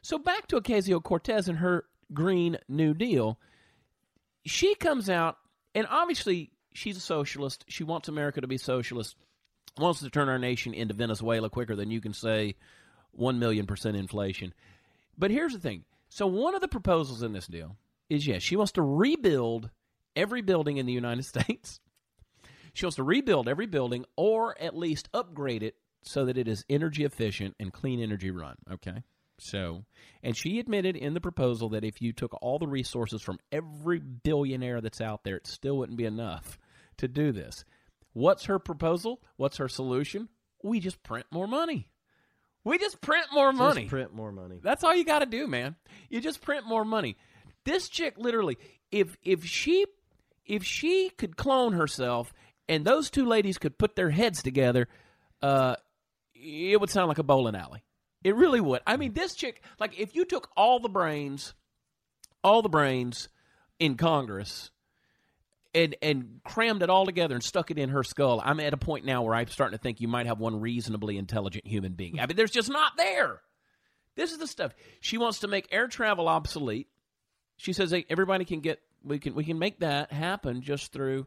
So 0.00 0.18
back 0.18 0.46
to 0.48 0.60
Ocasio 0.60 1.02
Cortez 1.02 1.48
and 1.48 1.58
her 1.58 1.84
Green 2.12 2.56
New 2.68 2.94
Deal 2.94 3.38
she 4.48 4.74
comes 4.74 5.08
out 5.08 5.38
and 5.74 5.86
obviously 5.88 6.50
she's 6.72 6.96
a 6.96 7.00
socialist. 7.00 7.64
She 7.68 7.84
wants 7.84 8.08
America 8.08 8.40
to 8.40 8.46
be 8.46 8.58
socialist. 8.58 9.16
Wants 9.78 10.00
to 10.00 10.10
turn 10.10 10.28
our 10.28 10.38
nation 10.38 10.74
into 10.74 10.94
Venezuela 10.94 11.50
quicker 11.50 11.76
than 11.76 11.90
you 11.90 12.00
can 12.00 12.12
say 12.12 12.56
1 13.12 13.38
million 13.38 13.66
percent 13.66 13.96
inflation. 13.96 14.52
But 15.16 15.30
here's 15.30 15.52
the 15.52 15.60
thing. 15.60 15.84
So 16.08 16.26
one 16.26 16.54
of 16.54 16.60
the 16.60 16.68
proposals 16.68 17.22
in 17.22 17.32
this 17.32 17.46
deal 17.46 17.76
is 18.08 18.26
yes, 18.26 18.42
she 18.42 18.56
wants 18.56 18.72
to 18.72 18.82
rebuild 18.82 19.70
every 20.16 20.42
building 20.42 20.78
in 20.78 20.86
the 20.86 20.92
United 20.92 21.24
States. 21.24 21.80
She 22.74 22.84
wants 22.86 22.96
to 22.96 23.02
rebuild 23.02 23.48
every 23.48 23.66
building 23.66 24.04
or 24.16 24.60
at 24.60 24.76
least 24.76 25.08
upgrade 25.14 25.62
it 25.62 25.74
so 26.02 26.24
that 26.26 26.38
it 26.38 26.48
is 26.48 26.64
energy 26.68 27.04
efficient 27.04 27.54
and 27.58 27.72
clean 27.72 28.00
energy 28.00 28.30
run, 28.30 28.56
okay? 28.72 29.02
So, 29.40 29.84
and 30.22 30.36
she 30.36 30.58
admitted 30.58 30.96
in 30.96 31.14
the 31.14 31.20
proposal 31.20 31.68
that 31.70 31.84
if 31.84 32.02
you 32.02 32.12
took 32.12 32.36
all 32.42 32.58
the 32.58 32.66
resources 32.66 33.22
from 33.22 33.38
every 33.52 34.00
billionaire 34.00 34.80
that's 34.80 35.00
out 35.00 35.22
there, 35.24 35.36
it 35.36 35.46
still 35.46 35.76
wouldn't 35.78 35.98
be 35.98 36.04
enough 36.06 36.58
to 36.98 37.06
do 37.08 37.30
this. 37.32 37.64
What's 38.12 38.46
her 38.46 38.58
proposal? 38.58 39.20
What's 39.36 39.58
her 39.58 39.68
solution? 39.68 40.28
We 40.62 40.80
just 40.80 41.02
print 41.04 41.26
more 41.30 41.46
money. 41.46 41.88
We 42.64 42.78
just 42.78 43.00
print 43.00 43.26
more 43.32 43.50
Just 43.52 43.58
money. 43.58 43.84
print 43.86 44.12
more 44.12 44.32
money. 44.32 44.58
That's 44.62 44.82
all 44.82 44.94
you 44.94 45.04
got 45.04 45.20
to 45.20 45.26
do, 45.26 45.46
man. 45.46 45.76
You 46.10 46.20
just 46.20 46.40
print 46.42 46.66
more 46.66 46.84
money. 46.84 47.16
This 47.64 47.88
chick 47.88 48.14
literally 48.18 48.58
if 48.90 49.16
if 49.22 49.44
she 49.44 49.86
if 50.44 50.64
she 50.64 51.10
could 51.10 51.36
clone 51.36 51.74
herself 51.74 52.32
and 52.68 52.84
those 52.84 53.10
two 53.10 53.26
ladies 53.26 53.58
could 53.58 53.78
put 53.78 53.96
their 53.96 54.10
heads 54.10 54.42
together, 54.42 54.88
uh 55.42 55.76
it 56.34 56.80
would 56.80 56.90
sound 56.90 57.08
like 57.08 57.18
a 57.18 57.24
bowling 57.24 57.56
alley. 57.56 57.82
It 58.22 58.36
really 58.36 58.60
would. 58.60 58.80
I 58.86 58.96
mean, 58.96 59.12
this 59.12 59.34
chick 59.34 59.62
like 59.78 59.98
if 59.98 60.14
you 60.14 60.24
took 60.24 60.50
all 60.56 60.80
the 60.80 60.88
brains 60.88 61.54
all 62.42 62.62
the 62.62 62.68
brains 62.68 63.28
in 63.78 63.96
Congress 63.96 64.70
and 65.74 65.94
and 66.02 66.40
crammed 66.44 66.82
it 66.82 66.90
all 66.90 67.06
together 67.06 67.34
and 67.34 67.44
stuck 67.44 67.70
it 67.70 67.78
in 67.78 67.90
her 67.90 68.02
skull. 68.02 68.40
I'm 68.44 68.60
at 68.60 68.72
a 68.72 68.78
point 68.78 69.04
now 69.04 69.22
where 69.22 69.34
I'm 69.34 69.48
starting 69.48 69.76
to 69.76 69.82
think 69.82 70.00
you 70.00 70.08
might 70.08 70.26
have 70.26 70.38
one 70.38 70.60
reasonably 70.60 71.18
intelligent 71.18 71.66
human 71.66 71.92
being. 71.92 72.20
I 72.20 72.26
mean, 72.26 72.36
there's 72.36 72.50
just 72.50 72.70
not 72.70 72.96
there. 72.96 73.40
This 74.16 74.32
is 74.32 74.38
the 74.38 74.46
stuff 74.46 74.72
she 75.00 75.18
wants 75.18 75.40
to 75.40 75.48
make 75.48 75.68
air 75.70 75.86
travel 75.86 76.28
obsolete. 76.28 76.88
She 77.56 77.72
says 77.72 77.90
hey, 77.90 78.06
everybody 78.08 78.44
can 78.44 78.60
get 78.60 78.80
we 79.04 79.18
can 79.18 79.34
we 79.34 79.44
can 79.44 79.58
make 79.58 79.80
that 79.80 80.12
happen 80.12 80.62
just 80.62 80.92
through 80.92 81.26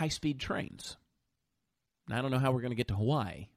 high 0.00 0.08
speed 0.08 0.40
trains. 0.40 0.96
And 2.08 2.18
I 2.18 2.22
don't 2.22 2.30
know 2.30 2.38
how 2.38 2.52
we're 2.52 2.62
going 2.62 2.72
to 2.72 2.76
get 2.76 2.88
to 2.88 2.94
Hawaii. 2.94 3.48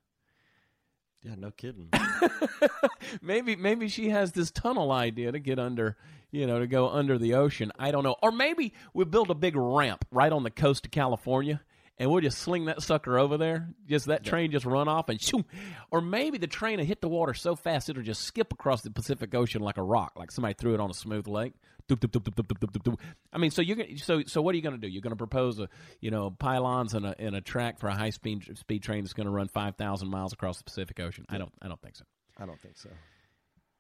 Yeah, 1.24 1.36
no 1.38 1.52
kidding. 1.52 1.90
maybe 3.22 3.56
maybe 3.56 3.88
she 3.88 4.10
has 4.10 4.34
this 4.34 4.52
tunnel 4.52 4.92
idea 4.92 5.32
to 5.32 5.40
get 5.40 5.58
under, 5.58 5.96
you 6.32 6.46
know, 6.46 6.60
to 6.60 6.68
go 6.68 6.90
under 6.90 7.18
the 7.18 7.36
ocean. 7.36 7.72
I 7.80 7.92
don't 7.92 8.04
know. 8.04 8.18
Or 8.22 8.34
maybe 8.34 8.74
we 8.94 9.06
build 9.06 9.32
a 9.32 9.36
big 9.36 9.56
ramp 9.56 10.04
right 10.12 10.34
on 10.34 10.44
the 10.44 10.52
coast 10.52 10.86
of 10.86 10.92
California 10.92 11.62
and 11.98 12.12
we'll 12.12 12.20
just 12.20 12.40
sling 12.40 12.66
that 12.66 12.82
sucker 12.82 13.18
over 13.18 13.38
there. 13.38 13.70
Just 13.88 14.08
that 14.08 14.26
train 14.26 14.52
just 14.52 14.66
run 14.66 14.90
off 14.90 15.08
and 15.08 15.22
shoom. 15.22 15.46
Or 15.92 16.02
maybe 16.02 16.38
the 16.38 16.48
train 16.48 16.80
will 16.80 16.86
hit 16.86 17.00
the 17.00 17.08
water 17.08 17.34
so 17.34 17.56
fast 17.56 17.88
it'll 17.88 18.04
just 18.04 18.24
skip 18.24 18.52
across 18.52 18.82
the 18.82 18.92
Pacific 18.92 19.34
Ocean 19.34 19.62
like 19.62 19.78
a 19.78 19.84
rock, 19.84 20.14
like 20.18 20.30
somebody 20.30 20.56
threw 20.56 20.74
it 20.74 20.82
on 20.82 20.90
a 20.90 20.94
smooth 20.94 21.28
lake. 21.28 21.54
Doop, 21.96 22.12
doop, 22.12 22.24
doop, 22.24 22.36
doop, 22.36 22.48
doop, 22.48 22.60
doop, 22.60 22.72
doop, 22.72 22.84
doop. 22.84 23.00
I 23.32 23.38
mean, 23.38 23.52
so 23.52 23.62
you 23.62 23.98
so 23.98 24.24
so 24.26 24.42
what 24.42 24.54
are 24.54 24.56
you 24.56 24.62
going 24.62 24.76
to 24.76 24.82
do? 24.82 24.88
You're 24.88 25.02
going 25.02 25.12
to 25.12 25.18
propose 25.18 25.60
a 25.60 25.70
you 26.00 26.12
know 26.12 26.32
pylons 26.32 26.94
and 26.94 27.06
a 27.06 27.16
and 27.20 27.36
a 27.36 27.42
track 27.42 27.80
for 27.80 27.88
a 27.88 27.96
high 27.96 28.12
speed 28.12 28.58
speed 28.58 28.84
train 28.84 29.04
that's 29.04 29.14
going 29.14 29.28
to 29.28 29.32
run 29.32 29.48
five 29.48 29.76
thousand 29.76 30.10
miles 30.10 30.34
across 30.34 30.58
the 30.58 30.64
Pacific 30.64 31.00
Ocean? 31.00 31.26
I 31.30 31.38
don't 31.38 31.54
I 31.62 31.68
don't 31.68 31.82
think 31.82 31.96
so. 31.96 32.06
I 32.38 32.46
don't 32.46 32.60
think 32.60 32.78
so. 32.78 32.90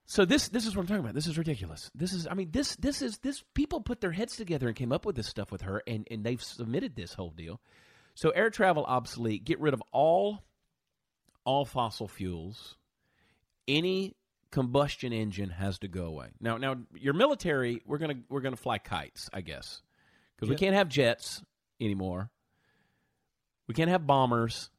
So 0.06 0.26
this 0.26 0.49
this 0.49 0.65
is 0.65 0.76
what 0.76 0.82
I'm 0.82 0.88
talking 0.88 1.04
about. 1.04 1.15
This 1.15 1.28
is 1.28 1.38
ridiculous. 1.38 1.89
This 1.95 2.13
is 2.13 2.28
I 2.28 2.34
mean 2.34 2.49
this 2.52 2.76
this 2.76 3.02
is 3.02 3.17
this 3.19 3.43
people 3.54 3.82
put 3.82 4.02
their 4.02 4.12
heads 4.12 4.36
together 4.36 4.67
and 4.67 4.76
came 4.76 4.91
up 4.91 5.06
with 5.06 5.15
this 5.15 5.28
stuff 5.28 5.52
with 5.52 5.62
her 5.62 5.82
and 5.88 6.08
and 6.12 6.23
they've 6.23 6.43
submitted 6.43 6.95
this 6.95 7.13
whole 7.13 7.32
deal. 7.32 7.62
So 8.15 8.30
air 8.30 8.49
travel 8.49 8.86
obsolete, 8.86 9.43
get 9.43 9.60
rid 9.60 9.73
of 9.73 9.82
all 9.91 10.43
all 11.45 11.65
fossil 11.65 12.08
fuels. 12.08 12.76
Any 13.67 14.13
combustion 14.53 15.11
engine 15.11 15.49
has 15.49 15.79
to 15.79 15.87
go 15.87 16.05
away. 16.05 16.27
Now 16.39 16.57
now 16.57 16.75
your 16.93 17.15
military, 17.15 17.81
we're 17.87 17.97
going 17.97 18.15
to 18.15 18.23
we're 18.29 18.41
to 18.53 18.61
fly 18.61 18.77
kites, 18.77 19.27
I 19.33 19.41
guess. 19.41 19.81
Cuz 20.39 20.47
we 20.47 20.55
can't 20.55 20.75
have 20.75 20.89
jets 20.89 21.41
anymore. 21.81 22.29
We 23.67 23.73
can't 23.73 23.89
have 23.89 24.05
bombers. 24.05 24.69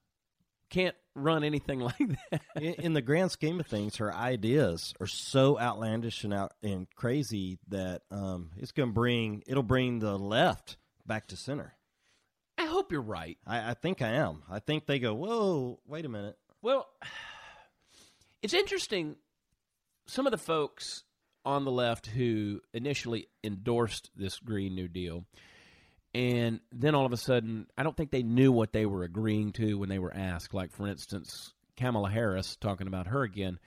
Can't 0.70 0.94
run 1.16 1.42
anything 1.42 1.80
like 1.90 1.96
that. 2.30 2.40
in, 2.54 2.74
in 2.74 2.92
the 2.92 3.02
grand 3.02 3.32
scheme 3.32 3.58
of 3.58 3.66
things, 3.66 3.96
her 3.96 4.14
ideas 4.14 4.94
are 5.00 5.08
so 5.08 5.58
outlandish 5.58 6.22
and 6.22 6.32
out 6.32 6.52
and 6.62 6.86
crazy 6.94 7.58
that 7.66 8.02
um, 8.12 8.52
it's 8.56 8.70
to 8.72 8.92
bring 8.92 9.42
it'll 9.48 9.64
bring 9.64 9.98
the 9.98 10.16
left 10.16 10.76
back 11.04 11.26
to 11.28 11.36
center. 11.36 11.74
I 12.56 12.66
hope 12.66 12.92
you're 12.92 13.00
right. 13.00 13.38
I, 13.44 13.70
I 13.70 13.74
think 13.74 14.02
I 14.02 14.10
am. 14.10 14.44
I 14.48 14.60
think 14.60 14.86
they 14.86 15.00
go, 15.00 15.14
whoa, 15.14 15.80
wait 15.84 16.04
a 16.04 16.08
minute. 16.08 16.38
Well, 16.62 16.86
it's 18.42 18.54
interesting. 18.54 19.16
Some 20.06 20.26
of 20.26 20.32
the 20.32 20.38
folks 20.38 21.04
on 21.44 21.64
the 21.64 21.70
left 21.70 22.06
who 22.06 22.60
initially 22.72 23.28
endorsed 23.42 24.10
this 24.16 24.38
Green 24.38 24.74
New 24.74 24.88
Deal, 24.88 25.24
and 26.14 26.60
then 26.72 26.94
all 26.94 27.06
of 27.06 27.12
a 27.12 27.16
sudden, 27.16 27.66
I 27.76 27.82
don't 27.82 27.96
think 27.96 28.10
they 28.10 28.22
knew 28.22 28.52
what 28.52 28.72
they 28.72 28.86
were 28.86 29.02
agreeing 29.02 29.52
to 29.54 29.74
when 29.74 29.88
they 29.88 29.98
were 29.98 30.14
asked. 30.14 30.54
Like, 30.54 30.72
for 30.72 30.86
instance, 30.86 31.54
Kamala 31.76 32.10
Harris, 32.10 32.56
talking 32.56 32.86
about 32.86 33.08
her 33.08 33.22
again, 33.22 33.58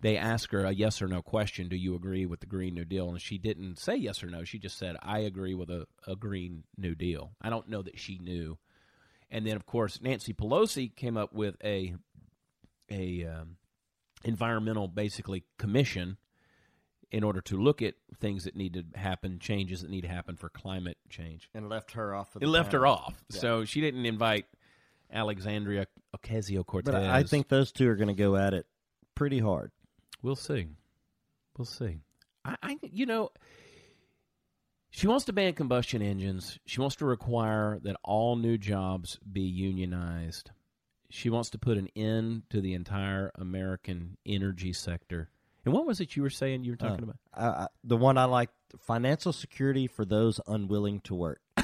they 0.00 0.16
asked 0.16 0.52
her 0.52 0.64
a 0.64 0.72
yes 0.72 1.00
or 1.02 1.08
no 1.08 1.22
question 1.22 1.68
Do 1.68 1.76
you 1.76 1.94
agree 1.94 2.26
with 2.26 2.40
the 2.40 2.46
Green 2.46 2.74
New 2.74 2.84
Deal? 2.84 3.08
And 3.08 3.20
she 3.20 3.38
didn't 3.38 3.78
say 3.78 3.96
yes 3.96 4.22
or 4.22 4.28
no. 4.28 4.44
She 4.44 4.58
just 4.58 4.78
said, 4.78 4.96
I 5.02 5.20
agree 5.20 5.54
with 5.54 5.70
a, 5.70 5.86
a 6.06 6.14
Green 6.14 6.64
New 6.76 6.94
Deal. 6.94 7.32
I 7.40 7.50
don't 7.50 7.68
know 7.68 7.82
that 7.82 7.98
she 7.98 8.18
knew. 8.18 8.58
And 9.30 9.46
then, 9.46 9.56
of 9.56 9.66
course, 9.66 10.00
Nancy 10.00 10.32
Pelosi 10.32 10.94
came 10.94 11.16
up 11.16 11.32
with 11.32 11.56
a 11.64 11.94
a 12.88 13.24
um, 13.24 13.56
environmental 14.24 14.88
basically 14.88 15.44
commission 15.58 16.16
in 17.12 17.22
order 17.22 17.40
to 17.40 17.56
look 17.56 17.82
at 17.82 17.94
things 18.18 18.44
that 18.44 18.56
need 18.56 18.74
to 18.74 18.84
happen, 18.98 19.38
changes 19.38 19.82
that 19.82 19.90
need 19.90 20.00
to 20.02 20.08
happen 20.08 20.36
for 20.36 20.48
climate 20.48 20.98
change. 21.08 21.48
And 21.54 21.68
left 21.68 21.92
her 21.92 22.14
off. 22.14 22.34
Of 22.34 22.42
It 22.42 22.46
the 22.46 22.50
left 22.50 22.72
her 22.72 22.80
panel. 22.80 22.94
off, 22.94 23.24
so 23.30 23.64
she 23.64 23.80
didn't 23.80 24.06
invite 24.06 24.46
Alexandria 25.12 25.86
Ocasio 26.16 26.66
Cortez. 26.66 26.92
But 26.92 27.02
I 27.02 27.18
I 27.18 27.22
think 27.22 27.48
those 27.48 27.70
two 27.72 27.88
are 27.88 27.96
going 27.96 28.08
to 28.08 28.14
go 28.14 28.36
at 28.36 28.54
it 28.54 28.66
pretty 29.14 29.38
hard. 29.38 29.70
we'll 30.22 30.36
see. 30.36 30.66
We'll 31.56 31.64
see. 31.64 32.00
I, 32.44 32.56
I, 32.62 32.76
you 32.82 33.06
know, 33.06 33.30
she 34.90 35.06
wants 35.06 35.24
to 35.26 35.32
ban 35.32 35.54
combustion 35.54 36.02
engines. 36.02 36.58
She 36.66 36.80
wants 36.80 36.96
to 36.96 37.04
require 37.06 37.78
that 37.82 37.96
all 38.02 38.36
new 38.36 38.58
jobs 38.58 39.18
be 39.30 39.42
unionized. 39.42 40.50
She 41.16 41.30
wants 41.30 41.48
to 41.50 41.58
put 41.58 41.78
an 41.78 41.88
end 41.96 42.42
to 42.50 42.60
the 42.60 42.74
entire 42.74 43.32
American 43.36 44.18
energy 44.26 44.74
sector. 44.74 45.30
And 45.64 45.72
what 45.72 45.86
was 45.86 45.98
it 45.98 46.14
you 46.14 46.22
were 46.22 46.28
saying 46.28 46.64
you 46.64 46.72
were 46.72 46.76
talking 46.76 47.04
about? 47.04 47.16
I, 47.32 47.46
I, 47.46 47.66
the 47.82 47.96
one 47.96 48.18
I 48.18 48.24
like, 48.26 48.50
financial 48.80 49.32
security 49.32 49.86
for 49.86 50.04
those 50.04 50.40
unwilling 50.46 51.00
to 51.00 51.14
work. 51.14 51.40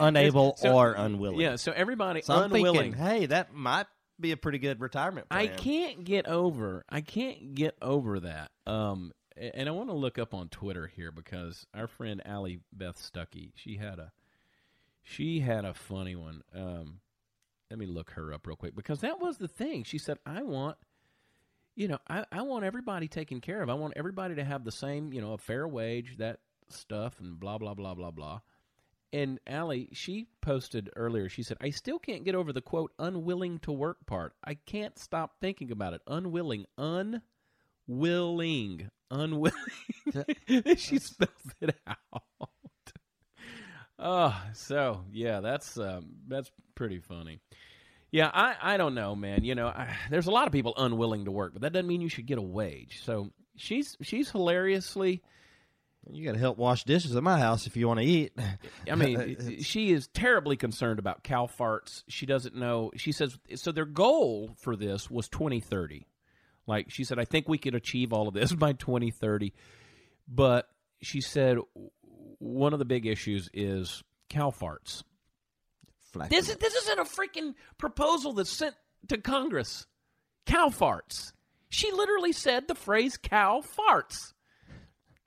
Unable 0.00 0.56
So- 0.56 0.74
or 0.74 0.94
unwilling. 0.94 1.40
Yeah, 1.40 1.56
so 1.56 1.70
everybody 1.72 2.22
So 2.22 2.42
unwilling. 2.42 2.92
thinking, 2.92 3.00
hey, 3.00 3.26
that 3.26 3.54
might 3.54 3.86
be 4.18 4.32
a 4.32 4.36
pretty 4.36 4.58
good 4.58 4.80
retirement 4.80 5.28
plan. 5.28 5.40
I 5.42 5.46
can't 5.46 6.02
get 6.04 6.26
over. 6.26 6.84
I 6.88 7.02
can't 7.02 7.54
get 7.54 7.76
over 7.80 8.18
that. 8.20 8.50
Um, 8.66 9.12
and 9.36 9.68
I 9.68 9.72
want 9.72 9.90
to 9.90 9.94
look 9.94 10.18
up 10.18 10.34
on 10.34 10.48
Twitter 10.48 10.86
here 10.88 11.12
because 11.12 11.66
our 11.74 11.86
friend 11.86 12.20
Allie 12.24 12.60
Beth 12.72 12.96
Stuckey, 12.96 13.52
she 13.54 13.76
had 13.76 13.98
a, 13.98 14.10
she 15.02 15.40
had 15.40 15.64
a 15.64 15.74
funny 15.74 16.14
one. 16.16 16.42
Um, 16.54 17.00
let 17.70 17.78
me 17.78 17.86
look 17.86 18.10
her 18.10 18.32
up 18.32 18.46
real 18.46 18.56
quick 18.56 18.74
because 18.76 19.00
that 19.00 19.20
was 19.20 19.38
the 19.38 19.48
thing. 19.48 19.84
She 19.84 19.98
said, 19.98 20.18
"I 20.26 20.42
want, 20.42 20.76
you 21.74 21.88
know, 21.88 21.98
I, 22.08 22.24
I 22.30 22.42
want 22.42 22.64
everybody 22.64 23.08
taken 23.08 23.40
care 23.40 23.62
of. 23.62 23.70
I 23.70 23.74
want 23.74 23.94
everybody 23.96 24.34
to 24.36 24.44
have 24.44 24.64
the 24.64 24.72
same, 24.72 25.12
you 25.12 25.20
know, 25.20 25.32
a 25.32 25.38
fair 25.38 25.66
wage 25.66 26.18
that 26.18 26.40
stuff 26.68 27.18
and 27.20 27.38
blah 27.40 27.58
blah 27.58 27.74
blah 27.74 27.94
blah 27.94 28.10
blah. 28.10 28.40
And 29.12 29.40
Allie, 29.46 29.90
she 29.92 30.28
posted 30.40 30.88
earlier. 30.96 31.28
She 31.28 31.42
said, 31.42 31.56
"I 31.60 31.70
still 31.70 31.98
can't 31.98 32.24
get 32.24 32.34
over 32.34 32.52
the 32.52 32.62
quote 32.62 32.92
unwilling 32.98 33.58
to 33.60 33.72
work 33.72 34.06
part. 34.06 34.34
I 34.44 34.54
can't 34.54 34.98
stop 34.98 35.40
thinking 35.40 35.70
about 35.70 35.94
it. 35.94 36.02
Unwilling, 36.06 36.66
unwilling, 36.78 37.22
unwilling." 39.10 39.52
she 40.76 40.98
spells 40.98 41.54
it 41.60 41.76
out. 41.86 42.50
Oh, 44.04 44.36
so 44.54 45.04
yeah, 45.12 45.40
that's 45.40 45.78
um, 45.78 46.16
that's 46.26 46.50
pretty 46.74 46.98
funny. 46.98 47.38
Yeah, 48.10 48.30
I, 48.32 48.56
I 48.60 48.76
don't 48.76 48.94
know, 48.94 49.14
man. 49.14 49.44
You 49.44 49.54
know, 49.54 49.68
I, 49.68 49.96
there's 50.10 50.26
a 50.26 50.32
lot 50.32 50.46
of 50.46 50.52
people 50.52 50.74
unwilling 50.76 51.24
to 51.26 51.30
work, 51.30 51.52
but 51.52 51.62
that 51.62 51.72
doesn't 51.72 51.86
mean 51.86 52.00
you 52.00 52.08
should 52.08 52.26
get 52.26 52.36
a 52.36 52.42
wage. 52.42 53.00
So 53.04 53.30
she's 53.56 53.96
she's 54.02 54.28
hilariously. 54.30 55.22
You 56.10 56.26
got 56.26 56.32
to 56.32 56.40
help 56.40 56.58
wash 56.58 56.82
dishes 56.82 57.14
at 57.14 57.22
my 57.22 57.38
house 57.38 57.68
if 57.68 57.76
you 57.76 57.86
want 57.86 58.00
to 58.00 58.06
eat. 58.06 58.32
I 58.90 58.96
mean, 58.96 59.60
she 59.62 59.92
is 59.92 60.08
terribly 60.08 60.56
concerned 60.56 60.98
about 60.98 61.22
cow 61.22 61.46
farts. 61.46 62.02
She 62.08 62.26
doesn't 62.26 62.56
know. 62.56 62.90
She 62.96 63.12
says 63.12 63.38
so. 63.54 63.70
Their 63.70 63.84
goal 63.84 64.56
for 64.58 64.74
this 64.74 65.08
was 65.08 65.28
2030. 65.28 66.08
Like 66.66 66.90
she 66.90 67.04
said, 67.04 67.20
I 67.20 67.24
think 67.24 67.48
we 67.48 67.58
could 67.58 67.76
achieve 67.76 68.12
all 68.12 68.26
of 68.26 68.34
this 68.34 68.52
by 68.52 68.72
2030. 68.72 69.54
But 70.26 70.68
she 71.00 71.20
said 71.20 71.58
one 72.42 72.72
of 72.72 72.78
the 72.78 72.84
big 72.84 73.06
issues 73.06 73.48
is 73.54 74.02
cow 74.28 74.50
farts. 74.50 75.04
This 76.28 76.50
is, 76.50 76.56
this 76.56 76.74
isn't 76.74 76.98
a 76.98 77.04
freaking 77.04 77.54
proposal 77.78 78.34
that's 78.34 78.50
sent 78.50 78.74
to 79.08 79.16
Congress. 79.16 79.86
Cow 80.44 80.68
farts. 80.68 81.32
She 81.70 81.90
literally 81.90 82.32
said 82.32 82.68
the 82.68 82.74
phrase 82.74 83.16
cow 83.16 83.62
farts 83.78 84.34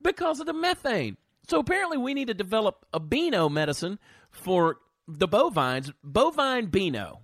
because 0.01 0.39
of 0.39 0.45
the 0.45 0.53
methane. 0.53 1.18
So 1.47 1.59
apparently, 1.59 1.97
we 1.97 2.13
need 2.13 2.28
to 2.28 2.34
develop 2.34 2.86
a 2.93 2.99
Beano 2.99 3.49
medicine 3.49 3.97
for 4.30 4.78
the 5.07 5.28
bovines. 5.28 5.91
Bovine 6.03 6.68
Beano. 6.68 7.22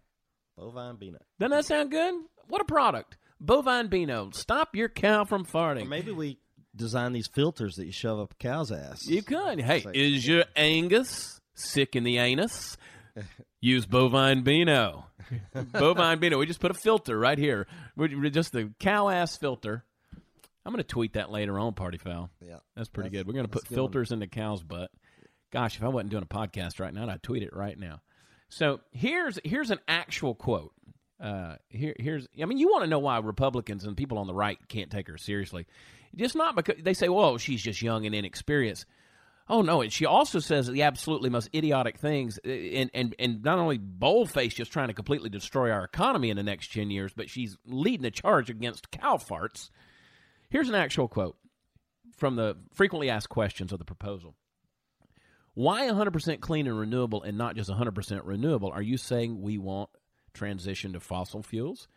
Bovine 0.57 0.97
Beano. 0.97 1.19
Doesn't 1.39 1.51
that 1.51 1.65
sound 1.65 1.91
good? 1.91 2.15
What 2.47 2.61
a 2.61 2.65
product. 2.65 3.17
Bovine 3.39 3.89
Beano. 3.89 4.29
Stop 4.31 4.75
your 4.75 4.89
cow 4.89 5.25
from 5.25 5.45
farting. 5.45 5.83
Or 5.83 5.89
maybe 5.89 6.11
we 6.11 6.37
design 6.76 7.13
these 7.13 7.28
filters 7.28 7.76
that 7.76 7.86
you 7.86 7.91
shove 7.91 8.19
up 8.19 8.34
a 8.34 8.36
cow's 8.36 8.72
ass. 8.72 9.07
You 9.07 9.22
could. 9.22 9.61
Hey, 9.61 9.84
like, 9.86 9.95
is 9.95 10.26
your 10.28 10.45
Angus 10.55 11.39
sick 11.53 11.95
in 11.95 12.03
the 12.03 12.17
anus? 12.17 12.78
Use 13.59 13.86
bovine 13.86 14.43
beano. 14.43 15.05
bovine 15.72 16.19
beano. 16.19 16.38
We 16.38 16.45
just 16.45 16.59
put 16.59 16.72
a 16.72 16.76
filter 16.76 17.17
right 17.17 17.38
here. 17.38 17.67
We're 17.95 18.30
just 18.30 18.53
the 18.53 18.72
cow 18.80 19.09
ass 19.09 19.38
filter. 19.38 19.84
I'm 20.65 20.72
going 20.72 20.84
to 20.84 20.88
tweet 20.88 21.13
that 21.13 21.32
later 21.32 21.59
on, 21.59 21.74
Party 21.74 21.97
Foul. 21.97 22.30
Yeah. 22.45 22.57
That's 22.76 22.89
pretty 22.89 23.09
that's, 23.09 23.19
good. 23.22 23.28
We're 23.28 23.34
going 23.34 23.45
to 23.45 23.51
put 23.51 23.67
filters 23.67 24.11
into 24.11 24.28
cow's 24.28 24.63
butt. 24.63 24.91
Gosh, 25.51 25.76
if 25.76 25.84
I 25.84 25.88
wasn't 25.88 26.11
doing 26.11 26.24
a 26.24 26.28
podcast 26.28 26.80
right 26.80 26.93
now, 26.93 27.09
I'd 27.09 27.24
tweet 27.24 27.43
it 27.43 27.55
right 27.55 27.78
now. 27.78 28.01
So 28.49 28.82
here's 28.91 29.39
here's 29.43 29.72
an 29.72 29.80
actual 29.88 30.36
quote. 30.36 30.74
Uh, 31.19 31.55
here 31.69 31.95
here's 31.99 32.28
I 32.41 32.45
mean, 32.45 32.57
you 32.57 32.69
want 32.69 32.84
to 32.84 32.89
know 32.89 32.99
why 32.99 33.17
Republicans 33.19 33.86
and 33.86 33.95
people 33.95 34.17
on 34.17 34.28
the 34.28 34.34
right 34.34 34.57
can't 34.67 34.91
take 34.91 35.07
her 35.07 35.17
seriously. 35.17 35.67
Just 36.16 36.36
not 36.36 36.55
because 36.55 36.84
they 36.84 36.93
say, 36.93 37.09
"Well, 37.09 37.38
she's 37.38 37.62
just 37.62 37.82
young 37.82 38.05
and 38.05 38.14
inexperienced." 38.14 38.86
Oh 39.47 39.62
no! 39.62 39.82
And 39.82 39.91
she 39.91 40.05
also 40.05 40.39
says 40.39 40.68
the 40.68 40.84
absolutely 40.84 41.30
most 41.30 41.49
idiotic 41.53 41.97
things, 41.97 42.39
uh, 42.45 42.49
and 42.49 42.89
and 42.93 43.16
and 43.20 43.43
not 43.43 43.59
only 43.59 43.78
boldface 43.78 44.53
just 44.53 44.72
trying 44.72 44.88
to 44.88 44.93
completely 44.93 45.30
destroy 45.30 45.72
our 45.72 45.84
economy 45.84 46.30
in 46.30 46.38
the 46.38 46.43
next 46.43 46.72
ten 46.74 46.91
years, 46.91 47.14
but 47.16 47.30
she's 47.30 47.57
leading 47.66 48.03
the 48.03 48.12
charge 48.12 48.49
against 48.49 48.91
cow 48.91 49.18
farts. 49.18 49.70
Here's 50.49 50.70
an 50.70 50.76
actual 50.76 51.07
quote 51.07 51.38
from 52.16 52.36
the 52.36 52.57
frequently 52.74 53.09
asked 53.09 53.30
questions 53.30 53.72
of 53.72 53.80
the 53.80 53.86
proposal. 53.86 54.36
Why 55.53 55.88
100% 55.88 56.39
clean 56.39 56.68
and 56.68 56.80
renewable 56.80 57.24
and 57.24 57.38
not 57.38 57.55
just 57.55 57.70
100% 57.70 58.22
renewable? 58.24 58.72
Are 58.72 58.82
you 58.82 58.97
saying 58.97 59.41
we 59.41 59.57
want 59.57 59.89
transition 60.34 60.93
to 60.93 60.99
fossil 60.99 61.43
fuels? 61.43 61.88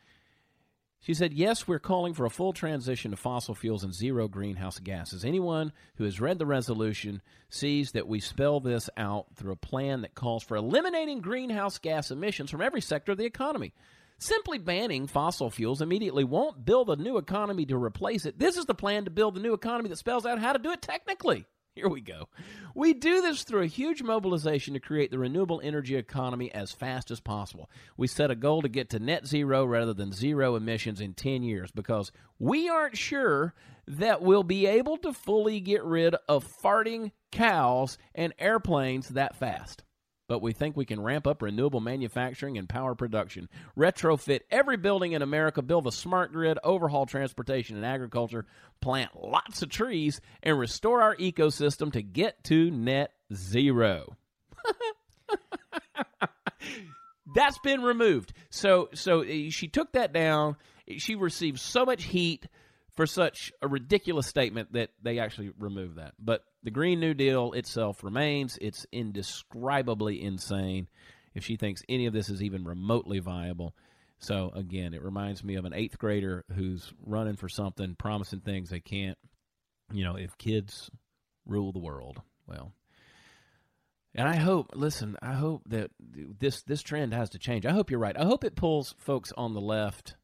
She 1.05 1.13
said, 1.13 1.35
Yes, 1.35 1.69
we're 1.69 1.79
calling 1.79 2.15
for 2.15 2.25
a 2.25 2.31
full 2.31 2.55
transition 2.55 3.11
to 3.11 3.17
fossil 3.19 3.55
fuels 3.55 3.85
and 3.85 3.93
zero 3.93 4.27
greenhouse 4.27 4.79
gases. 4.79 5.23
Anyone 5.23 5.71
who 5.97 6.05
has 6.05 6.19
read 6.19 6.39
the 6.39 6.47
resolution 6.47 7.21
sees 7.51 7.93
that 7.93 8.09
we 8.09 8.21
spell 8.21 8.59
this 8.59 8.89
out 8.97 9.27
through 9.37 9.53
a 9.53 9.57
plan 9.57 10.01
that 10.01 10.15
calls 10.15 10.43
for 10.43 10.57
eliminating 10.57 11.21
greenhouse 11.21 11.77
gas 11.77 12.11
emissions 12.11 12.51
from 12.51 12.63
every 12.63 12.81
sector 12.81 13.13
of 13.13 13.19
the 13.19 13.27
economy. 13.27 13.75
Simply 14.17 14.57
banning 14.57 15.07
fossil 15.07 15.51
fuels 15.51 15.83
immediately 15.83 16.25
won't 16.25 16.65
build 16.65 16.89
a 16.89 16.97
new 16.97 17.19
economy 17.19 17.67
to 17.67 17.77
replace 17.77 18.25
it. 18.25 18.39
This 18.39 18.57
is 18.57 18.65
the 18.65 18.75
plan 18.75 19.05
to 19.05 19.11
build 19.11 19.35
the 19.35 19.43
new 19.43 19.53
economy 19.53 19.91
that 19.91 19.99
spells 19.99 20.25
out 20.25 20.39
how 20.39 20.55
to 20.55 20.59
do 20.59 20.71
it 20.71 20.81
technically. 20.81 21.45
Here 21.75 21.89
we 21.89 22.03
go. 22.03 22.29
We 22.73 22.95
do 22.95 23.21
this 23.21 23.43
through 23.43 23.63
a 23.63 23.67
huge 23.67 24.01
mobilization 24.01 24.75
to 24.75 24.81
create 24.81 25.11
the 25.11 25.19
renewable 25.19 25.61
energy 25.65 25.97
economy 25.97 26.55
as 26.55 26.71
fast 26.71 27.11
as 27.11 27.19
possible. 27.19 27.69
We 27.97 28.07
set 28.07 28.31
a 28.31 28.37
goal 28.37 28.63
to 28.63 28.69
get 28.69 28.91
to 28.91 29.01
net 29.01 29.27
zero 29.27 29.65
rather 29.65 29.93
than 29.93 30.13
zero 30.13 30.55
emissions 30.55 31.01
in 31.01 31.15
10 31.15 31.43
years 31.43 31.73
because 31.73 32.13
we 32.39 32.69
aren't 32.69 32.97
sure 32.97 33.55
that 33.89 34.23
we'll 34.23 34.45
be 34.45 34.67
able 34.67 34.99
to 34.99 35.13
fully 35.13 35.59
get 35.59 35.83
rid 35.83 36.15
of 36.29 36.47
farting 36.47 37.11
cows 37.33 37.99
and 38.15 38.33
airplanes 38.39 39.09
that 39.09 39.35
fast 39.35 39.83
but 40.27 40.41
we 40.43 40.53
think 40.53 40.77
we 40.77 40.85
can 40.85 41.01
ramp 41.01 41.27
up 41.27 41.43
renewable 41.43 41.81
manufacturing 41.81 42.57
and 42.59 42.69
power 42.69 42.95
production, 42.95 43.49
retrofit 43.77 44.41
every 44.51 44.77
building 44.77 45.13
in 45.13 45.23
America, 45.23 45.63
build 45.63 45.87
a 45.87 45.93
smart 45.93 46.33
grid, 46.33 46.59
overhaul 46.65 47.07
transportation 47.07 47.77
and 47.77 47.85
agriculture, 47.85 48.47
plant 48.81 49.11
lots 49.15 49.63
of 49.63 49.69
trees, 49.69 50.21
and 50.43 50.59
restore 50.59 51.03
our 51.03 51.17
ecosystem 51.17 51.93
to 51.93 52.03
get 52.03 52.43
to 52.45 52.71
net 52.71 53.13
zero. 53.33 54.17
That's 57.35 57.59
been 57.59 57.83
removed. 57.83 58.33
So 58.51 58.89
so 58.95 59.23
eh, 59.23 59.51
she 59.51 59.69
took 59.69 59.93
that 59.93 60.13
down. 60.13 60.57
She 60.99 61.15
received 61.15 61.59
so 61.59 61.85
much 61.85 62.05
heat 62.05 62.47
for 62.95 63.07
such 63.07 63.53
a 63.61 63.69
ridiculous 63.69 64.27
statement 64.27 64.73
that 64.73 64.91
they 65.03 65.19
actually 65.19 65.51
removed 65.59 65.97
that. 65.97 66.15
But 66.19 66.45
the 66.63 66.71
Green 66.71 67.01
New 67.01 67.15
Deal 67.15 67.53
itself 67.53 68.05
remains. 68.05 68.59
It's 68.61 68.87
indescribably 68.93 70.23
insane 70.23 70.89
if 71.35 71.45
she 71.45 71.57
thinks 71.57 71.83
any 71.89 72.07
of 72.07 72.13
this 72.13 72.29
is 72.29 72.43
even 72.43 72.65
remotely 72.65 73.19
viable. 73.19 73.75
So, 74.19 74.53
again, 74.55 74.95
it 74.95 75.03
reminds 75.03 75.43
me 75.43 75.57
of 75.57 75.65
an 75.65 75.75
eighth 75.75 75.99
grader 75.99 76.45
who's 76.55 76.93
running 77.05 77.37
for 77.37 77.49
something, 77.49 77.97
promising 77.99 78.41
things 78.41 78.71
they 78.71 78.81
can't. 78.81 79.19
You 79.93 80.05
know, 80.05 80.17
if 80.17 80.39
kids 80.39 80.91
rule 81.45 81.73
the 81.73 81.81
world, 81.81 82.23
well. 82.47 82.73
And 84.15 84.29
I 84.29 84.37
hope, 84.37 84.71
listen, 84.75 85.17
I 85.21 85.33
hope 85.33 85.63
that 85.67 85.91
this 85.99 86.63
this 86.63 86.83
trend 86.83 87.13
has 87.13 87.31
to 87.31 87.39
change. 87.39 87.67
I 87.67 87.73
hope 87.73 87.91
you're 87.91 87.99
right. 87.99 88.17
I 88.17 88.25
hope 88.25 88.45
it 88.45 88.55
pulls 88.55 88.95
folks 88.99 89.33
on 89.37 89.55
the 89.55 89.61
left 89.61 90.15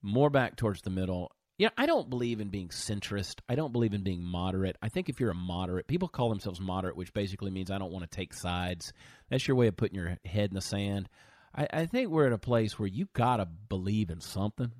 more 0.00 0.30
back 0.30 0.54
towards 0.54 0.82
the 0.82 0.90
middle 0.90 1.32
yeah, 1.58 1.70
I 1.76 1.86
don't 1.86 2.08
believe 2.08 2.40
in 2.40 2.48
being 2.48 2.68
centrist. 2.68 3.40
I 3.48 3.56
don't 3.56 3.72
believe 3.72 3.92
in 3.92 4.02
being 4.02 4.22
moderate. 4.22 4.76
I 4.80 4.88
think 4.88 5.08
if 5.08 5.18
you're 5.18 5.32
a 5.32 5.34
moderate, 5.34 5.88
people 5.88 6.06
call 6.06 6.28
themselves 6.28 6.60
moderate, 6.60 6.96
which 6.96 7.12
basically 7.12 7.50
means 7.50 7.70
I 7.70 7.78
don't 7.78 7.90
want 7.90 8.08
to 8.08 8.16
take 8.16 8.32
sides. 8.32 8.92
That's 9.28 9.46
your 9.46 9.56
way 9.56 9.66
of 9.66 9.76
putting 9.76 9.96
your 9.96 10.16
head 10.24 10.50
in 10.50 10.54
the 10.54 10.60
sand. 10.60 11.08
I, 11.52 11.66
I 11.72 11.86
think 11.86 12.10
we're 12.10 12.28
at 12.28 12.32
a 12.32 12.38
place 12.38 12.78
where 12.78 12.86
you 12.86 13.08
got 13.12 13.38
to 13.38 13.46
believe 13.46 14.10
in 14.10 14.20
something. 14.20 14.70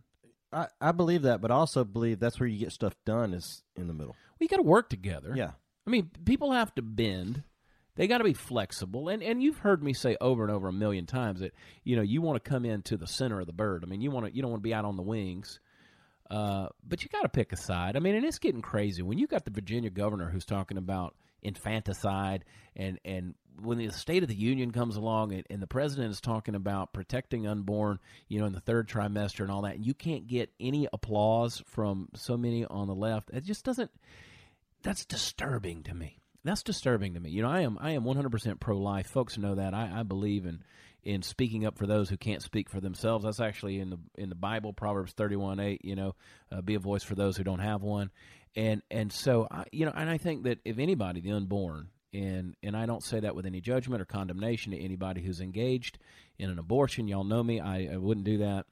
I, 0.53 0.69
I 0.81 0.93
believe 0.93 1.23
that, 1.23 1.41
but 1.41 1.51
I 1.51 1.55
also 1.55 1.83
believe 1.83 2.21
that's 2.21 2.39
where 2.39 2.49
you 2.49 2.61
get 2.61 2.73
stuff 2.73 2.95
done 3.05 3.35
is 3.35 3.65
in 3.77 3.89
the 3.89 3.93
middle. 3.93 4.15
We 4.39 4.47
got 4.47 4.57
to 4.57 4.63
work 4.63 4.89
together. 4.89 5.33
Yeah. 5.35 5.51
I 5.85 5.91
mean, 5.91 6.11
people 6.25 6.53
have 6.53 6.73
to 6.77 6.83
bend. 6.83 7.43
They 7.97 8.07
got 8.07 8.19
to 8.19 8.25
be 8.25 8.35
flexible, 8.35 9.09
and 9.09 9.25
and 9.25 9.43
you've 9.43 9.59
heard 9.59 9.83
me 9.83 9.93
say 9.93 10.17
over 10.21 10.45
and 10.45 10.53
over 10.53 10.69
a 10.69 10.73
million 10.73 11.07
times 11.07 11.41
that 11.41 11.53
you 11.83 11.97
know 11.97 12.03
you 12.03 12.23
want 12.23 12.43
to 12.43 12.49
come 12.49 12.65
into 12.65 12.97
the 12.97 13.09
center 13.09 13.41
of 13.41 13.49
the 13.49 13.53
bird. 13.53 13.83
I 13.85 13.89
mean, 13.89 14.01
you 14.01 14.13
want 14.13 14.27
to 14.27 14.35
you 14.35 14.41
don't 14.41 14.53
want 14.53 14.63
to 14.63 14.69
be 14.69 14.73
out 14.75 14.85
on 14.85 14.97
the 14.97 15.03
wings. 15.03 15.59
Uh, 16.31 16.69
but 16.87 17.03
you 17.03 17.09
got 17.09 17.23
to 17.23 17.29
pick 17.29 17.53
a 17.53 17.57
side. 17.57 17.97
I 17.97 18.01
mean, 18.01 18.15
and 18.15 18.25
it's 18.25 18.39
getting 18.39 18.61
crazy 18.61 19.03
when 19.03 19.19
you 19.19 19.27
got 19.27 19.45
the 19.45 19.51
Virginia 19.51 19.91
governor 19.91 20.29
who's 20.29 20.45
talking 20.45 20.77
about 20.77 21.15
infanticide, 21.43 22.45
and 22.77 22.99
and 23.05 23.35
when 23.61 23.79
the 23.79 23.91
State 23.91 24.23
of 24.23 24.29
the 24.29 24.35
Union 24.35 24.71
comes 24.71 24.97
along, 24.97 25.33
and, 25.33 25.45
and 25.51 25.63
the 25.63 25.67
president 25.67 26.11
is 26.11 26.21
talking 26.21 26.55
about 26.55 26.93
protecting 26.93 27.47
unborn, 27.47 27.99
you 28.29 28.39
know, 28.39 28.47
in 28.47 28.53
the 28.53 28.61
third 28.61 28.89
trimester 28.89 29.41
and 29.41 29.51
all 29.51 29.63
that, 29.63 29.77
and 29.77 29.87
you 29.87 29.95
can't 29.95 30.27
get 30.27 30.51
any 30.61 30.87
applause 30.93 31.63
from 31.67 32.09
so 32.15 32.37
many 32.37 32.65
on 32.67 32.87
the 32.87 32.95
left. 32.95 33.31
It 33.33 33.45
just 33.45 33.65
doesn't. 33.65 33.91
That's 34.83 35.05
disturbing 35.05 35.83
to 35.85 35.95
me. 35.95 36.21
That's 36.45 36.63
disturbing 36.63 37.15
to 37.15 37.21
me. 37.21 37.31
You 37.31 37.43
know, 37.43 37.51
I 37.51 37.61
am 37.61 37.79
I 37.81 37.93
am 37.93 38.05
100% 38.05 38.61
pro 38.61 38.77
life. 38.77 39.09
Folks 39.09 39.39
know 39.39 39.57
that. 39.57 39.75
I, 39.75 40.01
I 40.01 40.03
believe 40.03 40.47
in 40.47 40.63
in 41.09 41.23
speaking 41.23 41.65
up 41.65 41.79
for 41.79 41.87
those 41.87 42.11
who 42.11 42.19
can't 42.19 42.43
speak 42.43 42.69
for 42.69 42.83
themselves. 42.83 43.25
That's 43.25 43.41
actually 43.41 43.81
in 43.81 43.89
the 43.89 43.99
in 44.17 44.29
the 44.29 44.35
Bible, 44.35 44.75
Proverbs 44.75 45.13
thirty 45.13 45.37
one 45.37 45.59
eight. 45.59 45.83
You 45.83 45.97
know, 45.97 46.15
uh, 46.53 46.61
be 46.61 46.75
a 46.75 46.79
voice 46.79 47.03
for 47.03 47.15
those 47.15 47.35
who 47.35 47.45
don't 47.45 47.61
have 47.61 47.83
one, 47.83 48.11
and 48.55 48.83
and 48.91 49.11
so 49.11 49.49
I, 49.51 49.65
you 49.73 49.87
know, 49.87 49.93
and 49.97 50.11
I 50.11 50.19
think 50.19 50.43
that 50.43 50.59
if 50.67 50.79
anybody, 50.79 51.23
the 51.23 51.33
unborn, 51.33 51.89
and 52.13 52.57
and 52.63 52.77
I 52.77 52.85
don't 52.85 53.03
say 53.03 53.21
that 53.21 53.35
with 53.35 53.47
any 53.47 53.63
judgment 53.63 54.03
or 54.03 54.05
condemnation 54.05 54.73
to 54.73 54.79
anybody 54.79 55.23
who's 55.23 55.41
engaged 55.41 55.99
in 56.39 56.51
an 56.51 56.59
abortion. 56.59 57.09
Y'all 57.09 57.25
know 57.25 57.43
me. 57.43 57.59
I, 57.59 57.95
I 57.95 57.97
wouldn't 57.97 58.27
do 58.27 58.39
that. 58.39 58.67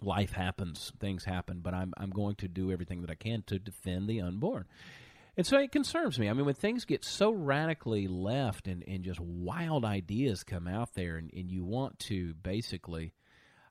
Life 0.00 0.30
happens, 0.30 0.92
things 1.00 1.24
happen, 1.24 1.62
but 1.64 1.74
I'm 1.74 1.92
I'm 1.96 2.10
going 2.10 2.36
to 2.36 2.48
do 2.48 2.70
everything 2.70 3.00
that 3.00 3.10
I 3.10 3.16
can 3.16 3.42
to 3.48 3.58
defend 3.58 4.06
the 4.06 4.20
unborn. 4.20 4.66
And 5.36 5.46
so 5.46 5.58
it 5.58 5.70
concerns 5.70 6.18
me. 6.18 6.30
I 6.30 6.32
mean, 6.32 6.46
when 6.46 6.54
things 6.54 6.86
get 6.86 7.04
so 7.04 7.30
radically 7.30 8.08
left 8.08 8.66
and, 8.66 8.82
and 8.88 9.04
just 9.04 9.20
wild 9.20 9.84
ideas 9.84 10.44
come 10.44 10.66
out 10.66 10.94
there, 10.94 11.16
and, 11.16 11.30
and 11.34 11.50
you 11.50 11.62
want 11.64 11.98
to 12.00 12.32
basically, 12.34 13.12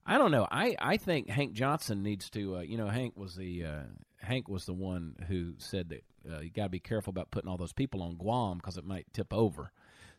I 0.06 0.20
don't 0.20 0.32
know. 0.32 0.48
I, 0.50 0.76
I 0.80 0.98
think 0.98 1.28
Hank 1.28 1.54
Johnson 1.54 2.04
needs 2.04 2.30
to. 2.32 2.58
Uh, 2.58 2.62
you 2.62 2.78
know, 2.78 2.88
Hank 2.88 3.18
was 3.18 3.36
the 3.36 3.66
uh, 3.66 3.84
Hank 4.18 4.48
was 4.48 4.66
the 4.66 4.74
one 4.74 5.16
who 5.28 5.54
said 5.58 5.90
that 5.90 6.04
uh, 6.32 6.42
you 6.42 6.52
got 6.52 6.64
to 6.66 6.70
be 6.70 6.80
careful 6.80 7.10
about 7.10 7.32
putting 7.32 7.50
all 7.50 7.58
those 7.58 7.74
people 7.74 8.04
on 8.04 8.16
Guam 8.16 8.58
because 8.58 8.78
it 8.78 8.86
might 8.86 9.12
tip 9.12 9.34
over. 9.34 9.72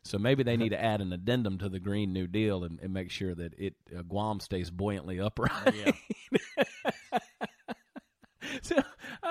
So 0.03 0.17
maybe 0.17 0.43
they 0.43 0.55
need 0.55 0.69
to 0.69 0.81
add 0.81 1.01
an 1.01 1.11
addendum 1.11 1.57
to 1.57 1.69
the 1.69 1.79
Green 1.79 2.13
New 2.13 2.27
Deal 2.27 2.63
and, 2.63 2.79
and 2.81 2.93
make 2.93 3.11
sure 3.11 3.35
that 3.35 3.53
it 3.57 3.75
uh, 3.97 4.03
Guam 4.03 4.39
stays 4.39 4.69
buoyantly 4.69 5.19
upright. 5.19 5.75
Yeah. 5.75 5.91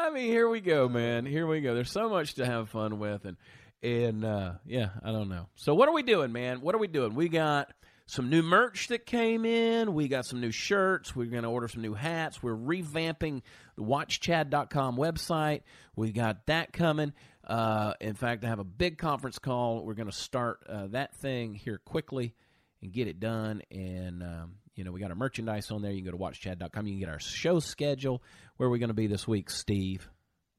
I 0.07 0.11
mean, 0.11 0.27
here 0.27 0.49
we 0.49 0.61
go, 0.61 0.89
man. 0.89 1.27
Here 1.27 1.49
we 1.49 1.61
go. 1.61 1.75
There's 1.75 1.91
so 1.91 2.09
much 2.09 2.35
to 2.35 2.47
have 2.47 2.69
fun 2.69 3.01
with, 3.01 3.25
and 3.25 3.37
and 3.83 4.25
uh, 4.25 4.53
yeah, 4.65 4.91
I 5.03 5.11
don't 5.11 5.29
know. 5.29 5.49
So 5.57 5.75
what 5.75 5.89
are 5.89 5.93
we 5.93 6.05
doing, 6.05 6.31
man? 6.31 6.61
What 6.61 6.77
are 6.77 6.79
we 6.79 6.87
doing? 6.87 7.17
We 7.17 7.29
got 7.29 7.73
some 8.07 8.31
new 8.31 8.43
merch 8.43 8.87
that 8.89 9.05
came 9.05 9.45
in. 9.45 9.95
We 9.95 10.07
got 10.07 10.25
some 10.25 10.41
new 10.41 10.53
shirts. 10.53 11.17
We're 11.17 11.27
going 11.27 11.43
to 11.43 11.49
order 11.49 11.67
some 11.67 11.83
new 11.83 11.95
hats. 11.95 12.41
We're 12.41 12.55
revamping 12.55 13.43
the 13.75 13.83
WatchChad.com 13.83 14.97
website. 14.97 15.63
We 15.97 16.13
got 16.13 16.47
that 16.47 16.73
coming. 16.73 17.13
Uh, 17.43 17.95
in 18.01 18.15
fact, 18.15 18.45
I 18.45 18.49
have 18.49 18.61
a 18.61 18.65
big 18.65 18.99
conference 18.99 19.41
call. 19.41 19.85
We're 19.85 19.95
going 19.95 20.11
to 20.11 20.17
start 20.17 20.61
uh, 20.69 20.87
that 20.89 21.17
thing 21.17 21.55
here 21.55 21.81
quickly 21.85 22.37
and 22.81 22.93
get 22.93 23.09
it 23.09 23.19
done. 23.19 23.61
And 23.73 24.23
um, 24.23 24.55
you 24.77 24.85
know, 24.85 24.93
we 24.93 25.01
got 25.01 25.11
our 25.11 25.17
merchandise 25.17 25.71
on 25.71 25.83
there. 25.83 25.91
You 25.91 26.03
can 26.03 26.13
go 26.13 26.17
to 26.19 26.23
WatchChad.com. 26.23 26.87
You 26.87 26.93
can 26.93 27.01
get 27.01 27.09
our 27.09 27.19
show 27.19 27.59
schedule. 27.61 28.23
Where 28.57 28.69
are 28.69 28.71
we 28.71 28.79
going 28.79 28.89
to 28.89 28.95
be 28.95 29.07
this 29.09 29.27
week, 29.27 29.51
Steve? 29.51 30.09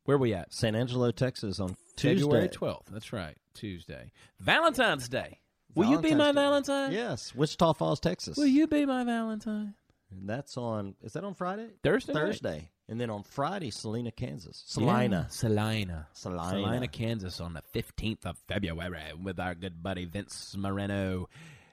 Where 0.05 0.15
are 0.15 0.19
we 0.19 0.33
at? 0.33 0.53
San 0.53 0.75
Angelo, 0.75 1.11
Texas 1.11 1.59
on 1.59 1.75
Tuesday. 1.95 2.21
February 2.23 2.49
12th. 2.49 2.85
That's 2.91 3.13
right. 3.13 3.37
Tuesday. 3.53 4.11
Valentine's 4.39 5.07
Day. 5.09 5.39
Will 5.75 5.89
you 5.89 5.99
be 5.99 6.15
my 6.15 6.27
Day. 6.31 6.35
Valentine? 6.35 6.91
Yes, 6.91 7.35
Wichita 7.35 7.73
Falls, 7.73 7.99
Texas. 7.99 8.37
Will 8.37 8.47
you 8.47 8.67
be 8.67 8.85
my 8.85 9.03
Valentine? 9.03 9.75
And 10.09 10.27
that's 10.27 10.57
on. 10.57 10.95
Is 11.03 11.13
that 11.13 11.23
on 11.23 11.33
Friday? 11.35 11.67
Thursday 11.83 12.13
night? 12.13 12.19
Thursday, 12.21 12.69
and 12.87 12.99
then 12.99 13.09
on 13.09 13.23
Friday, 13.23 13.69
Salina, 13.69 14.09
Kansas. 14.11 14.63
Salina, 14.65 15.23
Yeah, 15.23 15.27
Salina. 15.27 16.07
Salina. 16.13 16.49
Salina, 16.49 16.87
Kansas 16.87 17.41
on 17.41 17.53
the 17.53 17.61
15th 17.75 18.25
of 18.25 18.37
February 18.47 19.13
with 19.21 19.39
our 19.39 19.53
good 19.53 19.83
buddy 19.83 20.05
Vince 20.05 20.55
Moreno. 20.57 21.27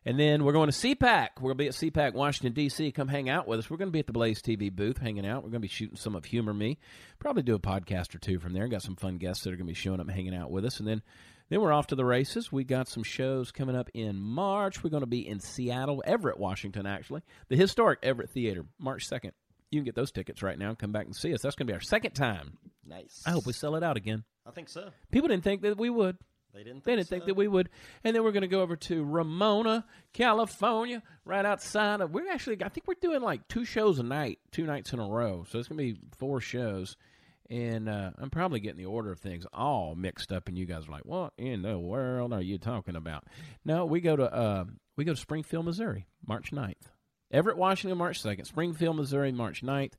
And 0.07 0.21
then 0.21 0.45
we're 0.45 0.53
going 0.53 0.71
to 0.71 0.77
CPAC. 0.77 1.29
We're 1.41 1.55
going 1.55 1.59
to 1.59 1.65
be 1.65 1.69
at 1.69 1.75
CPAC, 1.75 2.13
Washington, 2.13 2.53
D.C. 2.53 2.93
Come 2.93 3.09
hang 3.09 3.31
out 3.31 3.49
with 3.49 3.59
us. 3.59 3.71
We're 3.71 3.79
going 3.79 3.89
to 3.89 3.93
be 3.93 4.01
at 4.01 4.07
the 4.07 4.13
Blaze 4.13 4.43
TV 4.43 4.71
booth 4.71 4.99
hanging 4.99 5.27
out. 5.27 5.39
We're 5.39 5.51
going 5.51 5.53
to 5.55 5.61
be 5.61 5.69
shooting 5.69 5.97
some 5.97 6.15
of 6.15 6.27
Humor 6.27 6.53
Me. 6.53 6.79
Probably 7.19 7.43
do 7.43 7.55
a 7.55 7.59
podcast 7.59 8.15
or 8.15 8.19
two 8.19 8.39
from 8.39 8.53
there. 8.53 8.69
Got 8.69 8.83
some 8.83 8.97
fun 8.97 9.17
guests 9.17 9.45
that 9.45 9.51
are 9.51 9.57
going 9.57 9.67
to 9.67 9.71
be 9.71 9.75
showing 9.75 10.01
up 10.01 10.07
and 10.07 10.15
hanging 10.15 10.35
out 10.35 10.51
with 10.51 10.67
us. 10.67 10.79
And 10.79 10.87
then, 10.87 11.01
then 11.49 11.63
we're 11.63 11.73
off 11.73 11.87
to 11.87 11.95
the 11.95 12.05
races. 12.05 12.53
We 12.53 12.65
got 12.65 12.87
some 12.87 13.03
shows 13.03 13.51
coming 13.51 13.77
up 13.77 13.89
in 13.95 14.21
March. 14.21 14.85
We're 14.85 14.91
going 14.91 15.03
to 15.03 15.07
be 15.07 15.27
in 15.27 15.41
Seattle, 15.41 16.03
Everett, 16.07 16.39
Washington, 16.39 16.85
actually. 16.85 17.23
The 17.49 17.57
historic 17.57 18.01
Everett 18.03 18.31
Theater, 18.31 18.67
March 18.79 19.09
2nd. 19.09 19.31
You 19.71 19.81
can 19.81 19.85
get 19.85 19.95
those 19.95 20.13
tickets 20.13 20.43
right 20.43 20.59
now. 20.59 20.75
Come 20.75 20.93
back 20.93 21.07
and 21.07 21.17
see 21.17 21.33
us. 21.33 21.41
That's 21.41 21.57
going 21.57 21.67
to 21.67 21.73
be 21.73 21.75
our 21.75 21.81
second 21.81 22.13
time. 22.13 22.59
Nice. 22.87 23.23
I 23.27 23.31
hope 23.31 23.47
we 23.47 23.55
sell 23.55 23.75
it 23.75 23.83
out 23.83 23.97
again. 23.97 24.25
I 24.47 24.51
think 24.51 24.69
so. 24.69 24.91
People 25.11 25.29
didn't 25.29 25.45
think 25.45 25.63
that 25.63 25.79
we 25.79 25.89
would. 25.89 26.19
They 26.55 26.63
didn't. 26.63 26.77
Think 26.77 26.85
They 26.85 26.97
didn't 26.97 27.09
so. 27.09 27.11
think 27.17 27.25
that 27.27 27.35
we 27.35 27.49
would. 27.49 27.69
And 28.05 28.15
then 28.15 28.23
we're 28.23 28.33
going 28.33 28.43
to 28.43 28.49
go 28.49 28.63
over 28.63 28.77
to 28.77 29.05
Ramona, 29.05 29.85
California, 30.13 31.03
right 31.25 31.45
outside 31.45 32.01
of. 32.01 32.13
We're 32.13 32.31
actually, 32.31 32.63
I 32.65 32.69
think 32.69 32.87
we're 32.87 32.95
doing 33.01 33.21
like 33.23 33.47
two 33.49 33.65
shows 33.65 33.99
a 33.99 34.03
night, 34.03 34.39
two 34.53 34.65
nights 34.65 34.93
in 34.93 35.01
a 35.01 35.07
row. 35.07 35.45
So 35.49 35.59
it's 35.59 35.69
going 35.69 35.79
to 35.79 35.95
be 35.95 36.01
four 36.17 36.41
shows. 36.41 36.97
And 37.51 37.89
uh, 37.91 38.11
I'm 38.19 38.31
probably 38.31 38.61
getting 38.61 38.79
the 38.79 38.87
order 38.87 39.13
of 39.13 39.21
things 39.21 39.45
all 39.53 39.95
mixed 39.95 40.33
up, 40.33 40.49
and 40.49 40.57
you 40.57 40.65
guys 40.65 40.89
are 40.89 40.93
like, 40.93 41.05
"What 41.05 41.35
in 41.37 41.61
the 41.61 41.79
world 41.79 42.33
are 42.33 42.41
you 42.41 42.57
talking 42.57 42.97
about?" 42.97 43.25
No, 43.67 43.85
we 43.85 44.01
go 44.01 44.17
to 44.17 44.33
uh, 44.33 44.65
we 44.97 45.05
go 45.05 45.13
to 45.13 45.21
Springfield, 45.21 45.67
Missouri, 45.67 46.07
March 46.27 46.53
9th. 46.53 46.89
Everett, 47.31 47.59
Washington, 47.59 47.99
March 47.99 48.23
2nd. 48.23 48.47
Springfield, 48.47 48.97
Missouri, 48.97 49.31
March 49.31 49.63
9th. 49.63 49.93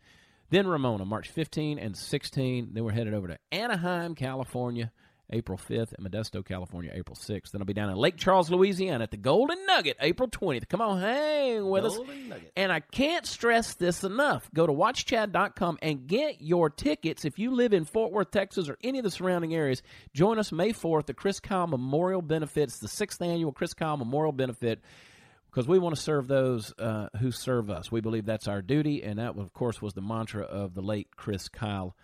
Then 0.50 0.66
Ramona, 0.68 1.06
March 1.06 1.30
15 1.30 1.78
and 1.78 1.96
16. 1.96 2.70
Then 2.74 2.84
we're 2.84 2.92
headed 2.92 3.14
over 3.14 3.28
to 3.28 3.38
Anaheim, 3.52 4.16
California, 4.16 4.92
April 5.32 5.58
5th, 5.58 5.94
in 5.94 6.06
Modesto, 6.06 6.46
California, 6.46 6.92
April 6.94 7.16
6th. 7.16 7.52
Then 7.52 7.62
I'll 7.62 7.66
be 7.66 7.74
down 7.74 7.90
in 7.90 7.96
Lake 7.96 8.18
Charles, 8.18 8.50
Louisiana 8.52 9.04
at 9.04 9.12
the 9.12 9.18
Golden 9.18 9.66
Nugget, 9.66 9.98
April 10.00 10.30
20th. 10.30 10.70
Come 10.70 10.82
on, 10.82 11.02
hang 11.02 11.68
with 11.70 11.86
us. 11.86 11.98
Nugget. 11.98 12.52
And 12.56 12.72
I 12.72 12.80
can't 12.80 13.26
stress 13.26 13.74
this 13.74 14.04
enough. 14.04 14.50
Go 14.54 14.68
to 14.68 14.74
watchchad.com 14.74 15.80
and 15.82 16.08
get 16.08 16.42
your 16.42 16.70
tickets 16.70 17.26
if 17.26 17.40
you 17.40 17.52
live 17.52 17.74
in 17.74 17.86
Fort 17.86 18.12
Worth, 18.12 18.32
Texas, 18.32 18.70
or 18.70 18.78
any 18.84 19.00
of 19.00 19.04
the 19.04 19.12
surrounding 19.12 19.56
areas. 19.56 19.82
Join 20.14 20.38
us 20.38 20.52
May 20.52 20.74
4th, 20.74 21.08
the 21.08 21.14
Chris 21.14 21.40
Kyle 21.40 21.68
Memorial 21.68 22.22
Benefits, 22.22 22.80
the 22.80 22.88
sixth 22.88 23.22
annual 23.22 23.52
Chris 23.52 23.74
Kyle 23.74 23.98
Memorial 23.98 24.32
Benefit 24.32 24.82
because 25.56 25.70
we 25.70 25.80
want 25.80 25.96
to 25.96 26.02
serve 26.02 26.28
those 26.28 26.74
uh, 26.78 27.08
who 27.22 27.32
serve 27.32 27.70
us. 27.70 27.90
We 27.90 28.02
believe 28.02 28.26
that's 28.26 28.50
our 28.50 28.62
duty, 28.62 29.04
and 29.04 29.20
that, 29.20 29.38
of 29.38 29.54
course, 29.54 29.82
was 29.82 29.94
the 29.94 30.02
mantra 30.02 30.44
of 30.44 30.74
the 30.74 30.82
late 30.82 31.16
Chris 31.16 31.48
Kyle. 31.48 31.96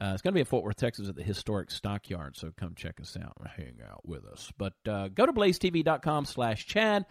Uh, 0.00 0.10
it's 0.12 0.22
going 0.22 0.32
to 0.32 0.34
be 0.34 0.40
at 0.40 0.48
Fort 0.48 0.64
Worth, 0.64 0.76
Texas, 0.76 1.08
at 1.08 1.14
the 1.14 1.22
historic 1.22 1.70
Stockyard. 1.70 2.36
So 2.36 2.52
come 2.56 2.74
check 2.74 3.00
us 3.00 3.16
out 3.16 3.36
and 3.38 3.48
hang 3.48 3.78
out 3.88 4.06
with 4.06 4.24
us. 4.24 4.50
But 4.58 4.74
uh, 4.88 5.08
go 5.08 5.26
to 5.26 5.32
blazetv.com 5.32 6.24
slash 6.24 6.66
Chad. 6.66 7.06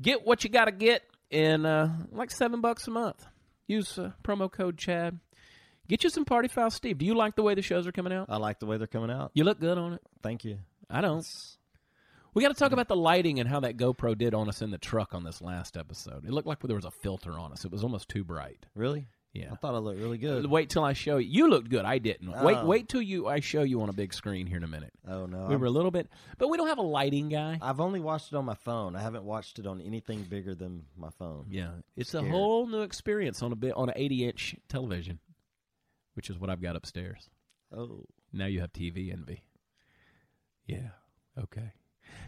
Get 0.00 0.24
what 0.24 0.44
you 0.44 0.50
got 0.50 0.66
to 0.66 0.72
get 0.72 1.02
in 1.30 1.66
uh, 1.66 1.92
like 2.12 2.30
seven 2.30 2.60
bucks 2.60 2.86
a 2.86 2.90
month. 2.90 3.26
Use 3.66 3.98
uh, 3.98 4.12
promo 4.22 4.50
code 4.50 4.78
Chad. 4.78 5.18
Get 5.88 6.04
you 6.04 6.10
some 6.10 6.24
Party 6.24 6.48
Foul 6.48 6.70
Steve. 6.70 6.98
Do 6.98 7.06
you 7.06 7.14
like 7.14 7.36
the 7.36 7.42
way 7.42 7.54
the 7.54 7.62
shows 7.62 7.86
are 7.86 7.92
coming 7.92 8.12
out? 8.12 8.26
I 8.28 8.36
like 8.38 8.58
the 8.58 8.66
way 8.66 8.76
they're 8.76 8.86
coming 8.86 9.10
out. 9.10 9.30
You 9.34 9.44
look 9.44 9.60
good 9.60 9.78
on 9.78 9.94
it. 9.94 10.00
Thank 10.22 10.44
you. 10.44 10.58
I 10.90 11.00
don't. 11.00 11.24
We 12.34 12.42
got 12.42 12.48
to 12.48 12.54
talk 12.54 12.72
about 12.72 12.88
the 12.88 12.96
lighting 12.96 13.40
and 13.40 13.48
how 13.48 13.60
that 13.60 13.76
GoPro 13.76 14.16
did 14.16 14.34
on 14.34 14.48
us 14.48 14.62
in 14.62 14.70
the 14.70 14.78
truck 14.78 15.14
on 15.14 15.24
this 15.24 15.40
last 15.40 15.76
episode. 15.76 16.24
It 16.26 16.32
looked 16.32 16.46
like 16.46 16.60
there 16.60 16.76
was 16.76 16.84
a 16.84 16.90
filter 16.90 17.38
on 17.38 17.52
us. 17.52 17.64
It 17.64 17.72
was 17.72 17.82
almost 17.82 18.08
too 18.08 18.24
bright. 18.24 18.66
Really? 18.74 19.06
Yeah. 19.36 19.52
I 19.52 19.56
thought 19.56 19.74
I 19.74 19.78
looked 19.78 20.00
really 20.00 20.18
good. 20.18 20.46
Wait 20.46 20.70
till 20.70 20.82
I 20.84 20.92
show 20.92 21.18
you. 21.18 21.28
You 21.28 21.48
looked 21.50 21.68
good. 21.68 21.84
I 21.84 21.98
didn't. 21.98 22.30
Wait, 22.42 22.56
Oh. 22.56 22.66
wait 22.66 22.88
till 22.88 23.02
you. 23.02 23.26
I 23.28 23.40
show 23.40 23.62
you 23.62 23.82
on 23.82 23.88
a 23.88 23.92
big 23.92 24.14
screen 24.14 24.46
here 24.46 24.56
in 24.56 24.64
a 24.64 24.68
minute. 24.68 24.92
Oh 25.06 25.26
no. 25.26 25.46
We 25.46 25.52
I'm- 25.54 25.60
were 25.60 25.66
a 25.66 25.70
little 25.70 25.90
bit, 25.90 26.08
but 26.38 26.48
we 26.48 26.56
don't 26.56 26.68
have 26.68 26.78
a 26.78 26.82
lighting 26.82 27.28
guy. 27.28 27.58
I've 27.60 27.80
only 27.80 28.00
watched 28.00 28.32
it 28.32 28.36
on 28.36 28.44
my 28.44 28.54
phone. 28.54 28.96
I 28.96 29.00
haven't 29.02 29.24
watched 29.24 29.58
it 29.58 29.66
on 29.66 29.80
anything 29.80 30.22
bigger 30.24 30.54
than 30.54 30.86
my 30.96 31.10
phone. 31.10 31.46
Yeah, 31.50 31.72
it's 31.96 32.14
a 32.14 32.22
whole 32.22 32.66
new 32.66 32.82
experience 32.82 33.42
on 33.42 33.52
a 33.52 33.56
bit 33.56 33.74
on 33.74 33.88
an 33.88 33.94
80 33.96 34.24
inch 34.26 34.56
television, 34.68 35.18
which 36.14 36.30
is 36.30 36.38
what 36.38 36.48
I've 36.50 36.62
got 36.62 36.76
upstairs. 36.76 37.28
Oh. 37.70 38.04
Now 38.32 38.46
you 38.46 38.60
have 38.60 38.72
TV 38.72 39.12
envy. 39.12 39.42
Yeah. 40.66 40.90
Okay. 41.38 41.72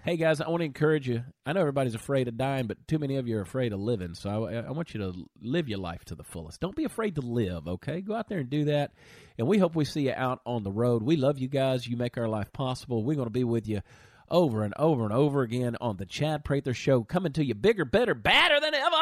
Hey 0.05 0.17
guys, 0.17 0.41
I 0.41 0.49
want 0.49 0.61
to 0.61 0.67
encourage 0.67 1.09
you. 1.09 1.23
I 1.45 1.53
know 1.53 1.61
everybody's 1.61 1.95
afraid 1.95 2.29
of 2.29 2.39
dying, 2.39 2.67
but 2.67 2.87
too 2.89 2.99
many 2.99 3.17
of 3.17 3.29
you 3.29 3.37
are 3.39 3.43
afraid 3.43 3.73
of 3.73 3.81
living. 3.81 4.15
So 4.15 4.47
I, 4.47 4.55
I 4.55 4.71
want 4.71 4.95
you 4.95 5.01
to 5.01 5.13
live 5.43 5.69
your 5.69 5.79
life 5.79 6.05
to 6.07 6.15
the 6.15 6.25
fullest. 6.25 6.61
Don't 6.61 6.77
be 6.77 6.85
afraid 6.85 7.17
to 7.17 7.21
live. 7.21 7.69
Okay, 7.69 8.01
go 8.01 8.15
out 8.15 8.29
there 8.29 8.39
and 8.39 8.49
do 8.49 8.65
that. 8.67 8.93
And 9.37 9.47
we 9.47 9.59
hope 9.59 9.75
we 9.75 9.85
see 9.85 10.03
you 10.03 10.15
out 10.17 10.41
on 10.47 10.63
the 10.63 10.71
road. 10.71 11.03
We 11.03 11.17
love 11.17 11.39
you 11.39 11.49
guys. 11.49 11.87
You 11.87 11.97
make 11.97 12.17
our 12.17 12.29
life 12.29 12.53
possible. 12.53 13.05
We're 13.05 13.17
going 13.17 13.27
to 13.27 13.31
be 13.31 13.45
with 13.45 13.69
you 13.69 13.83
over 14.31 14.63
and 14.63 14.75
over 14.79 15.05
and 15.05 15.13
over 15.13 15.43
again 15.43 15.77
on 15.81 15.97
the 15.97 16.07
Chad 16.07 16.45
Prather 16.45 16.75
Show, 16.75 17.03
coming 17.03 17.33
to 17.33 17.45
you 17.45 17.55
bigger, 17.55 17.85
better, 17.85 18.15
badder 18.15 18.61
than 18.61 18.75
ever. 18.75 18.97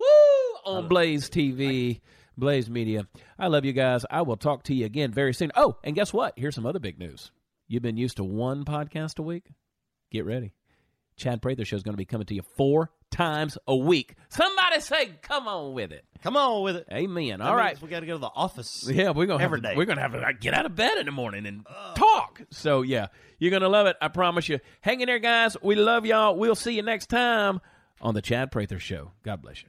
Woo! 0.00 0.72
On 0.72 0.84
uh, 0.84 0.88
Blaze 0.88 1.30
TV. 1.30 2.00
Blaze 2.36 2.70
Media. 2.70 3.06
I 3.38 3.48
love 3.48 3.64
you 3.64 3.72
guys. 3.72 4.04
I 4.08 4.22
will 4.22 4.36
talk 4.36 4.64
to 4.64 4.74
you 4.74 4.86
again 4.86 5.10
very 5.10 5.34
soon. 5.34 5.50
Oh, 5.56 5.76
and 5.82 5.96
guess 5.96 6.12
what? 6.12 6.34
Here's 6.36 6.54
some 6.54 6.66
other 6.66 6.78
big 6.78 6.98
news. 6.98 7.32
You've 7.66 7.82
been 7.82 7.96
used 7.96 8.16
to 8.18 8.24
one 8.24 8.64
podcast 8.64 9.18
a 9.18 9.22
week? 9.22 9.50
Get 10.10 10.24
ready. 10.24 10.52
Chad 11.16 11.42
Prather 11.42 11.64
Show 11.64 11.76
is 11.76 11.82
going 11.82 11.94
to 11.94 11.98
be 11.98 12.04
coming 12.04 12.26
to 12.26 12.34
you 12.34 12.42
four 12.56 12.90
times 13.10 13.58
a 13.66 13.74
week. 13.76 14.14
Somebody 14.28 14.80
say, 14.80 15.10
come 15.20 15.48
on 15.48 15.72
with 15.72 15.90
it. 15.90 16.04
Come 16.22 16.36
on 16.36 16.62
with 16.62 16.76
it. 16.76 16.86
Amen. 16.92 17.40
All 17.40 17.56
right. 17.56 17.80
We 17.82 17.88
got 17.88 18.00
to 18.00 18.06
go 18.06 18.12
to 18.12 18.18
the 18.18 18.30
office. 18.34 18.88
Yeah, 18.88 19.10
we're 19.10 19.26
gonna 19.26 19.42
Every 19.42 19.58
have, 19.58 19.64
day. 19.64 19.74
We're 19.76 19.86
gonna 19.86 20.00
have 20.00 20.12
to 20.12 20.20
like, 20.20 20.40
get 20.40 20.54
out 20.54 20.66
of 20.66 20.76
bed 20.76 20.98
in 20.98 21.06
the 21.06 21.12
morning 21.12 21.46
and 21.46 21.66
talk. 21.94 22.42
So 22.50 22.82
yeah, 22.82 23.08
you're 23.38 23.50
gonna 23.50 23.68
love 23.68 23.86
it. 23.86 23.96
I 24.00 24.08
promise 24.08 24.48
you. 24.48 24.60
Hang 24.80 25.00
in 25.00 25.06
there, 25.06 25.18
guys. 25.18 25.56
We 25.62 25.74
love 25.74 26.06
y'all. 26.06 26.36
We'll 26.36 26.54
see 26.54 26.74
you 26.74 26.82
next 26.82 27.06
time 27.08 27.60
on 28.00 28.14
the 28.14 28.22
Chad 28.22 28.50
Prather 28.52 28.78
Show. 28.78 29.12
God 29.22 29.42
bless 29.42 29.62
you. 29.62 29.68